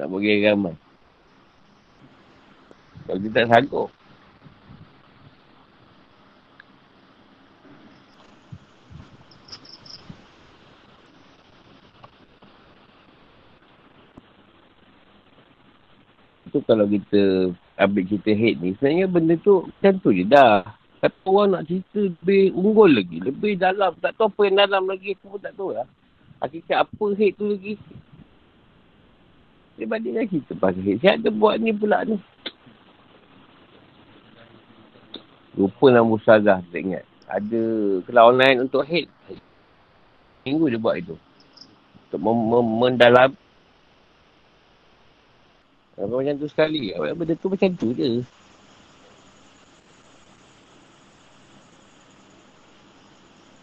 [0.00, 0.72] Nak bogel ramai.
[3.04, 3.92] Kalau dia tak sanggup.
[16.52, 17.52] tu kalau kita
[17.84, 20.62] ambil cerita hate ni, sebenarnya benda tu macam tu je dah.
[21.02, 23.18] Kata orang nak cerita lebih unggul lagi.
[23.18, 23.90] Lebih dalam.
[23.98, 25.18] Tak tahu apa yang dalam lagi.
[25.18, 25.82] Aku pun tak tahu lah.
[26.38, 27.74] Hakikat apa hate tu lagi.
[29.74, 31.02] Dia bandingkan kita pasal hate.
[31.02, 32.22] Siapa buat ni pula ni?
[35.58, 36.62] Lupa nama Ustazah.
[36.70, 37.02] Tak ingat.
[37.26, 37.62] Ada
[38.06, 39.10] kelas online untuk hate.
[40.46, 41.18] Minggu dia buat itu.
[42.06, 42.22] Untuk
[45.96, 46.18] mendalam.
[46.18, 46.92] Macam tu sekali.
[46.96, 48.24] Benda tu macam tu je.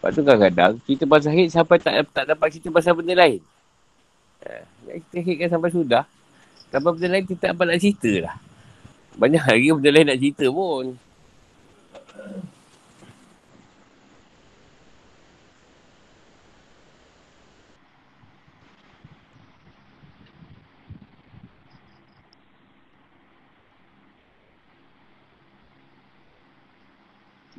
[0.00, 3.44] Lepas tu kadang-kadang cerita pasal hate sampai tak, tak dapat cerita pasal benda lain.
[4.48, 4.64] Ha,
[5.12, 6.08] kita hate kan sampai sudah.
[6.72, 8.34] Sampai benda lain kita tak dapat nak cerita lah.
[9.20, 10.84] Banyak lagi benda lain nak cerita pun.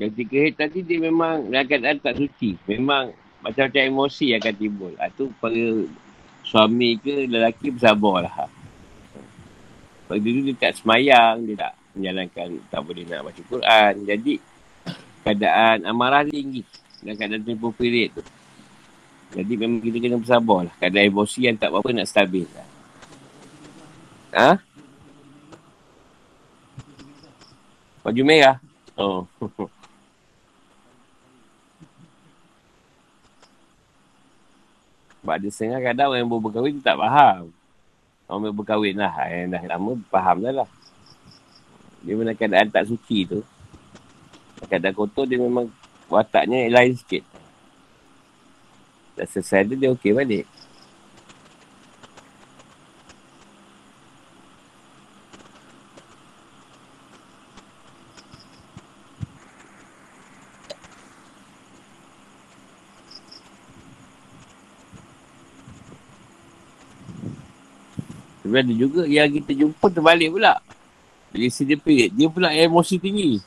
[0.01, 2.57] Yang tiga hit tadi dia memang keadaan tak suci.
[2.65, 3.13] Memang
[3.45, 4.93] macam-macam emosi yang akan timbul.
[4.97, 5.65] Itu ha, para
[6.41, 8.49] suami ke lelaki bersabar lah.
[10.09, 13.93] Pada dulu dia tak semayang, dia tak menjalankan, tak boleh nak baca Quran.
[14.09, 14.33] Jadi
[15.21, 16.65] keadaan amarah tinggi.
[17.05, 18.25] Dan keadaan tempoh period tu.
[19.37, 20.73] Jadi memang kita kena bersabar lah.
[20.81, 22.67] Keadaan emosi yang tak apa-apa nak stabil lah.
[24.33, 24.49] Ha?
[28.01, 28.57] Baju merah?
[28.97, 29.29] Oh.
[35.21, 37.53] Sebab ada setengah kadang orang yang baru berkahwin tak faham.
[38.25, 39.13] Orang yang berkahwin lah.
[39.29, 40.69] Yang dah lama faham dah lah.
[42.01, 43.45] Dia mana keadaan tak suci tu.
[44.65, 45.69] Keadaan kotor dia memang
[46.09, 47.21] wataknya lain sikit.
[49.13, 50.49] Dah selesai tu dia okey balik.
[68.51, 70.59] Tapi ada juga yang kita jumpa terbalik pula.
[71.31, 73.39] Bila dia period, dia pula emosi tinggi.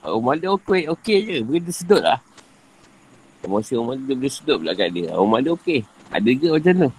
[0.00, 1.36] Rumah dia okey, okey je.
[1.44, 2.16] Beri dia sedut lah.
[3.44, 5.12] Emosi rumah dia boleh sedut pula kat dia.
[5.12, 5.84] Rumah dia okey.
[6.08, 6.90] Ada ke macam tu?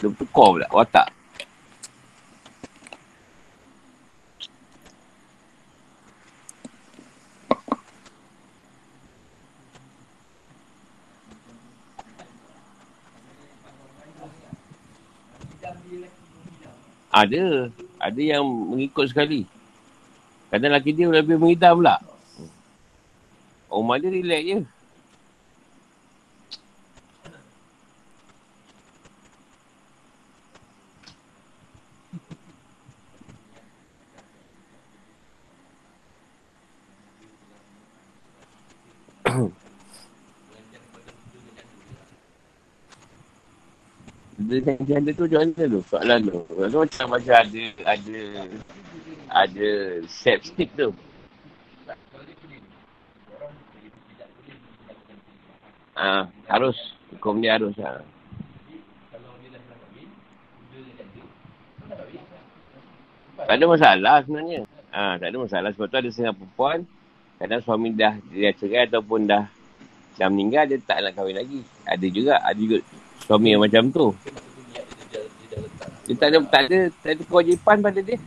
[0.00, 1.08] Dia bertukar pula watak.
[17.14, 17.70] Ada.
[18.02, 19.46] Ada yang mengikut sekali.
[20.50, 22.02] Kadang lelaki dia lebih mengidam pula.
[23.70, 24.58] Rumah dia relax je.
[44.54, 46.38] Dia janda tu macam mana tu soalan tu.
[46.46, 48.18] Tu macam macam ada ada
[49.34, 49.68] ada
[50.06, 50.94] set stick tu.
[55.94, 56.74] Ah, harus
[57.10, 58.02] hukum dia harus ah.
[63.44, 64.60] Tak ada masalah sebenarnya.
[64.94, 66.78] Ah, tak ada masalah sebab tu ada setengah perempuan
[67.34, 69.50] kadang suami dah dia cerai ataupun dah
[70.14, 71.60] dah meninggal dia tak nak kahwin lagi.
[71.82, 72.78] Ada juga, ada juga
[73.26, 74.06] suami yang macam tu.
[76.04, 78.18] Dia tak ada, tak ada, tak ada kewajipan pada dia.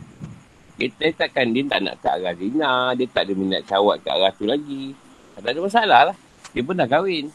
[0.78, 2.94] Dia, dia takkan dia tak nak ke arah zina.
[2.94, 4.94] Dia tak ada minat cawat ke arah tu lagi.
[5.38, 6.16] Tak ada masalah lah.
[6.50, 7.30] Dia pun dah kahwin.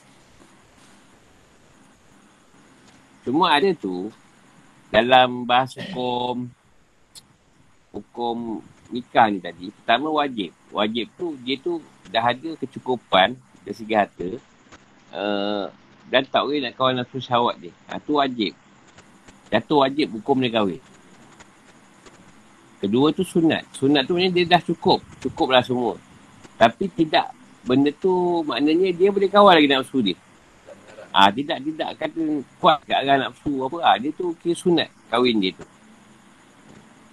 [3.23, 4.11] Cuma ada tu,
[4.91, 6.51] dalam bahasa hukum,
[7.95, 8.59] hukum
[8.91, 10.51] nikah ni tadi, pertama wajib.
[10.75, 11.79] Wajib tu, dia tu
[12.11, 14.29] dah ada kecukupan dari segi harta.
[15.13, 15.71] Uh,
[16.11, 17.71] dan tak boleh nak kawan nafsu syahwat dia.
[17.87, 18.51] Ha, tu wajib.
[19.51, 20.81] Jatuh wajib hukum dia kahwin.
[22.83, 23.63] Kedua tu sunat.
[23.71, 24.99] Sunat tu maknanya dia dah cukup.
[25.23, 25.95] Cukup lah semua.
[26.59, 27.31] Tapi tidak.
[27.63, 30.19] Benda tu maknanya dia boleh kawal lagi nafsu dia.
[31.15, 32.23] Ah ha, tidak tidak kata
[32.57, 35.63] kuat kat arah nafsu apa ah ha, dia tu kira sunat kahwin dia tu.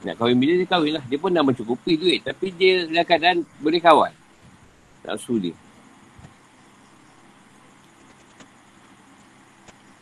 [0.02, 1.04] Nak kahwin bila dia kahwin lah.
[1.06, 2.20] Dia pun dah mencukupi duit.
[2.26, 4.10] Tapi dia dalam keadaan boleh kawal.
[5.06, 5.54] Nafsu dia.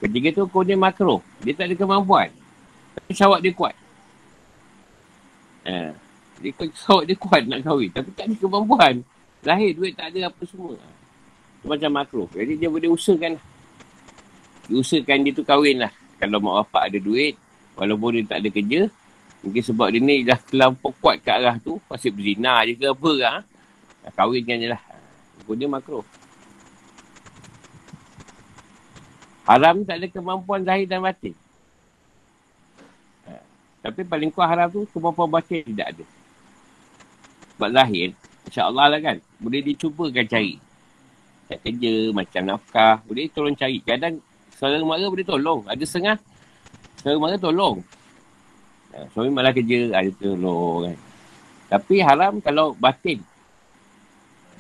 [0.00, 1.20] Ketiga tu kau dia makro.
[1.42, 2.28] Dia tak ada kemampuan.
[2.98, 3.74] Tapi syawak dia kuat.
[5.68, 5.94] Ha.
[6.42, 7.90] Dia syawak dia kuat nak kahwin.
[7.94, 8.94] Tapi tak ada kemampuan.
[9.46, 10.74] Lahir duit tak ada apa semua.
[11.58, 12.24] Itu macam makro.
[12.34, 13.38] Jadi dia boleh usahakan.
[14.66, 15.92] Dia usahakan dia tu kahwin lah.
[16.18, 17.38] Kalau mak bapak ada duit.
[17.78, 18.80] Walaupun dia tak ada kerja.
[19.38, 21.78] Mungkin sebab dia ni dah terlampau kuat ke arah tu.
[21.86, 23.38] Pasal berzina je ke apa lah.
[24.18, 24.82] Kahwinkan je lah.
[25.46, 26.02] Pun dia makro.
[29.48, 31.32] Haram tak ada kemampuan zahir dan batin.
[33.24, 33.40] Ha.
[33.80, 36.04] Tapi paling kuat haram tu kemampuan batin tidak ada.
[37.56, 38.08] Sebab zahir,
[38.44, 40.60] insyaAllah lah kan, boleh dicubakan cari.
[41.48, 43.80] Tak kerja, macam nafkah, boleh tolong cari.
[43.80, 44.20] Kadang
[44.52, 45.64] saudara mara boleh tolong.
[45.64, 46.20] Ada setengah,
[47.00, 47.80] saudara mara tolong.
[48.92, 50.96] Ha, suami malah kerja, ada tolong kan.
[51.72, 53.24] Tapi haram kalau batin.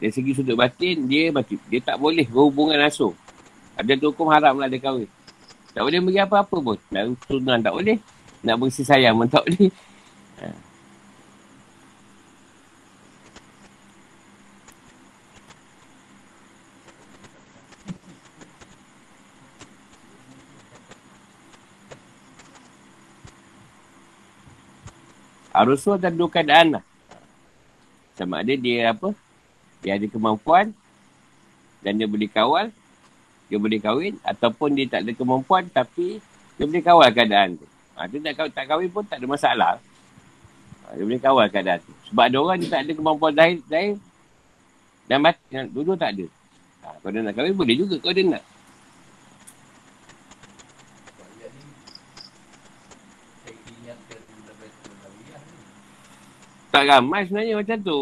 [0.00, 1.28] Dari segi sudut batin, dia
[1.68, 3.12] dia tak boleh berhubungan langsung.
[3.78, 5.06] Ada tu hukum haram lah dia kahwin.
[5.70, 6.78] Tak boleh bagi apa-apa pun.
[6.90, 8.02] Nak tunang tak boleh.
[8.42, 9.70] Nak berisi sayang pun tak boleh.
[10.42, 10.50] Ha.
[25.78, 26.84] Tu ada dua keadaan lah.
[28.18, 29.14] Sama ada dia apa.
[29.86, 30.74] Dia ada kemampuan.
[31.78, 32.74] Dan dia boleh kawal
[33.48, 36.20] dia boleh kahwin ataupun dia tak ada kemampuan tapi
[36.60, 37.66] dia boleh kawal keadaan tu.
[37.96, 39.72] Ha, dia tak, tak kahwin pun tak ada masalah.
[40.84, 41.92] Ha, dia boleh kawal keadaan tu.
[42.12, 43.96] Sebab ada orang dia tak ada kemampuan zahir, zahir
[45.08, 45.40] Dan mati,
[45.72, 46.26] dua-dua tak ada.
[46.84, 48.44] Ha, kalau dia nak kahwin boleh juga kalau dia nak.
[56.68, 58.00] Tak ramai sebenarnya macam tu.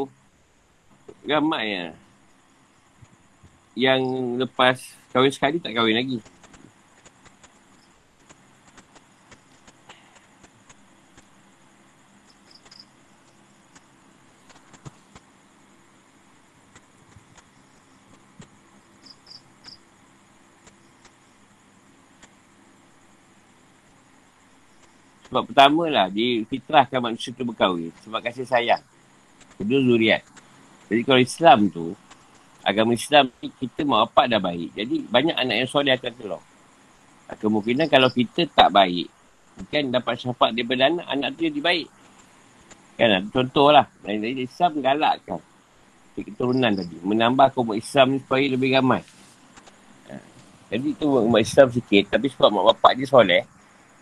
[1.23, 1.87] Ramai ya.
[3.77, 4.01] Yang
[4.41, 4.81] lepas
[5.13, 6.19] kahwin sekali tak kahwin lagi.
[25.37, 27.93] Sebab pertama lah, difitrahkan manusia tu berkahwin.
[28.09, 28.81] Sebab kasih sayang.
[29.61, 30.25] Kedua zuriat.
[30.89, 31.93] Jadi kalau Islam tu,
[32.67, 34.75] agama Islam ni kita mak bapak dah baik.
[34.75, 36.43] Jadi banyak anak yang soleh akan keluar.
[37.39, 39.07] Kemungkinan kalau kita tak baik,
[39.71, 41.89] kan dapat syafaat daripada anak, anak tu jadi baik.
[42.99, 43.87] Kan contoh lah.
[44.03, 45.39] Jadi Islam galakkan
[46.19, 46.97] keturunan tadi.
[47.07, 49.07] Menambah kaum Islam ni supaya lebih ramai.
[50.67, 52.19] Jadi tu umat Islam sikit.
[52.19, 53.47] Tapi sebab mak bapak dia soleh,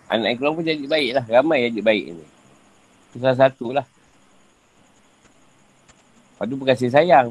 [0.05, 1.25] Anak yang keluar pun jadi baik lah.
[1.29, 2.27] Ramai jadi baik ni.
[3.09, 3.87] Itu salah satu lah.
[6.35, 7.29] Lepas tu berkasih sayang.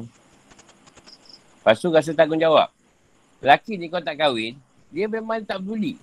[1.64, 2.68] Lepas tu rasa tanggungjawab.
[3.40, 4.52] Lelaki ni kau tak kahwin,
[4.92, 5.96] dia memang tak peduli.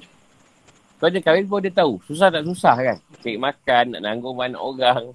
[0.97, 2.01] Kau dia kahwin pun dia tahu.
[2.09, 2.97] Susah tak susah kan?
[3.21, 5.13] Cari makan, nak nanggung anak orang.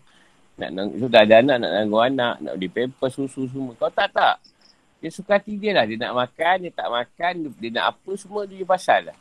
[0.55, 2.35] Nak nanggung, sudah ada anak, nak nanggung anak.
[2.47, 3.75] Nak beli paper, susu semua.
[3.75, 4.39] Kau tak tak.
[5.03, 5.83] Dia suka hati dia lah.
[5.83, 7.33] Dia nak makan, dia tak makan.
[7.59, 9.19] Dia nak apa, semua dia pasal lah.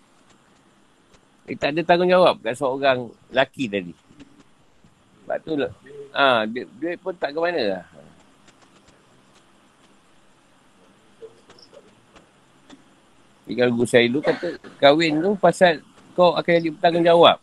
[1.50, 3.94] Dia tak ada tanggungjawab kat seorang lelaki tadi.
[5.26, 5.74] Sebab tu lah.
[6.14, 7.84] Ha, duit, duit pun tak ke mana lah.
[13.46, 15.78] Kalau guru saya dulu kata kahwin tu pasal
[16.18, 17.38] kau akan jadi bertanggungjawab.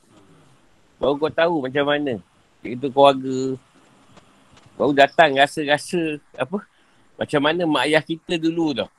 [0.99, 2.19] Baru kau tahu macam mana.
[2.63, 3.55] Itu keluarga.
[4.75, 6.59] Baru datang rasa-rasa apa.
[7.15, 8.91] Macam mana mak ayah kita dulu tau.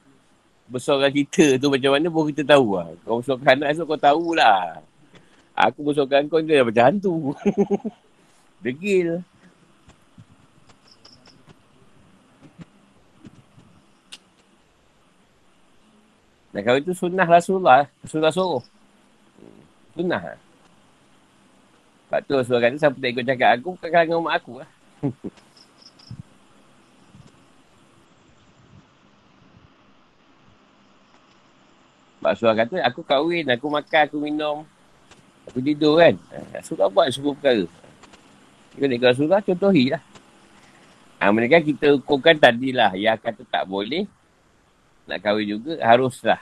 [0.71, 2.87] Besarkan kita tu macam mana pun kita tahu lah.
[3.03, 4.79] Kau besarkan anak tu kau tahulah.
[5.51, 7.35] Aku besarkan kau dia macam hantu.
[8.63, 9.19] Degil.
[16.53, 17.89] Dan kalau itu sunnah Rasulullah.
[18.05, 18.61] Rasulullah suruh.
[19.97, 20.37] Sunnah.
[22.07, 24.69] Sebab tu Rasulullah kata siapa tak ikut cakap aku, bukan kalangan umat aku lah.
[32.21, 34.57] Sebab Rasulullah kata aku kahwin, aku makan, aku minum.
[35.49, 36.15] Aku tidur kan.
[36.55, 37.67] Rasulullah buat semua perkara.
[38.77, 39.99] Kalau Rasulullah contohi lah.
[41.19, 42.95] Ha, mereka kita hukumkan tadilah.
[42.95, 44.07] Yang kata tak boleh.
[45.03, 46.39] Nak kahwin juga haruslah.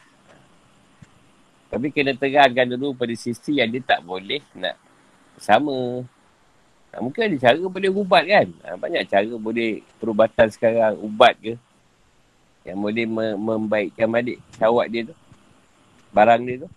[1.71, 4.75] Tapi kena terangkan dulu pada sisi yang dia tak boleh nak
[5.39, 6.03] sama.
[6.91, 8.47] Ha, mungkin ada cara boleh ubat kan.
[8.67, 11.55] Ha, banyak cara boleh perubatan sekarang ubat ke.
[12.67, 13.05] Yang boleh
[13.39, 15.15] membaikkan balik syawak dia tu.
[16.11, 16.69] Barang dia tu.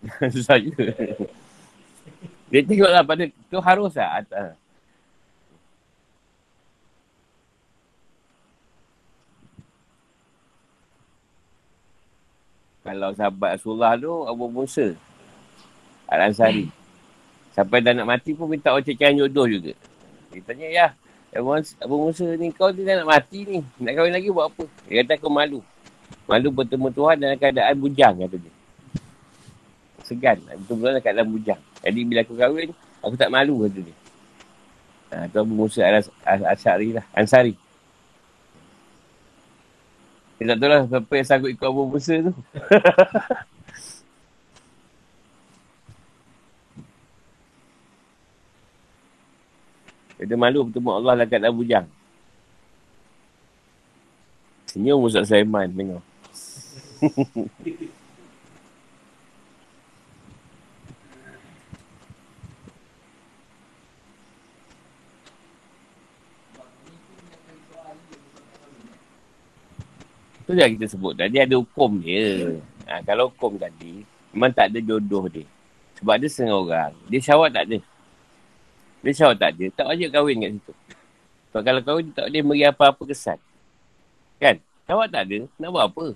[0.34, 0.90] Susah juga.
[2.50, 4.20] Dia tengoklah pada tu harus lah.
[4.20, 4.59] Atas.
[12.80, 14.96] Kalau sahabat Rasulullah tu, Abu Musa.
[16.08, 16.66] Al-Ansari.
[17.52, 19.76] Sampai dah nak mati pun minta orang cekkan jodoh juga.
[20.30, 20.86] Dia tanya, ya,
[21.34, 23.60] Abu Musa ni kau ni dah nak mati ni.
[23.82, 24.64] Nak kahwin lagi buat apa?
[24.88, 25.60] Dia kata aku malu.
[26.26, 28.52] Malu bertemu Tuhan dalam keadaan bujang kata dia
[30.10, 30.42] segan.
[30.66, 31.60] Betul-betul kat dalam bujang.
[31.86, 33.96] Jadi bila aku kahwin, aku tak malu kata dia.
[35.14, 35.86] Ha, tu Abu Musa
[36.26, 37.06] Al-Asyari lah.
[37.14, 37.54] Ansari.
[40.40, 42.32] Dia tak tahu lah siapa yang sanggup ikut Abu Musa tu.
[50.24, 51.84] Dia malu bertemu Allah lah kat dalam bujang.
[54.72, 56.00] Senyum Ustaz Saiman tengok.
[70.50, 72.58] Tu yang kita sebut tadi ada hukum dia.
[72.90, 74.02] Ha, kalau hukum tadi,
[74.34, 75.46] memang tak ada jodoh dia.
[76.02, 76.92] Sebab dia setengah orang.
[77.06, 77.78] Dia syawat tak ada.
[78.98, 79.64] Dia syawat tak ada.
[79.78, 80.72] Tak wajib kahwin kat situ.
[81.54, 83.38] Sebab kalau kahwin, tak boleh beri apa-apa kesan.
[84.42, 84.58] Kan?
[84.90, 85.38] Syawat tak ada.
[85.54, 86.06] Nak buat apa?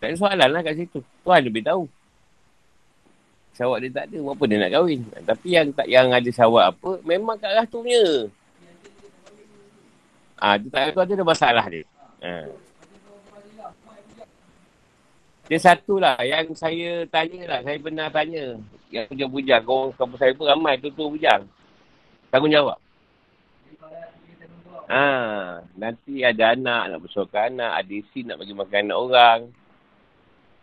[0.00, 1.04] Tak ada soalan lah kat situ.
[1.28, 1.84] Tuhan lebih tahu.
[3.52, 4.18] Syawat dia tak ada.
[4.32, 5.00] Apa dia nak kahwin?
[5.28, 8.32] Tapi yang tak yang ada syawat apa, memang kat arah tu punya.
[10.38, 11.82] Ah, ha, dia tak tu ada masalah dia.
[12.22, 12.46] Ha.
[15.48, 17.60] Dia satu lah yang saya tanya lah.
[17.66, 18.54] Saya pernah tanya.
[18.94, 19.62] Yang kerja bujang.
[19.66, 21.42] Kau kampus saya pun ramai tu tu bujang.
[22.30, 22.78] Tanggungjawab.
[24.88, 25.04] Ha,
[25.76, 29.40] nanti ada anak, nak besarkan anak, ada isi nak bagi makan anak orang.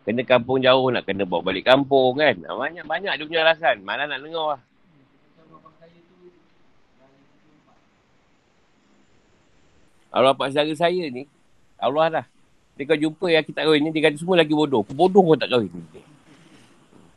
[0.02, 2.34] Kena kampung jauh, nak kena bawa balik kampung kan.
[2.42, 3.82] Banyak-banyak dia punya alasan.
[3.86, 4.62] Malah nak dengar lah.
[10.16, 11.28] Allah bapak saudara saya ni,
[11.76, 12.26] Allah lah.
[12.80, 14.80] Dia kau jumpa yang kita kahwin ni, dia kata semua lagi bodoh.
[14.88, 15.68] Aku bodoh kau tak kahwin.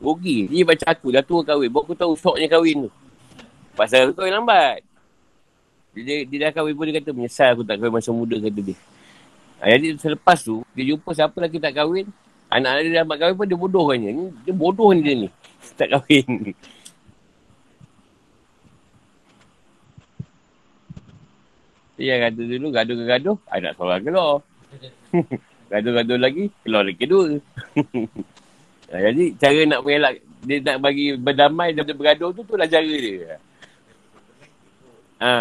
[0.02, 0.50] Rugi.
[0.50, 1.70] Dia baca aku, dah tua kahwin.
[1.70, 2.90] Bawa aku tahu soknya kahwin tu.
[3.78, 4.82] Pasal kahwin lambat.
[5.94, 8.76] Dia, dia dah kahwin pun dia kata, menyesal aku tak kahwin masa muda, kata dia.
[9.58, 12.06] Ha, jadi selepas tu, dia jumpa siapa lagi tak kahwin.
[12.50, 13.98] Anak dia dah kahwin pun dia bodoh kan.
[14.42, 15.28] Dia bodoh ni dia ni.
[15.78, 16.54] Tak kahwin.
[21.98, 24.38] Dia kata dulu gaduh-gaduh, anak seorang keluar.
[25.74, 27.42] gaduh-gaduh lagi, keluar lagi kedua.
[29.10, 33.42] Jadi cara nak mengelak, dia nak bagi berdamai dan bergaduh tu, tu lah cara dia.
[35.18, 35.34] Ha.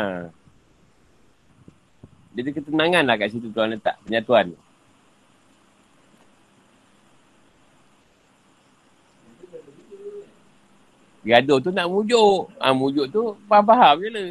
[2.33, 4.57] Ada ketenangan lah kat situ tuan letak, penyatuan.
[11.21, 12.49] Gaduh tu nak mujuk.
[12.57, 14.29] Ha, mujuk tu faham-faham je lah.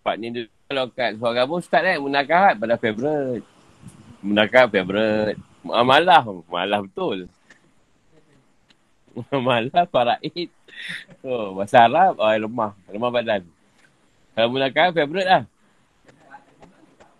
[0.00, 3.42] Pak ni dulu kalau kat suara pun start kan munakahat pada favourite.
[4.22, 5.38] Munakahat favourite.
[5.66, 6.22] Ah, malah.
[6.46, 7.26] Malah betul.
[9.34, 10.48] malah faraid.
[11.26, 12.72] Oh, bahasa Arab, oh, lemah.
[12.86, 13.42] Lemah badan.
[14.38, 15.42] Kalau munakahat favourite lah.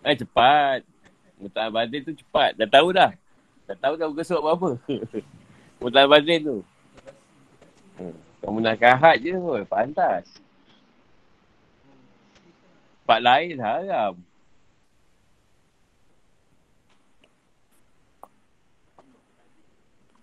[0.07, 0.87] Eh, cepat.
[1.35, 2.55] Mutar badan tu cepat.
[2.55, 3.11] Dah tahu dah.
[3.67, 4.79] Dah tahu dah berkesuk apa-apa.
[5.83, 6.57] Mutar badan tu.
[7.99, 8.15] Hmm.
[8.41, 9.35] Kamu nak kahat je,
[9.67, 10.25] pantas.
[13.01, 14.13] Tempat lain haram.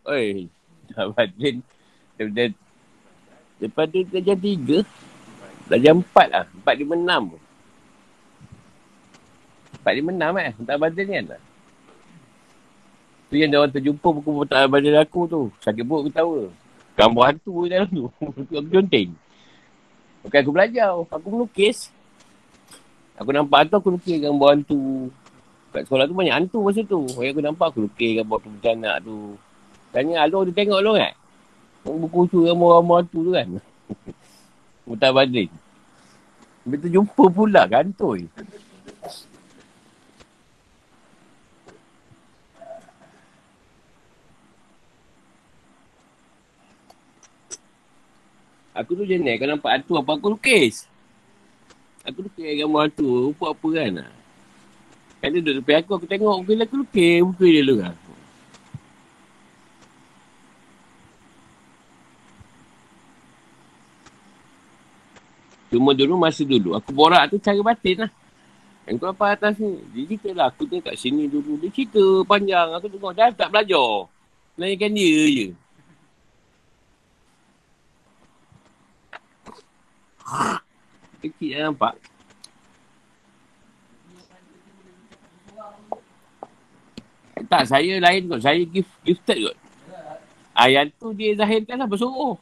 [0.08, 0.48] Oi,
[0.94, 1.60] sahabat Jin.
[2.16, 2.44] Daripada,
[3.60, 4.78] daripada darjah tiga,
[5.68, 6.44] darjah empat lah.
[6.48, 7.22] Empat lima enam.
[9.76, 10.52] Empat lima enam eh.
[10.64, 11.26] Tak ni kan?
[13.28, 15.42] Tu yang dia orang terjumpa buku tak badan aku tu.
[15.60, 16.32] Sakit buruk aku tahu.
[16.96, 18.08] Gambar hantu dalam tu.
[18.24, 19.12] aku conteng.
[20.24, 20.96] Bukan aku belajar.
[21.12, 21.92] Aku melukis.
[23.18, 25.10] Aku nampak tu aku lukis gambar hantu.
[25.74, 27.02] Kat sekolah tu banyak hantu masa tu.
[27.18, 29.34] Yang aku nampak aku lukis gambar tu bencana tu.
[29.90, 31.14] Tanya Alor dia tengok lu kan?
[31.82, 33.48] Buku tu gambar-gambar hantu tu kan?
[34.86, 35.50] Mutar Badrin.
[36.62, 38.30] Habis tu jumpa pula kantoi.
[48.78, 50.86] Aku tu jenis kalau nampak hantu apa aku lukis.
[52.06, 53.08] Aku lukis gambar tu.
[53.32, 54.06] Rupa apa kan.
[55.18, 55.90] Kan dia duduk depan aku.
[55.98, 56.64] Aku tengok muka dia.
[56.68, 57.94] Aku lukis muka dia dulu kan.
[65.68, 66.72] Cuma dulu masa dulu.
[66.78, 68.10] Aku borak tu cara batin lah.
[68.88, 69.76] Yang apa atas ni.
[69.92, 70.46] Dia cerita lah.
[70.48, 71.60] Aku tengok kat sini dulu.
[71.60, 72.72] Dia cerita panjang.
[72.72, 73.12] Aku tengok.
[73.12, 74.08] Dah tak belajar.
[74.56, 75.48] Lainkan dia je.
[81.18, 81.94] Kecil dah nampak.
[87.48, 88.40] Tak, saya lain kot.
[88.44, 89.56] Saya gift, gifted kot.
[90.58, 92.34] Ayat tu dia zahirkan lah bersuruh.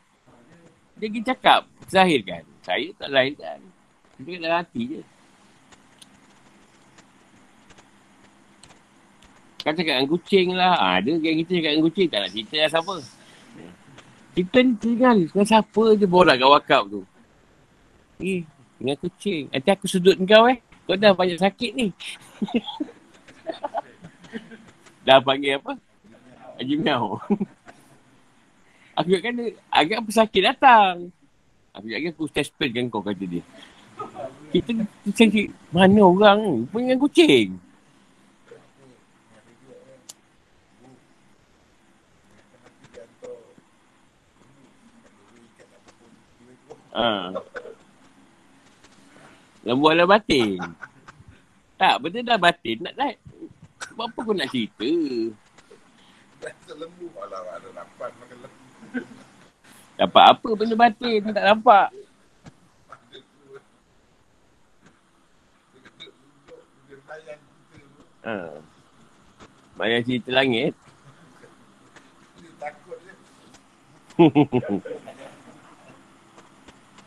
[0.97, 2.43] Dia pergi cakap, zahirkan.
[2.65, 3.61] Saya tak lahirkan.
[4.17, 5.03] Dia dalam hati je.
[9.61, 10.75] Kan cakap dengan kucing lah.
[10.81, 12.09] Ha, dia yang kita cakap dengan kucing.
[12.09, 12.97] Tak nak cerita lah siapa.
[14.37, 17.01] Kita ni tinggal dengan siapa je borak kat wakab tu.
[18.21, 19.49] Eh, dengan kucing.
[19.51, 20.59] Nanti aku sudut kau eh.
[20.87, 21.91] Kau dah banyak sakit ni.
[25.07, 25.73] dah panggil apa?
[26.61, 27.19] Haji Miao.
[28.99, 29.35] aku kan
[29.73, 31.11] agak pesakit datang.
[31.77, 33.45] Aku ingat aku test pen kan kau kata dia.
[34.53, 34.73] Kita
[35.13, 36.55] cari mana orang ni?
[36.69, 37.67] Punya kucing.
[49.67, 50.63] Lembu ala batin.
[51.75, 52.87] Tak, benda dah batin.
[52.87, 53.11] Nak dah.
[53.99, 54.87] Buat apa kau nak cerita?
[56.71, 58.47] lembu malah ada dapat makan.
[59.99, 61.35] Dapat apa benda batin?
[61.35, 61.91] Tak nampak.
[68.23, 68.63] Ha.
[69.75, 70.79] Banyak cerita langit.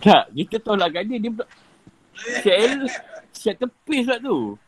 [0.03, 1.23] tak, kita tolak dia.
[1.23, 1.31] Dia
[2.19, 2.91] Syed,
[3.31, 4.59] Syed tepis lah tu.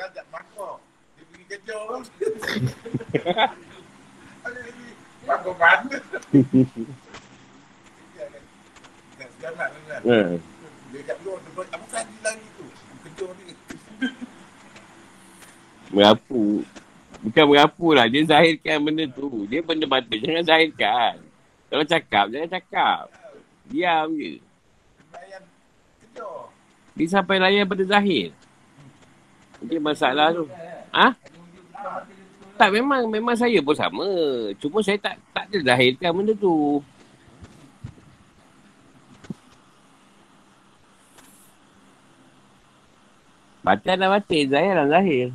[0.00, 0.76] orang tak makok.
[1.16, 1.84] Dia pergi kejar.
[4.40, 4.88] Ada lagi.
[5.28, 5.96] Makok mana?
[9.20, 9.70] Sekarang.
[10.90, 12.64] Dia kat luar, dia buat, apa tadi lagi tu?
[13.04, 13.54] Kejar dia.
[15.92, 16.64] Merapu.
[17.20, 18.08] Bukan merapu lah.
[18.08, 19.44] Dia zahirkan benda tu.
[19.44, 20.16] Dia benda batu.
[20.16, 21.20] Jangan zahirkan.
[21.68, 23.04] Kalau cakap, jangan cakap.
[23.68, 24.40] Diam je.
[26.96, 28.34] Dia sampai layan pada zahir.
[29.62, 30.44] Itu masalah tu.
[30.94, 31.14] Ha?
[32.60, 34.06] Tak, memang memang saya pun sama.
[34.60, 36.84] Cuma saya tak tak ada zahirkan benda tu.
[43.60, 45.32] Batin dan batin, zahir dan zahir.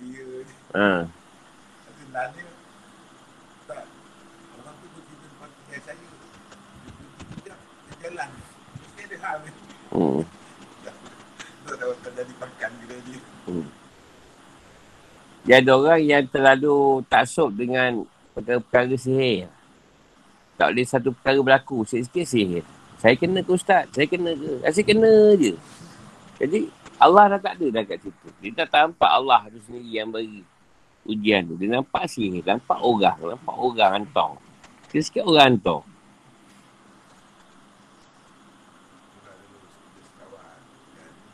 [0.00, 0.44] Je.
[0.78, 1.04] Ha.
[1.04, 2.46] Ada nanya.
[3.68, 3.84] Tak.
[4.56, 6.08] Orang tu bercerita depan kedai saya.
[6.08, 8.28] Dia pergi kejap, dia jalan.
[8.80, 9.52] Mesti ada hal ni.
[9.90, 10.22] Hmm.
[11.66, 13.20] Dah terjadi makan kedai dia.
[13.50, 13.66] Hmm.
[15.44, 18.06] Dia ada orang yang terlalu taksub dengan
[18.36, 19.50] perkara-perkara sihir.
[20.60, 21.82] Tak boleh satu perkara berlaku.
[21.88, 22.64] Sikit-sikit sihir.
[23.00, 23.88] Saya kena ke ustaz?
[23.96, 24.60] Saya kena ke?
[24.60, 25.56] Asyik kena je.
[26.36, 26.68] Jadi
[27.00, 28.26] Allah dah tak ada dah kat situ.
[28.44, 30.44] Dia tak nampak Allah tu sendiri yang beri
[31.08, 31.56] ujian tu.
[31.56, 32.44] Dia nampak sihir.
[32.44, 33.16] Nampak orang.
[33.16, 34.36] Nampak orang hantar.
[34.92, 35.80] Sikit-sikit orang hantar.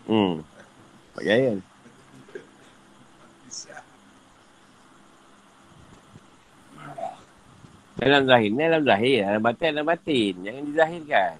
[0.07, 0.43] Hmm.
[1.19, 1.25] Pak.
[7.97, 8.51] Dalam zahir.
[8.53, 9.25] Ni dalam zahir.
[9.25, 10.35] Dalam batin, dalam batin.
[10.45, 11.37] Jangan dizahirkan.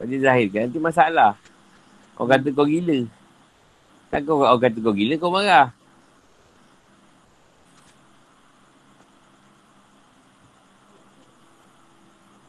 [0.00, 1.32] Kalau dizahirkan, nanti masalah.
[2.16, 3.04] Kau kata kau gila.
[4.08, 5.68] Tak kau orang kata kau gila, kau marah.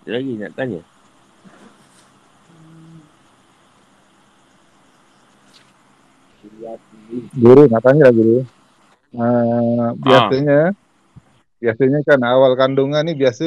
[0.04, 0.82] Ada lagi nak tanya?
[7.34, 8.42] Guru nak tanya lah guru.
[9.14, 10.74] Uh, biasanya
[11.62, 13.46] biasanya kan awal kandungan ni biasa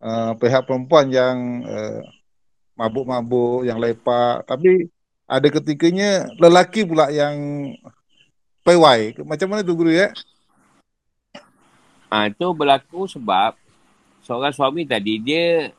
[0.00, 1.36] uh, pihak perempuan yang
[1.68, 2.00] uh,
[2.80, 4.48] mabuk-mabuk, yang lepak.
[4.48, 4.88] Tapi
[5.28, 7.36] ada ketikanya lelaki pula yang
[8.64, 9.12] pewai.
[9.22, 10.10] Macam mana tu guru ya?
[12.10, 13.54] Ha, itu berlaku sebab
[14.24, 15.70] seorang suami tadi dia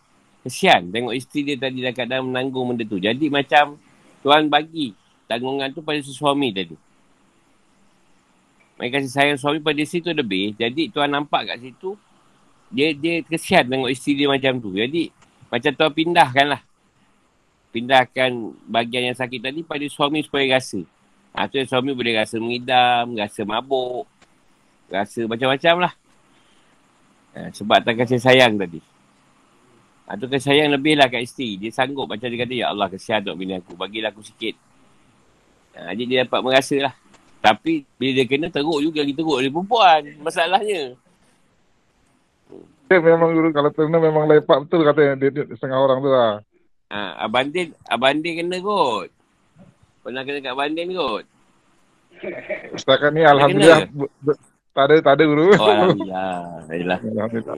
[0.45, 3.01] kesian tengok isteri dia tadi dah kadang menanggung benda tu.
[3.01, 3.75] Jadi macam
[4.23, 4.93] tuan bagi
[5.27, 6.90] tanggungan tu pada si suami tadi.
[8.81, 10.57] Mereka kasih sayang suami pada isteri tu lebih.
[10.57, 11.93] Jadi tuan nampak kat situ
[12.71, 14.73] dia dia kesian tengok isteri dia macam tu.
[14.73, 15.13] Jadi
[15.53, 16.61] macam tuan pindahkan lah.
[17.69, 18.31] Pindahkan
[18.65, 20.81] bahagian yang sakit tadi pada suami supaya rasa.
[21.31, 24.03] Ha, tu suami boleh rasa mengidam, rasa mabuk,
[24.89, 25.93] rasa macam-macam lah.
[27.37, 28.83] Ha, sebab tak kasih sayang tadi.
[30.07, 31.55] Ha, tu kasih sayang lebih lah kat isteri.
[31.55, 33.77] Dia sanggup macam dia kata, Ya Allah kesian dok bini aku.
[33.79, 34.57] Bagilah aku sikit.
[35.75, 36.93] Ha, jadi dia dapat merasa lah.
[37.41, 40.01] Tapi bila dia kena teruk juga lagi teruk dia perempuan.
[40.21, 40.93] Masalahnya.
[42.85, 46.43] Dia memang guru kalau kena memang lepak betul kata dia, dia setengah orang tu lah.
[46.91, 49.09] Ha, Abang Din, Abang Din kena kot.
[50.05, 51.25] Pernah kena kat Abang Din kot.
[52.77, 54.11] Setakat ni alhamdulillah bu-
[54.71, 55.49] tak ada tak ada guru.
[55.57, 56.31] Oh, Alhamdulillah.
[56.69, 56.99] Alhamdulillah.
[57.01, 57.55] Alhamdulillah.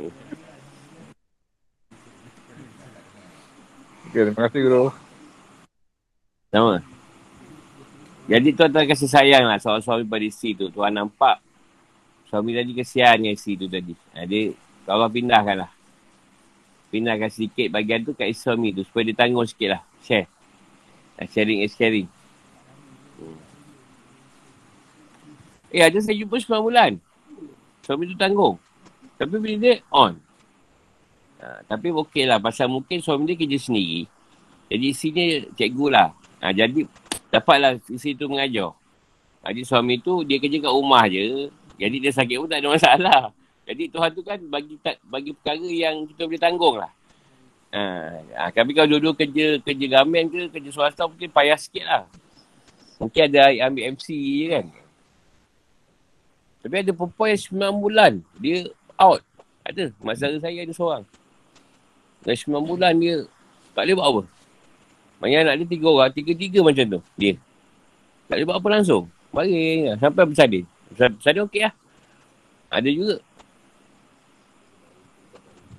[4.13, 4.83] Okay, terima kasih guru.
[6.53, 6.92] Sama.
[8.23, 10.71] Jadi tuan tuan kasih sayang lah seorang suami pada isteri tu.
[10.71, 11.43] Tuan nampak
[12.31, 13.93] suami tadi kesian dengan isteri tu tadi.
[14.15, 14.55] Ha, dia
[14.87, 15.71] kalau pindahkan lah.
[16.87, 18.87] Pindahkan sedikit bagian tu kat suami tu.
[18.87, 19.81] Supaya dia tanggung sikit lah.
[19.99, 20.31] Share.
[21.19, 22.07] Ha, sharing is caring.
[25.73, 26.91] Eh ada saya jumpa 9 bulan.
[27.83, 28.55] Suami tu tanggung.
[29.19, 30.15] Tapi bila dia on.
[31.43, 32.39] Ha, tapi okey lah.
[32.39, 34.07] Pasal mungkin suami dia kerja sendiri.
[34.71, 35.25] Jadi isinya
[35.59, 36.15] cikgu lah.
[36.39, 36.87] Ha, jadi
[37.33, 38.77] dapatlah isteri tu mengajar.
[39.41, 41.49] Jadi suami tu dia kerja kat rumah je.
[41.81, 43.21] Jadi dia sakit pun tak ada masalah.
[43.65, 46.91] Jadi Tuhan tu kan bagi tak, bagi perkara yang kita boleh tanggung lah.
[47.73, 47.81] Ha,
[48.37, 52.03] ha, tapi kalau dua-dua kerja kerja gamen ke kerja swasta mungkin payah sikit lah.
[53.01, 54.65] Mungkin ada ambil MC je kan.
[56.63, 59.19] Tapi ada perempuan yang 9 bulan dia out.
[59.65, 59.91] Ada.
[59.91, 61.03] Saudara saya ada seorang.
[62.23, 63.25] Dah 9 bulan dia
[63.73, 64.21] tak boleh buat apa.
[65.23, 67.39] Banyak anak dia tiga orang, tiga-tiga macam tu dia.
[68.27, 69.07] Tak boleh buat apa langsung.
[69.31, 69.95] Baring lah.
[70.03, 70.63] Sampai bersalin.
[70.91, 71.73] Bersalin okey lah.
[72.67, 73.15] Ada juga.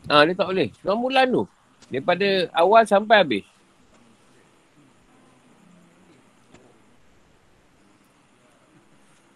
[0.09, 0.69] Ha, dia tak boleh.
[0.81, 1.45] 9 bulan tu.
[1.93, 3.45] Daripada awal sampai habis.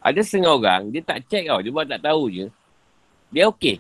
[0.01, 1.61] Ada setengah orang, dia tak check tau.
[1.61, 2.49] Dia buat tak tahu je.
[3.29, 3.77] Dia okey.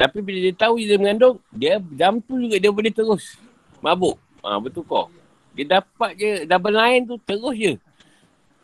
[0.00, 3.36] Tapi bila dia tahu dia mengandung, dia jam tu juga dia boleh terus.
[3.84, 4.16] Mabuk.
[4.40, 5.12] Ha, bertukar.
[5.52, 7.72] Dia dapat je double line tu terus je.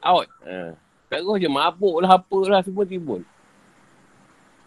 [0.01, 0.29] Out.
[0.45, 0.73] Ha.
[1.09, 3.25] Terus je mabuk lah apalah semua timbul.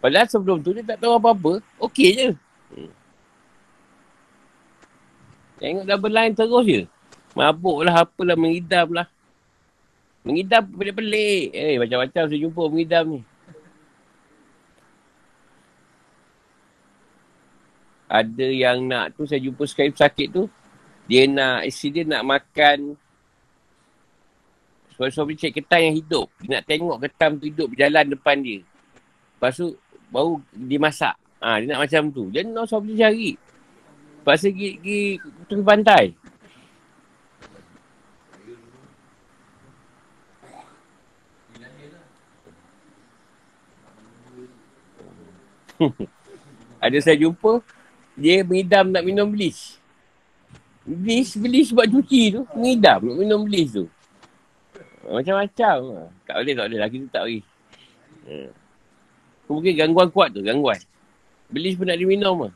[0.02, 1.62] Padahal sebelum tu dia tak tahu apa-apa.
[1.82, 2.28] Okey je.
[2.74, 2.92] Hmm.
[5.58, 6.82] Tengok double line terus je.
[7.34, 9.06] Mabuk lah apalah mengidam lah.
[10.22, 11.50] Mengidam pelik-pelik.
[11.54, 13.20] Eh macam-macam saya jumpa mengidam ni.
[18.12, 20.46] Ada yang nak tu saya jumpa sekali sakit tu.
[21.10, 22.94] Dia nak, isteri dia nak makan
[24.94, 26.30] suami-suami cek ketan yang hidup.
[26.38, 28.60] Dia nak tengok ketan tu hidup berjalan depan dia.
[28.62, 29.74] Lepas tu
[30.12, 31.16] baru dimasak.
[31.42, 32.30] Ha, dia nak macam tu.
[32.30, 33.34] Dia nak suami cari.
[34.22, 35.18] Lepas tu pergi, pergi
[35.50, 36.04] tepi pantai.
[46.84, 47.58] Ada saya jumpa,
[48.14, 49.81] dia mengidam nak minum bleach.
[50.82, 53.86] Bleach, bleach buat cuci tu, mengidam nak minum bleach tu.
[55.06, 56.10] Macam-macam.
[56.26, 56.80] Tak boleh, tak boleh.
[56.82, 57.42] Laki tu tak boleh.
[58.26, 58.50] Hmm.
[59.46, 60.78] Mungkin gangguan kuat tu, gangguan.
[61.50, 62.54] Bleach pun nak diminum lah.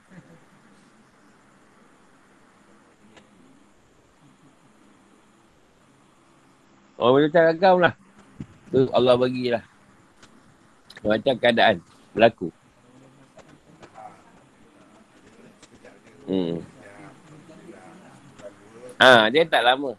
[6.97, 7.95] Oh, macam agam lah.
[8.73, 9.65] Tu Allah bagilah.
[11.05, 11.77] Macam keadaan
[12.11, 12.49] berlaku.
[16.27, 16.59] Hmm.
[18.97, 19.93] Ha, dia tak lama.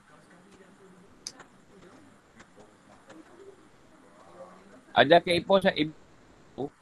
[4.97, 6.73] Ada ke Ipoh saya Ipoh,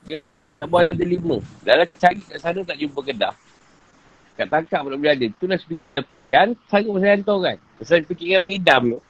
[0.64, 1.44] buat ada lima.
[1.68, 3.36] Dalam cari kat sana tak jumpa kedah.
[4.40, 5.28] Kat tangkap pun boleh ada.
[5.28, 6.04] Tu lah sepikiran.
[6.32, 7.58] Kan, saya masa hantar kan.
[7.80, 9.02] Masa fikiran hidam tu.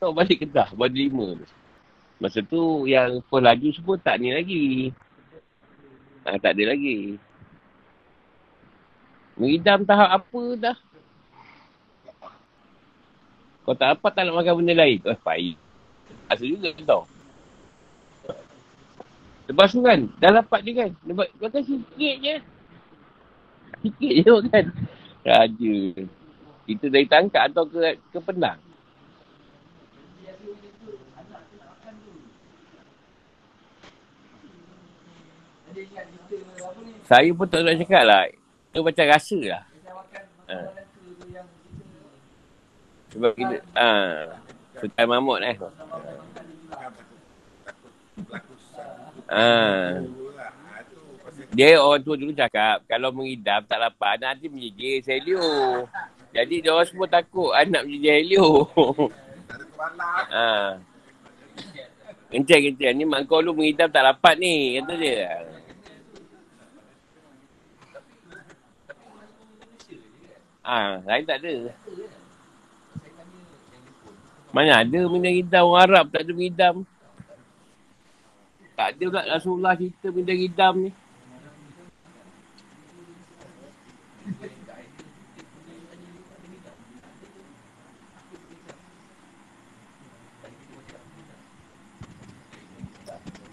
[0.00, 1.46] Tak balik kedah, buat lima tu.
[2.20, 4.64] Masa tu yang pun laju semua tak ni lagi.
[6.28, 7.16] Ha, tak ada lagi.
[9.40, 10.76] Mengidam tahap apa dah.
[13.64, 15.00] Kau tak apa tak nak makan benda lain.
[15.08, 15.56] Oh, baik.
[16.28, 17.08] Asal juga tau.
[19.44, 20.90] Lepas tu kan, dah dapat je kan.
[21.04, 22.34] Lepas makan sikit je.
[23.84, 24.64] Sikit je kan.
[25.24, 25.76] Raja.
[26.68, 28.60] Itu dari tangkap atau ke, ke penang.
[37.04, 38.24] Saya pun tak nak cakap lah.
[38.72, 39.64] Itu macam rasa lah.
[40.48, 40.83] Ha.
[43.14, 43.88] Sebab kita, ha.
[44.82, 45.56] Sultan Mahmud eh.
[49.30, 49.46] Ha.
[51.54, 55.86] Dia orang tua dulu cakap, kalau mengidam tak dapat, nanti menjijik Helio.
[56.34, 58.66] Jadi dia orang semua takut anak menjijik Helio.
[60.34, 60.74] ha.
[62.34, 62.94] Kencang, kencang.
[62.98, 65.46] Ni mak kau lu mengidam tak dapat ni, kata dia.
[70.66, 71.70] Ah, lain tak ada.
[74.54, 76.86] Mana ada minum hidam orang Arab tak ada hidam.
[78.78, 80.90] Tak ada pula Rasulullah cerita minum hidam ni.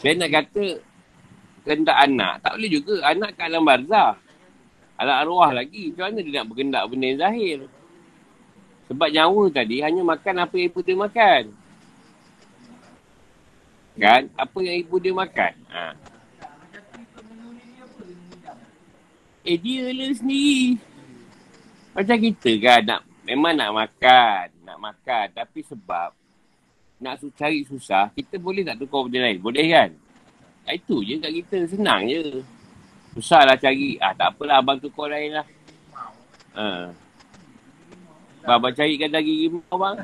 [0.02, 0.66] Saya nak kata
[1.66, 2.34] kendak anak.
[2.46, 2.96] Tak boleh juga.
[3.10, 4.18] Anak kat alam barzah.
[5.02, 5.94] Alat arwah lagi.
[5.94, 7.60] Macam mana dia nak berkendak benda yang zahir?
[8.92, 11.44] Sebab nyawa tadi hanya makan apa yang ibu dia makan.
[13.96, 14.22] Kan?
[14.36, 15.54] Apa yang ibu dia makan.
[15.72, 15.96] Ha.
[19.48, 20.76] Eh dia lah sendiri.
[21.96, 24.46] Macam kita kan nak, memang nak makan.
[24.68, 25.26] Nak makan.
[25.40, 26.12] Tapi sebab
[27.00, 29.40] nak cari susah, kita boleh tak tukar benda lain?
[29.40, 29.90] Boleh kan?
[30.68, 31.58] Itu je kat kita.
[31.72, 32.44] Senang je.
[33.16, 33.96] Susah lah cari.
[34.04, 35.48] Ah tak apalah abang tukar lain lah.
[36.60, 36.92] Ha.
[38.42, 39.96] Abang, abang carikan lagi rimau abang.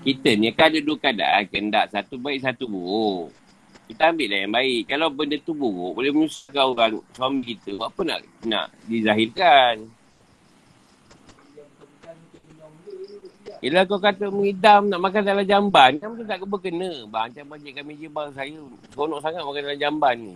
[0.00, 1.44] Kita ni kan ada dua keadaan.
[1.48, 3.32] Kendak satu baik, satu buruk.
[3.88, 4.80] Kita ambil lah yang baik.
[4.92, 7.80] Kalau benda tu buruk, boleh menyusahkan orang suami kita.
[7.80, 9.88] Apa nak nak dizahirkan?
[13.60, 16.00] Yelah kau kata mengidam nak makan dalam jamban.
[16.00, 17.04] Kan macam tak berkena.
[17.12, 18.60] Bang, macam majik kami je bang saya.
[18.88, 20.34] Seronok sangat makan dalam jamban ni.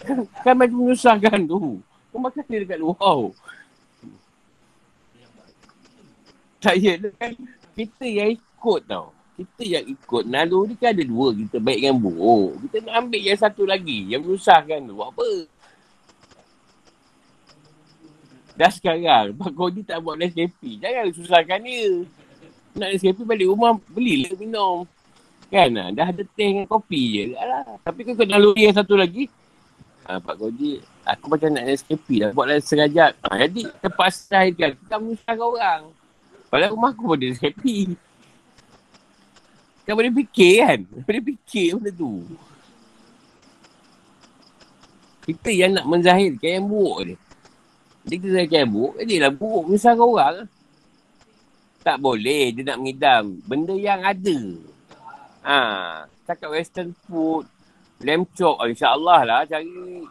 [0.46, 1.82] Kan, macam menyusahkan tu.
[2.14, 3.34] Kau makan dia dekat luar.
[6.60, 7.32] Saya kan
[7.72, 12.60] kita yang ikut tau kita yang ikut naluri kan ada dua kita baik dengan buruk.
[12.68, 14.92] Kita nak ambil yang satu lagi yang menyusahkan tu.
[15.00, 15.30] Buat apa?
[18.60, 20.76] Dah sekarang, Pak Kodi tak buat SKP.
[20.84, 22.04] Jangan susahkan dia.
[22.74, 24.86] Nak SKP balik rumah, belilah minum.
[25.50, 25.74] Kan?
[25.74, 27.24] Ah, dah ada teh dengan kopi je.
[27.34, 27.78] Alah.
[27.82, 29.26] Tapi kau kena lori yang satu lagi.
[30.06, 32.30] Ha, Pak Kodi, aku macam nak SKP dah.
[32.30, 33.18] Buat lah serajat.
[33.26, 34.70] Ha, jadi terpaksa kan.
[34.78, 35.82] Kita menyusahkan orang.
[36.46, 37.94] Padahal rumah aku pun SKP.
[39.82, 40.78] Kau boleh fikir kan?
[40.86, 42.22] Boleh fikir benda tu.
[45.26, 47.18] Kita yang nak menzahirkan yang buruk.
[48.06, 50.34] Dia kita zahirkan yang buruk, dia lah buruk misalkan orang.
[51.80, 54.38] Tak boleh dia nak mengidam benda yang ada.
[55.40, 55.60] Ha,
[56.28, 57.48] cakap western food,
[58.04, 60.04] lamb chop, oh, insyaAllah lah cari.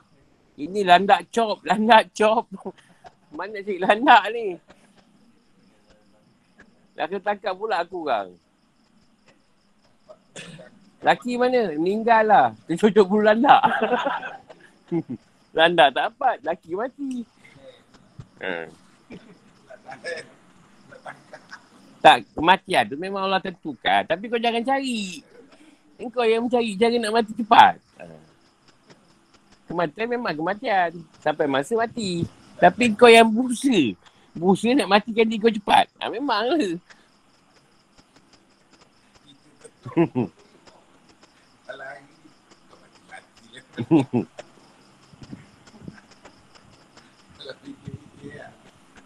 [0.57, 2.49] Ini landak chop, landak chop.
[3.29, 4.57] Mana cik landak ni?
[6.97, 8.33] Dah kena tangkap pula aku orang.
[10.99, 11.71] Laki mana?
[11.79, 12.47] Meninggal lah.
[12.67, 13.63] Dia cocok bulu landak.
[15.57, 16.35] landak tak dapat.
[16.43, 17.23] Laki mati.
[18.43, 18.67] Hmm.
[21.99, 24.07] Tak, kematian tu memang Allah tentukan.
[24.07, 25.19] Tapi kau jangan cari.
[25.99, 27.75] Engkau yang mencari cara nak mati cepat.
[27.99, 28.07] Ha.
[29.67, 30.95] Kematian memang kematian.
[31.19, 32.23] Sampai masa mati.
[32.55, 33.91] Tapi kau yang busa.
[34.31, 35.91] Busa nak matikan diri kau cepat.
[35.99, 36.71] Ha, memang lah.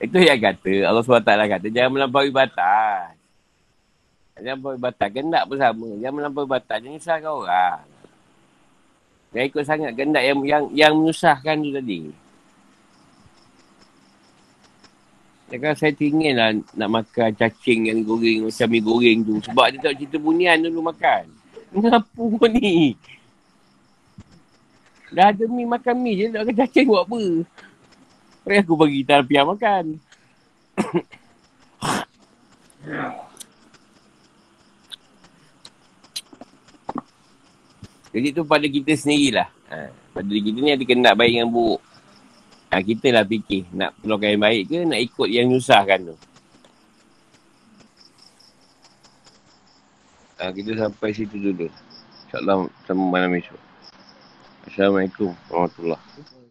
[0.04, 3.16] Itu yang kata, Allah SWT kata, jangan melampaui batas.
[4.36, 5.90] Jangan melampaui batas, gendak pun sama.
[5.96, 7.84] Jangan melampaui batas, jangan nyusahkan orang.
[9.32, 12.02] Jangan ikut sangat gendak yang yang yang menyusahkan tu tadi.
[15.54, 19.38] Kan saya teringin lah nak makan cacing yang goreng macam mi goreng tu.
[19.46, 21.30] Sebab dia tak cerita bunian dulu makan.
[21.70, 22.98] Kenapa ni?
[25.14, 27.22] Dah ada mi makan mi je, nak makan cacing buat apa?
[28.44, 29.96] Mari aku bagi tarbiah makan.
[38.14, 39.50] Jadi tu pada kita sendirilah.
[39.74, 41.82] Ha, pada diri kita ni ada kena baik dengan buruk.
[42.70, 46.16] Ha, kita lah fikir nak keluarkan yang baik ke nak ikut yang nyusahkan tu.
[50.44, 51.72] Ha, kita sampai situ dulu.
[52.28, 53.62] InsyaAllah sama malam esok.
[54.68, 56.43] Assalamualaikum warahmatullahi wabarakatuh.